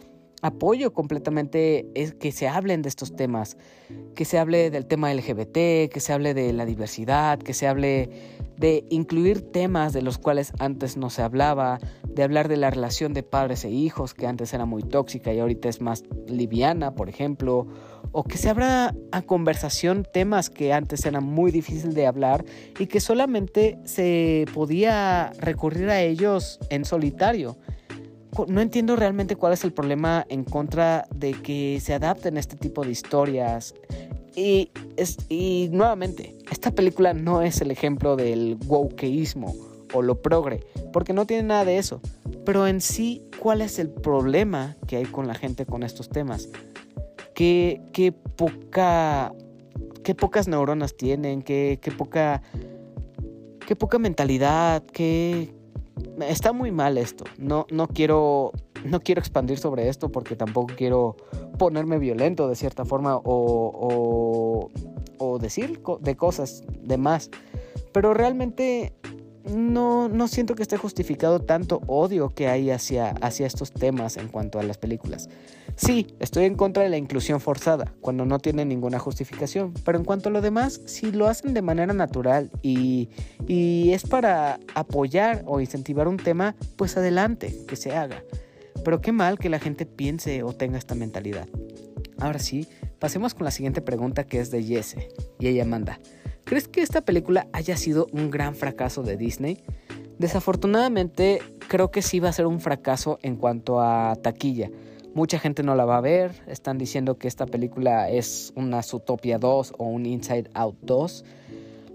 apoyo 0.45 0.93
completamente 0.93 1.89
es 1.95 2.13
que 2.13 2.31
se 2.31 2.49
hablen 2.49 2.83
de 2.83 2.91
estos 2.91 3.17
temas, 3.17 3.57
que 4.15 4.27
se 4.27 4.39
hable 4.39 4.71
del 4.71 4.85
tema 4.85 5.13
LGBT, 5.13 5.89
que 5.91 6.01
se 6.01 6.13
hable 6.13 6.35
de 6.35 6.53
la 6.53 6.67
diversidad, 6.67 7.39
que 7.39 7.55
se 7.55 7.67
hable 7.67 8.11
de 8.59 8.85
incluir 8.91 9.41
temas 9.41 9.95
de 9.95 10.03
los 10.03 10.19
cuales 10.19 10.53
antes 10.59 10.99
no 10.99 11.09
se 11.09 11.23
hablaba, 11.23 11.79
de 12.07 12.23
hablar 12.23 12.49
de 12.49 12.59
la 12.59 12.69
relación 12.69 13.15
de 13.15 13.23
padres 13.23 13.65
e 13.65 13.71
hijos, 13.71 14.13
que 14.13 14.27
antes 14.27 14.53
era 14.53 14.67
muy 14.67 14.83
tóxica 14.83 15.33
y 15.33 15.39
ahorita 15.41 15.71
es 15.71 15.81
más 15.81 16.05
liviana, 16.27 16.95
por 16.95 17.09
ejemplo, 17.09 17.67
o 18.13 18.23
que 18.25 18.37
se 18.37 18.51
abra 18.51 18.95
a 19.13 19.23
conversación 19.23 20.07
temas 20.13 20.51
que 20.51 20.75
antes 20.75 21.07
eran 21.07 21.25
muy 21.25 21.53
difíciles 21.53 21.95
de 21.95 22.07
hablar 22.07 22.45
y 22.79 22.87
que 22.87 23.01
solamente 23.01 23.79
se 23.85 24.45
podía 24.53 25.33
recurrir 25.39 25.89
a 25.89 26.03
ellos 26.03 26.59
en 26.69 26.85
solitario 26.85 27.57
no 28.49 28.61
entiendo 28.61 28.97
realmente 28.97 29.37
cuál 29.37 29.53
es 29.53 29.65
el 29.65 29.73
problema 29.73 30.27
en 30.29 30.45
contra 30.45 31.07
de 31.15 31.33
que 31.33 31.79
se 31.81 31.95
adapten 31.95 32.37
este 32.37 32.57
tipo 32.57 32.85
de 32.85 32.91
historias. 32.91 33.75
Y, 34.37 34.71
y 35.29 35.69
nuevamente, 35.71 36.37
esta 36.51 36.73
película 36.73 37.15
no 37.15 37.43
es 37.43 37.61
el 37.61 37.71
ejemplo 37.71 38.17
del 38.17 38.59
wokeísmo 38.67 39.55
o 39.93 40.03
lo 40.03 40.21
progre, 40.21 40.61
porque 40.93 41.13
no 41.13 41.25
tiene 41.25 41.45
nada 41.45 41.65
de 41.65 41.79
eso. 41.79 42.01
Pero 42.45 42.67
en 42.67 42.81
sí, 42.81 43.23
¿cuál 43.39 43.63
es 43.63 43.79
el 43.79 43.91
problema 43.91 44.77
que 44.87 44.97
hay 44.97 45.05
con 45.05 45.29
la 45.29 45.35
gente 45.35 45.67
con 45.67 45.83
estos 45.83 46.09
temas? 46.09 46.49
¿Qué, 47.35 47.81
qué 47.93 48.13
poca... 48.13 49.33
qué 50.03 50.15
pocas 50.15 50.49
neuronas 50.49 50.97
tienen? 50.97 51.43
¿Qué, 51.43 51.79
qué 51.81 51.91
poca... 51.93 52.43
qué 53.67 53.77
poca 53.77 53.99
mentalidad? 53.99 54.83
¿Qué, 54.93 55.54
está 56.21 56.53
muy 56.53 56.71
mal 56.73 56.99
esto. 56.99 57.25
No, 57.39 57.67
no, 57.71 57.89
quiero, 57.89 58.53
no 58.85 59.01
quiero 59.01 59.21
expandir 59.21 59.59
sobre 59.59 59.89
esto 59.89 60.11
porque 60.11 60.37
tampoco 60.37 60.75
quiero 60.77 61.17
ponerme 61.59 61.99
violento 61.99 62.49
de 62.49 62.57
cierta 62.57 62.85
forma 62.85 63.17
o, 63.17 64.71
o, 65.19 65.39
decir 65.39 65.81
de 66.01 66.17
cosas 66.17 66.65
de 66.83 66.97
más. 66.97 67.31
Pero 67.93 68.15
realmente 68.15 68.95
no, 69.45 70.09
no 70.09 70.29
siento 70.29 70.55
que 70.55 70.63
esté 70.63 70.77
justificado 70.77 71.41
tanto 71.41 71.83
odio 71.87 72.31
que 72.31 72.49
hay 72.49 72.71
hacia, 72.71 73.11
hacia 73.21 73.47
estos 73.47 73.73
temas 73.73 74.17
en 74.17 74.29
cuanto 74.29 74.59
a 74.59 74.63
las 74.63 74.79
películas. 74.79 75.29
Sí, 75.77 76.15
estoy 76.21 76.45
en 76.45 76.55
contra 76.55 76.83
de 76.83 76.89
la 76.89 76.97
inclusión 76.97 77.41
forzada, 77.41 77.93
cuando 78.01 78.25
no 78.25 78.39
tiene 78.39 78.65
ninguna 78.65 78.99
justificación, 78.99 79.75
pero 79.85 79.99
en 79.99 80.05
cuanto 80.05 80.29
a 80.29 80.33
lo 80.33 80.41
demás, 80.41 80.81
si 80.87 81.11
lo 81.11 81.27
hacen 81.27 81.53
de 81.53 81.63
manera 81.63 81.93
natural 81.93 82.51
y, 82.63 83.09
y 83.47 83.93
es 83.93 84.05
para 84.05 84.61
apoyar 84.75 85.43
o 85.47 85.61
incentivar 85.61 86.09
un 86.09 86.17
tema, 86.17 86.55
pues 86.77 86.97
adelante, 86.97 87.55
que 87.67 87.77
se 87.77 87.95
haga. 87.95 88.23
Pero 88.85 89.01
qué 89.01 89.13
mal 89.13 89.39
que 89.39 89.49
la 89.49 89.59
gente 89.59 89.85
piense 89.87 90.43
o 90.43 90.53
tenga 90.53 90.79
esta 90.79 90.95
mentalidad. 90.95 91.49
Ahora 92.19 92.39
sí, 92.39 92.69
pasemos 92.99 93.35
con 93.35 93.45
la 93.45 93.51
siguiente 93.51 93.83
pregunta 93.83 94.25
que 94.25 94.41
es 94.41 94.51
de 94.51 94.63
Jesse, 94.63 95.09
y 95.39 95.49
ella 95.49 95.65
manda. 95.65 95.99
¿Crees 96.45 96.69
que 96.69 96.83
esta 96.83 97.01
película 97.01 97.47
haya 97.53 97.75
sido 97.75 98.07
un 98.13 98.31
gran 98.31 98.55
fracaso 98.55 99.03
de 99.03 99.17
Disney? 99.17 99.63
Desafortunadamente, 100.19 101.41
creo 101.69 101.91
que 101.91 102.03
sí 102.03 102.21
va 102.21 102.29
a 102.29 102.33
ser 102.33 102.47
un 102.47 102.61
fracaso 102.61 103.19
en 103.23 103.37
cuanto 103.37 103.81
a 103.81 104.15
taquilla. 104.21 104.71
Mucha 105.15 105.39
gente 105.39 105.63
no 105.63 105.75
la 105.75 105.87
va 105.87 105.97
a 105.97 106.03
ver, 106.03 106.33
están 106.47 106.77
diciendo 106.77 107.17
que 107.17 107.29
esta 107.29 107.47
película 107.47 108.11
es 108.11 108.53
una 108.57 108.83
Zootopia 108.83 109.39
2 109.39 109.75
o 109.79 109.85
un 109.85 110.05
Inside 110.05 110.51
Out 110.53 110.77
2. 110.83 111.25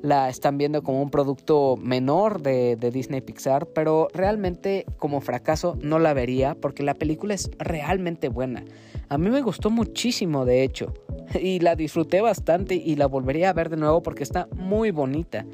La 0.02 0.30
están 0.30 0.58
viendo 0.58 0.82
como 0.82 1.04
un 1.04 1.12
producto 1.12 1.78
menor 1.78 2.42
de, 2.42 2.76
de 2.76 2.90
Disney 2.90 3.22
Pixar, 3.22 3.68
pero 3.68 4.08
realmente 4.14 4.86
como 4.98 5.22
fracaso 5.22 5.78
no 5.80 6.00
la 6.00 6.14
vería 6.14 6.56
porque 6.56 6.82
la 6.82 6.96
película 6.96 7.36
es 7.36 7.52
realmente 7.60 8.30
buena. 8.30 8.64
A 9.10 9.18
mí 9.18 9.30
me 9.30 9.42
gustó 9.42 9.70
muchísimo, 9.70 10.46
de 10.46 10.64
hecho 10.64 10.94
y 11.42 11.60
la 11.60 11.76
disfruté 11.76 12.22
bastante 12.22 12.76
y 12.76 12.96
la 12.96 13.08
volvería 13.08 13.50
a 13.50 13.54
ver 13.54 13.70
de 13.70 13.78
nuevo 13.78 14.02
porque 14.02 14.24
está 14.24 14.48
muy 14.56 14.92
bonita. 14.92 15.46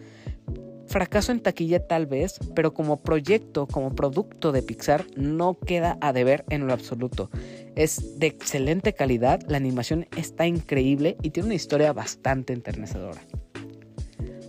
Fracaso 0.88 1.32
en 1.32 1.42
taquilla 1.42 1.86
tal 1.86 2.06
vez, 2.06 2.40
pero 2.56 2.74
como 2.74 3.02
proyecto, 3.02 3.66
como 3.68 3.96
producto 3.96 4.52
de 4.52 4.62
Pixar, 4.62 5.06
no 5.18 5.58
queda 5.58 5.98
a 6.00 6.14
deber 6.14 6.46
en 6.50 6.68
lo 6.68 6.74
absoluto. 6.74 7.30
Es 7.76 8.20
de 8.20 8.28
excelente 8.28 8.94
calidad, 8.94 9.42
la 9.48 9.58
animación 9.58 10.08
está 10.16 10.46
increíble 10.46 11.18
y 11.24 11.32
tiene 11.32 11.48
una 11.48 11.56
historia 11.56 11.92
bastante 11.92 12.54
enternecedora. 12.54 13.20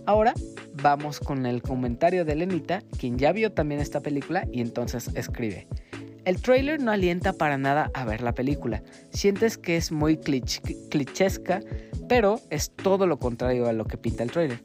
Ahora 0.05 0.33
vamos 0.81 1.19
con 1.19 1.45
el 1.45 1.61
comentario 1.61 2.23
de 2.23 2.35
Lenita, 2.35 2.81
quien 2.97 3.17
ya 3.17 3.31
vio 3.31 3.51
también 3.51 3.81
esta 3.81 3.99
película 3.99 4.47
y 4.51 4.61
entonces 4.61 5.09
escribe. 5.15 5.67
El 6.27 6.41
trailer 6.41 6.81
no 6.81 6.91
alienta 6.91 7.31
para 7.31 7.57
nada 7.57 7.89
a 7.93 8.03
ver 8.03 8.19
la 8.19 8.33
película. 8.33 8.83
Sientes 9.11 9.57
que 9.57 9.77
es 9.77 9.93
muy 9.93 10.17
clichesca, 10.17 11.61
pero 12.09 12.41
es 12.49 12.69
todo 12.69 13.07
lo 13.07 13.17
contrario 13.17 13.65
a 13.65 13.71
lo 13.71 13.85
que 13.85 13.95
pinta 13.95 14.23
el 14.23 14.31
trailer. 14.31 14.61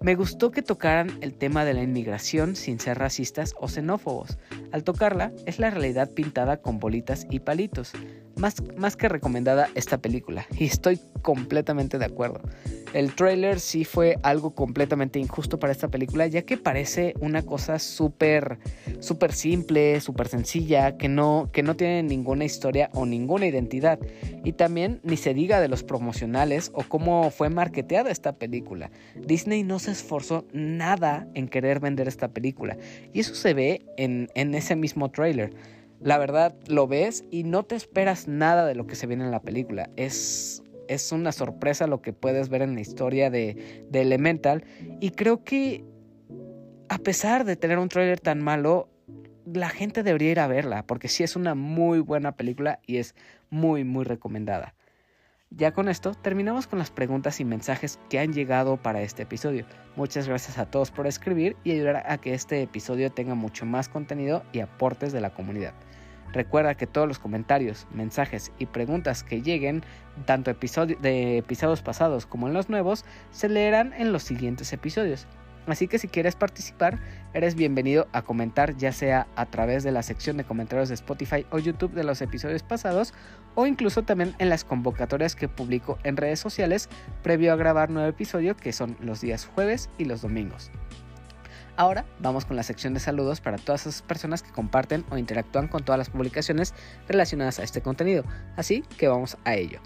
Me 0.00 0.16
gustó 0.16 0.50
que 0.50 0.60
tocaran 0.60 1.16
el 1.20 1.34
tema 1.34 1.64
de 1.64 1.72
la 1.72 1.84
inmigración 1.84 2.56
sin 2.56 2.80
ser 2.80 2.98
racistas 2.98 3.54
o 3.60 3.68
xenófobos. 3.68 4.38
Al 4.72 4.82
tocarla, 4.82 5.30
es 5.46 5.60
la 5.60 5.70
realidad 5.70 6.10
pintada 6.10 6.56
con 6.56 6.80
bolitas 6.80 7.28
y 7.30 7.38
palitos. 7.38 7.92
Más, 8.36 8.56
más 8.76 8.96
que 8.96 9.08
recomendada 9.08 9.68
esta 9.74 9.98
película, 9.98 10.46
y 10.58 10.64
estoy 10.64 10.98
completamente 11.22 11.98
de 11.98 12.04
acuerdo. 12.04 12.40
El 12.92 13.14
trailer 13.14 13.58
sí 13.58 13.84
fue 13.84 14.18
algo 14.22 14.54
completamente 14.54 15.18
injusto 15.18 15.58
para 15.58 15.72
esta 15.72 15.88
película, 15.88 16.28
ya 16.28 16.42
que 16.42 16.56
parece 16.56 17.14
una 17.20 17.42
cosa 17.42 17.80
súper, 17.80 18.58
súper 19.00 19.32
simple, 19.32 20.00
súper 20.00 20.28
sencilla, 20.28 20.96
que 20.96 21.08
no, 21.08 21.48
que 21.52 21.64
no 21.64 21.74
tiene 21.74 22.04
ninguna 22.04 22.44
historia 22.44 22.90
o 22.92 23.04
ninguna 23.04 23.46
identidad. 23.46 23.98
Y 24.44 24.52
también 24.52 25.00
ni 25.02 25.16
se 25.16 25.34
diga 25.34 25.60
de 25.60 25.66
los 25.66 25.82
promocionales 25.82 26.70
o 26.72 26.84
cómo 26.84 27.30
fue 27.30 27.50
marketeada 27.50 28.12
esta 28.12 28.34
película. 28.36 28.92
Disney 29.16 29.64
no 29.64 29.80
se 29.80 29.90
esforzó 29.90 30.46
nada 30.52 31.26
en 31.34 31.48
querer 31.48 31.80
vender 31.80 32.06
esta 32.06 32.28
película. 32.28 32.76
Y 33.12 33.20
eso 33.20 33.34
se 33.34 33.54
ve 33.54 33.82
en, 33.96 34.28
en 34.36 34.54
ese 34.54 34.76
mismo 34.76 35.10
trailer. 35.10 35.52
La 36.00 36.18
verdad, 36.18 36.54
lo 36.66 36.86
ves 36.86 37.24
y 37.30 37.44
no 37.44 37.62
te 37.62 37.76
esperas 37.76 38.28
nada 38.28 38.66
de 38.66 38.74
lo 38.74 38.86
que 38.86 38.94
se 38.94 39.06
viene 39.06 39.24
en 39.24 39.30
la 39.30 39.40
película. 39.40 39.90
Es 39.96 40.64
es 40.88 41.12
una 41.12 41.32
sorpresa 41.32 41.86
lo 41.86 42.02
que 42.02 42.12
puedes 42.12 42.48
ver 42.48 42.62
en 42.62 42.74
la 42.74 42.80
historia 42.80 43.30
de, 43.30 43.86
Elemental. 43.92 44.64
Y 45.00 45.10
creo 45.10 45.44
que 45.44 45.84
a 46.88 46.98
pesar 46.98 47.44
de 47.44 47.56
tener 47.56 47.78
un 47.78 47.88
trailer 47.88 48.20
tan 48.20 48.42
malo, 48.42 48.88
la 49.46 49.68
gente 49.68 50.02
debería 50.02 50.30
ir 50.30 50.40
a 50.40 50.46
verla, 50.46 50.86
porque 50.86 51.08
sí 51.08 51.22
es 51.22 51.36
una 51.36 51.54
muy 51.54 52.00
buena 52.00 52.32
película 52.32 52.80
y 52.86 52.96
es 52.96 53.14
muy, 53.50 53.84
muy 53.84 54.04
recomendada. 54.04 54.74
Ya 55.56 55.72
con 55.72 55.88
esto 55.88 56.14
terminamos 56.14 56.66
con 56.66 56.80
las 56.80 56.90
preguntas 56.90 57.38
y 57.38 57.44
mensajes 57.44 58.00
que 58.10 58.18
han 58.18 58.32
llegado 58.32 58.76
para 58.76 59.02
este 59.02 59.22
episodio. 59.22 59.64
Muchas 59.94 60.26
gracias 60.26 60.58
a 60.58 60.66
todos 60.66 60.90
por 60.90 61.06
escribir 61.06 61.56
y 61.62 61.70
ayudar 61.70 62.02
a 62.08 62.18
que 62.18 62.34
este 62.34 62.60
episodio 62.60 63.12
tenga 63.12 63.36
mucho 63.36 63.64
más 63.64 63.88
contenido 63.88 64.42
y 64.52 64.58
aportes 64.58 65.12
de 65.12 65.20
la 65.20 65.32
comunidad. 65.32 65.72
Recuerda 66.32 66.74
que 66.74 66.88
todos 66.88 67.06
los 67.06 67.20
comentarios, 67.20 67.86
mensajes 67.92 68.50
y 68.58 68.66
preguntas 68.66 69.22
que 69.22 69.42
lleguen, 69.42 69.84
tanto 70.24 70.52
de 70.52 71.38
episodios 71.38 71.82
pasados 71.82 72.26
como 72.26 72.48
en 72.48 72.54
los 72.54 72.68
nuevos, 72.68 73.04
se 73.30 73.48
leerán 73.48 73.92
en 73.92 74.12
los 74.12 74.24
siguientes 74.24 74.72
episodios. 74.72 75.28
Así 75.66 75.88
que 75.88 75.98
si 75.98 76.08
quieres 76.08 76.36
participar, 76.36 76.98
eres 77.32 77.54
bienvenido 77.54 78.06
a 78.12 78.22
comentar 78.22 78.76
ya 78.76 78.92
sea 78.92 79.26
a 79.34 79.46
través 79.46 79.82
de 79.82 79.92
la 79.92 80.02
sección 80.02 80.36
de 80.36 80.44
comentarios 80.44 80.88
de 80.88 80.94
Spotify 80.94 81.46
o 81.50 81.58
YouTube 81.58 81.92
de 81.92 82.04
los 82.04 82.20
episodios 82.20 82.62
pasados 82.62 83.14
o 83.54 83.66
incluso 83.66 84.02
también 84.02 84.34
en 84.38 84.50
las 84.50 84.64
convocatorias 84.64 85.36
que 85.36 85.48
publico 85.48 85.98
en 86.04 86.16
redes 86.16 86.40
sociales 86.40 86.88
previo 87.22 87.52
a 87.52 87.56
grabar 87.56 87.90
nuevo 87.90 88.08
episodio 88.08 88.56
que 88.56 88.72
son 88.72 88.96
los 89.00 89.20
días 89.20 89.46
jueves 89.46 89.88
y 89.96 90.04
los 90.04 90.22
domingos. 90.22 90.70
Ahora 91.76 92.04
vamos 92.20 92.44
con 92.44 92.56
la 92.56 92.62
sección 92.62 92.94
de 92.94 93.00
saludos 93.00 93.40
para 93.40 93.58
todas 93.58 93.86
esas 93.86 94.02
personas 94.02 94.42
que 94.42 94.52
comparten 94.52 95.04
o 95.10 95.18
interactúan 95.18 95.66
con 95.66 95.82
todas 95.82 95.98
las 95.98 96.10
publicaciones 96.10 96.72
relacionadas 97.08 97.58
a 97.58 97.64
este 97.64 97.80
contenido. 97.80 98.24
Así 98.56 98.84
que 98.96 99.08
vamos 99.08 99.38
a 99.44 99.54
ello. 99.54 99.80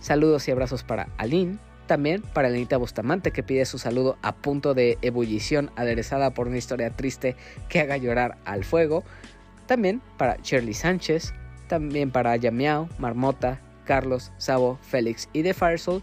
Saludos 0.00 0.48
y 0.48 0.50
abrazos 0.50 0.82
para 0.82 1.08
Aline, 1.16 1.58
también 1.90 2.22
para 2.22 2.46
Elenita 2.46 2.76
Bustamante 2.76 3.32
que 3.32 3.42
pide 3.42 3.64
su 3.64 3.76
saludo 3.76 4.16
a 4.22 4.36
punto 4.36 4.74
de 4.74 4.96
ebullición 5.02 5.72
aderezada 5.74 6.32
por 6.34 6.46
una 6.46 6.56
historia 6.56 6.90
triste 6.90 7.34
que 7.68 7.80
haga 7.80 7.96
llorar 7.96 8.38
al 8.44 8.62
fuego. 8.62 9.02
También 9.66 10.00
para 10.16 10.36
Shirley 10.36 10.72
Sánchez, 10.72 11.34
también 11.66 12.12
para 12.12 12.36
Yamiao, 12.36 12.88
Marmota, 13.00 13.60
Carlos, 13.86 14.30
Sabo, 14.38 14.78
Félix 14.82 15.28
y 15.32 15.42
de 15.42 15.52
Firesoul, 15.52 16.00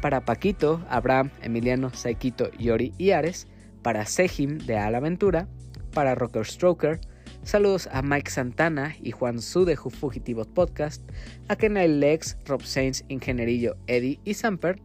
para 0.00 0.24
Paquito, 0.24 0.80
Abraham, 0.88 1.32
Emiliano, 1.42 1.92
Saikito, 1.92 2.52
Yori 2.52 2.94
y 2.96 3.10
Ares, 3.10 3.48
para 3.82 4.06
Sejim 4.06 4.58
de 4.58 4.78
Al 4.78 4.94
Aventura, 4.94 5.48
para 5.92 6.14
Rocker 6.14 6.46
Stroker, 6.46 7.00
saludos 7.42 7.88
a 7.90 8.00
Mike 8.00 8.30
Santana 8.30 8.94
y 9.02 9.10
Juan 9.10 9.40
Su 9.40 9.64
de 9.64 9.76
Fugitivos 9.76 10.46
Podcast, 10.46 11.02
a 11.48 11.56
Kenai 11.56 11.88
Lex, 11.88 12.36
Rob 12.44 12.62
Sainz, 12.62 13.02
Ingenierillo, 13.08 13.76
Eddie 13.88 14.20
y 14.22 14.34
Samper, 14.34 14.80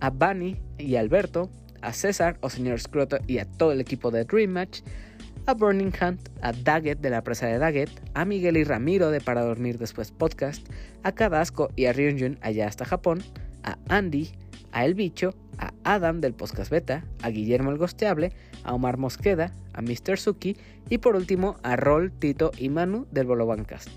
a 0.00 0.10
Bunny 0.10 0.56
y 0.78 0.96
Alberto, 0.96 1.50
a 1.80 1.92
César 1.92 2.38
o 2.40 2.50
Señor 2.50 2.80
Scroto 2.80 3.18
y 3.26 3.38
a 3.38 3.44
todo 3.44 3.72
el 3.72 3.80
equipo 3.80 4.10
de 4.10 4.24
Dream 4.24 4.50
Match, 4.50 4.80
a 5.46 5.54
Burning 5.54 5.92
Hunt, 6.00 6.28
a 6.42 6.52
Daggett 6.52 7.00
de 7.00 7.10
la 7.10 7.22
presa 7.22 7.46
de 7.46 7.58
Daggett, 7.58 7.90
a 8.14 8.24
Miguel 8.24 8.56
y 8.56 8.64
Ramiro 8.64 9.10
de 9.10 9.20
Para 9.20 9.44
Dormir 9.44 9.78
Después 9.78 10.10
Podcast, 10.10 10.66
a 11.04 11.12
Kadasco 11.12 11.70
y 11.76 11.86
a 11.86 11.92
Ryunjun 11.92 12.38
allá 12.40 12.66
hasta 12.66 12.84
Japón, 12.84 13.22
a 13.62 13.78
Andy, 13.88 14.30
a 14.72 14.84
El 14.84 14.94
Bicho, 14.94 15.34
a 15.58 15.72
Adam 15.84 16.20
del 16.20 16.34
Podcast 16.34 16.70
Beta, 16.70 17.04
a 17.22 17.30
Guillermo 17.30 17.70
el 17.70 17.78
Gosteable, 17.78 18.32
a 18.64 18.74
Omar 18.74 18.98
Mosqueda, 18.98 19.52
a 19.72 19.82
Mr. 19.82 20.18
Suki 20.18 20.56
y 20.90 20.98
por 20.98 21.16
último 21.16 21.56
a 21.62 21.76
Rol, 21.76 22.12
Tito 22.12 22.50
y 22.58 22.68
Manu 22.68 23.06
del 23.12 23.26
Bolobancast. 23.26 23.88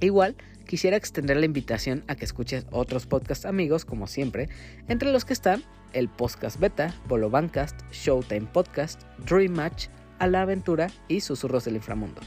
Igual, 0.00 0.36
quisiera 0.68 0.98
extender 0.98 1.38
la 1.38 1.46
invitación 1.46 2.04
a 2.08 2.14
que 2.14 2.26
escuches 2.26 2.66
otros 2.70 3.06
podcast 3.06 3.46
amigos, 3.46 3.86
como 3.86 4.06
siempre, 4.06 4.50
entre 4.86 5.10
los 5.10 5.24
que 5.24 5.32
están 5.32 5.64
el 5.94 6.10
Podcast 6.10 6.60
Beta, 6.60 6.94
Bolobancast, 7.08 7.80
Showtime 7.90 8.46
Podcast, 8.52 9.02
Dream 9.26 9.54
Match, 9.54 9.86
A 10.18 10.26
la 10.26 10.42
Aventura 10.42 10.88
y 11.08 11.20
Susurros 11.20 11.64
del 11.64 11.76
Inframundo. 11.76 12.20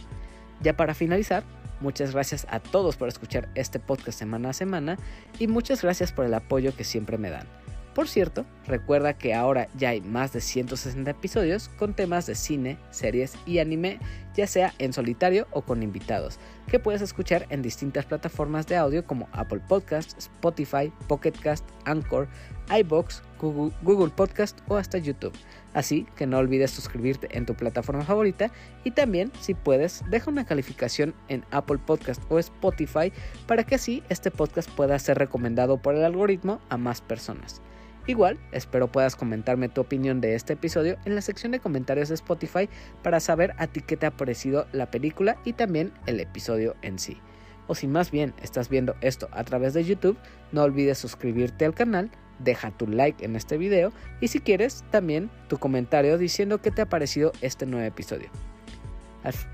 Ya 0.61 0.75
para 0.75 0.95
finalizar, 0.95 1.43
muchas 1.81 2.13
gracias 2.13 2.47
a 2.49 2.59
todos 2.59 2.97
por 2.97 3.07
escuchar 3.07 3.47
este 3.53 3.79
podcast 3.79 4.17
semana 4.17 4.49
a 4.49 4.53
semana 4.53 4.97
y 5.37 5.47
muchas 5.47 5.83
gracias 5.83 6.11
por 6.11 6.25
el 6.25 6.33
apoyo 6.33 6.75
que 6.75 6.83
siempre 6.83 7.19
me 7.19 7.29
dan. 7.29 7.60
Por 7.93 8.07
cierto, 8.07 8.45
recuerda 8.67 9.17
que 9.17 9.33
ahora 9.33 9.67
ya 9.75 9.89
hay 9.89 9.99
más 9.99 10.31
de 10.31 10.39
160 10.39 11.11
episodios 11.11 11.67
con 11.77 11.93
temas 11.93 12.25
de 12.25 12.35
cine, 12.35 12.77
series 12.89 13.33
y 13.45 13.59
anime, 13.59 13.99
ya 14.33 14.47
sea 14.47 14.73
en 14.77 14.93
solitario 14.93 15.45
o 15.51 15.63
con 15.63 15.83
invitados, 15.83 16.39
que 16.67 16.79
puedes 16.79 17.01
escuchar 17.01 17.47
en 17.49 17.61
distintas 17.61 18.05
plataformas 18.05 18.65
de 18.67 18.77
audio 18.77 19.05
como 19.05 19.27
Apple 19.33 19.59
Podcast, 19.67 20.17
Spotify, 20.17 20.89
Pocket 21.09 21.33
Cast, 21.33 21.67
Anchor, 21.83 22.29
iBox, 22.73 23.23
Google, 23.41 23.75
Google 23.81 24.13
Podcast 24.15 24.59
o 24.69 24.77
hasta 24.77 24.97
YouTube. 24.97 25.33
Así 25.73 26.07
que 26.15 26.25
no 26.25 26.37
olvides 26.37 26.71
suscribirte 26.71 27.27
en 27.37 27.45
tu 27.45 27.55
plataforma 27.55 28.05
favorita 28.05 28.51
y 28.85 28.91
también, 28.91 29.33
si 29.41 29.53
puedes, 29.53 30.01
deja 30.09 30.31
una 30.31 30.45
calificación 30.45 31.13
en 31.27 31.43
Apple 31.51 31.79
Podcast 31.85 32.23
o 32.29 32.39
Spotify 32.39 33.11
para 33.47 33.65
que 33.65 33.75
así 33.75 34.01
este 34.07 34.31
podcast 34.31 34.69
pueda 34.69 34.97
ser 34.97 35.17
recomendado 35.17 35.81
por 35.81 35.95
el 35.95 36.05
algoritmo 36.05 36.61
a 36.69 36.77
más 36.77 37.01
personas. 37.01 37.61
Igual, 38.07 38.39
espero 38.51 38.91
puedas 38.91 39.15
comentarme 39.15 39.69
tu 39.69 39.81
opinión 39.81 40.21
de 40.21 40.33
este 40.33 40.53
episodio 40.53 40.97
en 41.05 41.13
la 41.13 41.21
sección 41.21 41.51
de 41.51 41.59
comentarios 41.59 42.09
de 42.09 42.15
Spotify 42.15 42.67
para 43.03 43.19
saber 43.19 43.53
a 43.57 43.67
ti 43.67 43.81
qué 43.81 43.95
te 43.95 44.07
ha 44.07 44.11
parecido 44.11 44.65
la 44.71 44.89
película 44.89 45.37
y 45.45 45.53
también 45.53 45.93
el 46.07 46.19
episodio 46.19 46.75
en 46.81 46.97
sí. 46.97 47.17
O 47.67 47.75
si 47.75 47.87
más 47.87 48.09
bien 48.09 48.33
estás 48.41 48.69
viendo 48.69 48.95
esto 49.01 49.29
a 49.31 49.43
través 49.43 49.73
de 49.73 49.83
YouTube, 49.83 50.17
no 50.51 50.63
olvides 50.63 50.97
suscribirte 50.97 51.63
al 51.63 51.75
canal, 51.75 52.09
deja 52.39 52.71
tu 52.71 52.87
like 52.87 53.23
en 53.23 53.35
este 53.35 53.57
video 53.57 53.93
y 54.19 54.29
si 54.29 54.39
quieres 54.39 54.83
también 54.89 55.29
tu 55.47 55.59
comentario 55.59 56.17
diciendo 56.17 56.59
qué 56.59 56.71
te 56.71 56.81
ha 56.81 56.89
parecido 56.89 57.31
este 57.41 57.67
nuevo 57.67 57.85
episodio. 57.85 58.29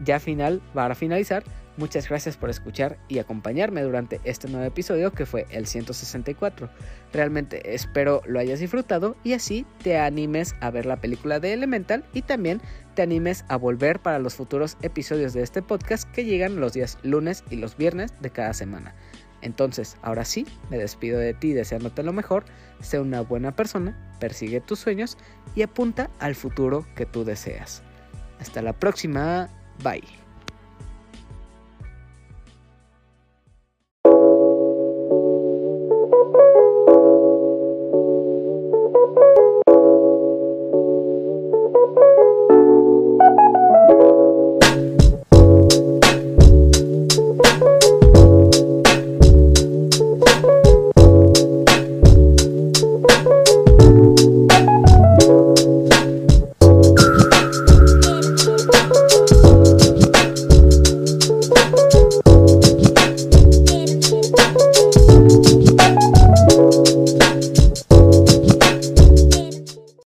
Ya 0.06 0.22
final, 0.22 0.62
para 0.74 0.96
finalizar, 0.96 1.44
Muchas 1.78 2.10
gracias 2.10 2.38
por 2.38 2.50
escuchar 2.50 2.98
y 3.08 3.20
acompañarme 3.20 3.84
durante 3.84 4.20
este 4.24 4.48
nuevo 4.48 4.66
episodio 4.66 5.12
que 5.12 5.28
fue 5.28 5.46
el 5.52 5.68
164. 5.68 6.70
Realmente 7.14 7.76
espero 7.76 8.24
lo 8.26 8.40
hayas 8.40 8.60
disfrutado 8.60 9.16
y 9.24 9.34
así 9.34 9.64
te 9.84 10.00
animes 10.00 10.56
a 10.60 10.72
ver 10.72 10.88
la 10.88 11.00
película 11.00 11.40
de 11.40 11.54
Elemental 11.54 12.04
y 12.14 12.24
también 12.24 12.62
te 12.96 13.04
animes 13.04 13.46
a 13.48 13.58
volver 13.58 14.00
para 14.00 14.18
los 14.18 14.34
futuros 14.34 14.76
episodios 14.82 15.34
de 15.34 15.44
este 15.44 15.62
podcast 15.62 16.10
que 16.12 16.26
llegan 16.26 16.60
los 16.60 16.74
días 16.74 16.98
lunes 17.04 17.44
y 17.52 17.58
los 17.58 17.78
viernes 17.78 18.12
de 18.22 18.32
cada 18.32 18.56
semana. 18.56 18.96
Entonces, 19.44 19.98
ahora 20.02 20.26
sí, 20.26 20.48
me 20.72 20.80
despido 20.80 21.20
de 21.20 21.36
ti 21.36 21.54
deseándote 21.54 22.02
lo 22.02 22.12
mejor, 22.12 22.46
sé 22.82 23.00
una 23.00 23.22
buena 23.22 23.56
persona, 23.56 23.96
persigue 24.20 24.62
tus 24.62 24.80
sueños 24.80 25.16
y 25.56 25.62
apunta 25.62 26.10
al 26.18 26.34
futuro 26.34 26.88
que 26.96 27.06
tú 27.06 27.24
deseas. 27.24 27.84
Hasta 28.40 28.64
la 28.64 28.74
próxima, 28.74 29.48
bye. 29.84 30.27